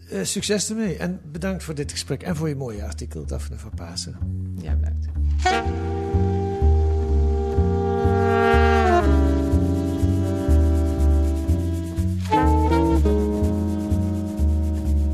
eh, 0.10 0.24
succes 0.24 0.70
ermee. 0.70 0.98
En 0.98 1.22
bedankt 1.32 1.64
voor 1.64 1.76
dit 1.76 1.92
gesprek 1.92 2.24
en 2.24 2.36
voor 2.36 2.48
je 2.50 2.56
mooie 2.56 2.84
artikel, 2.84 3.26
Daphne 3.26 3.58
van 3.58 3.72
Pasen. 3.76 4.18
Ja, 4.62 4.76
bedankt. 4.76 5.06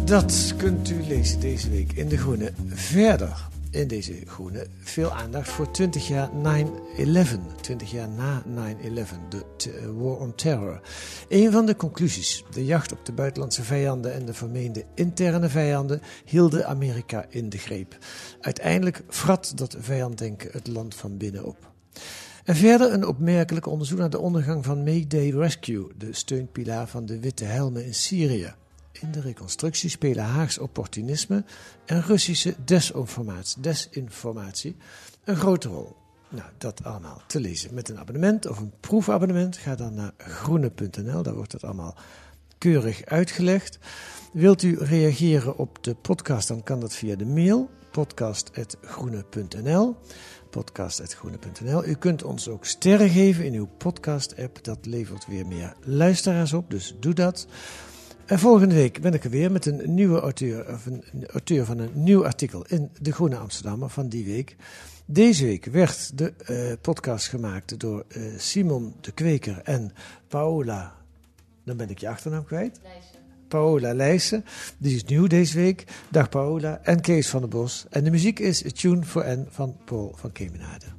Dat 0.10 0.54
kunt 0.58 0.90
u 0.90 1.04
lezen 1.04 1.40
deze 1.40 1.70
week 1.70 1.92
in 1.94 2.08
De 2.08 2.18
Groene. 2.18 2.52
Verder 2.68 3.48
in 3.72 3.88
deze 3.88 4.14
Groene 4.26 4.68
veel 4.80 5.12
aandacht 5.12 5.50
voor 5.50 5.72
20 5.72 6.08
jaar 6.08 6.30
9-11. 6.30 7.62
20 7.62 7.92
jaar 7.92 8.10
na 8.10 8.44
9-11, 8.44 8.48
de 9.30 9.94
War 9.98 10.18
on 10.18 10.36
Terror. 10.36 10.82
Een 11.28 11.52
van 11.52 11.66
de 11.66 11.76
conclusies, 11.76 12.44
de 12.52 12.66
jacht 12.66 12.92
op 12.92 13.06
de 13.06 13.12
buitenlandse 13.12 13.64
vijanden 13.64 14.14
en 14.14 14.26
de 14.26 14.34
vermeende 14.34 14.86
interne 14.96 15.50
vijanden, 15.50 16.02
hielden 16.26 16.68
Amerika 16.68 17.26
in 17.30 17.50
de 17.50 17.58
greep. 17.58 17.98
Uiteindelijk 18.42 19.04
vrat 19.08 19.52
dat 19.56 19.76
vijanddenken 19.80 20.52
het 20.52 20.68
land 20.68 20.96
van 20.96 21.18
binnen 21.18 21.46
op. 21.46 21.72
En 22.44 22.56
verder 22.56 22.94
een 22.94 23.08
opmerkelijk 23.08 23.66
onderzoek 23.66 23.98
naar 23.98 24.10
de 24.10 24.20
ondergang 24.20 24.66
van 24.66 24.84
Mayday 24.84 25.30
Rescue, 25.30 25.88
de 25.98 26.14
steunpilaar 26.14 26.88
van 26.88 27.06
de 27.06 27.20
Witte 27.20 27.46
Helmen 27.46 27.86
in 27.86 27.94
Syrië. 27.94 28.54
In 29.02 29.12
de 29.12 29.22
reconstructie 29.22 29.90
spelen 29.90 30.24
Haags 30.24 30.58
opportunisme 30.58 31.44
en 31.86 32.02
Russische 32.02 32.56
desinformatie, 32.66 33.62
desinformatie 33.62 34.76
een 35.24 35.36
grote 35.36 35.68
rol. 35.68 35.96
Nou, 36.30 36.50
dat 36.58 36.84
allemaal 36.84 37.22
te 37.28 37.40
lezen 37.40 37.74
met 37.74 37.90
een 37.90 38.00
abonnement 38.00 38.48
of 38.48 38.60
een 38.60 38.74
proefabonnement. 38.80 39.58
Ga 39.58 39.76
dan 39.76 39.94
naar 39.94 40.12
groene.nl, 40.18 41.24
daar 41.24 41.36
wordt 41.36 41.52
het 41.52 41.64
allemaal 41.64 41.96
keurig 42.58 43.06
uitgelegd. 43.06 43.80
Wilt 44.34 44.64
u 44.64 44.78
reageren 44.80 45.58
op 45.58 45.84
de 45.84 45.96
podcast, 45.96 46.48
dan 46.48 46.64
kan 46.64 46.80
dat 46.80 46.96
via 46.96 47.16
de 47.16 47.26
mail 47.26 47.70
podcast.groene.nl 47.92 49.98
podcast.groene.nl. 50.50 51.86
U 51.86 51.94
kunt 51.94 52.24
ons 52.24 52.48
ook 52.48 52.66
sterren 52.66 53.10
geven 53.10 53.46
in 53.46 53.54
uw 53.54 53.70
podcast-app. 53.78 54.64
Dat 54.64 54.86
levert 54.86 55.28
weer 55.28 55.48
meer 55.48 55.76
luisteraars 55.84 56.54
op, 56.54 56.70
dus 56.70 56.96
doe 57.00 57.14
dat. 57.14 57.48
En 58.30 58.40
volgende 58.40 58.76
week 58.76 59.02
ben 59.02 59.14
ik 59.14 59.24
er 59.24 59.30
weer 59.30 59.52
met 59.52 59.66
een 59.66 59.94
nieuwe 59.94 60.20
auteur, 60.20 60.74
of 60.74 60.86
een, 60.86 61.04
een 61.14 61.28
auteur 61.28 61.66
van 61.66 61.80
een 61.80 61.92
nieuw 61.94 62.26
artikel 62.26 62.66
in 62.68 62.90
De 63.02 63.12
Groene 63.12 63.38
Amsterdammer 63.38 63.90
van 63.90 64.10
die 64.10 64.26
week. 64.26 64.56
Deze 65.06 65.46
week 65.46 65.66
werd 65.66 66.18
de 66.18 66.34
eh, 66.46 66.82
podcast 66.82 67.28
gemaakt 67.28 67.80
door 67.80 68.06
eh, 68.08 68.22
Simon 68.38 68.94
de 69.02 69.12
Kweker 69.12 69.62
en 69.64 69.92
Paola. 70.28 70.96
Dan 71.64 71.78
ben 71.78 71.90
ik 71.90 72.00
je 72.00 72.10
achternaam 72.10 72.46
kwijt. 72.46 72.80
Paola 73.48 73.94
Leijsen. 73.94 74.46
Die 74.78 74.96
is 74.96 75.04
nieuw 75.04 75.28
deze 75.28 75.58
week. 75.58 75.84
Dag 76.10 76.30
Paola 76.30 76.80
en 76.84 77.02
Kees 77.02 77.30
van 77.30 77.40
der 77.40 77.50
Bos. 77.50 77.86
En 77.90 78.04
de 78.04 78.12
muziek 78.12 78.40
is 78.40 78.66
A 78.66 78.70
Tune 78.70 79.04
for 79.04 79.38
N 79.38 79.48
van 79.50 79.78
Paul 79.86 80.14
van 80.16 80.32
Kemenade. 80.32 80.99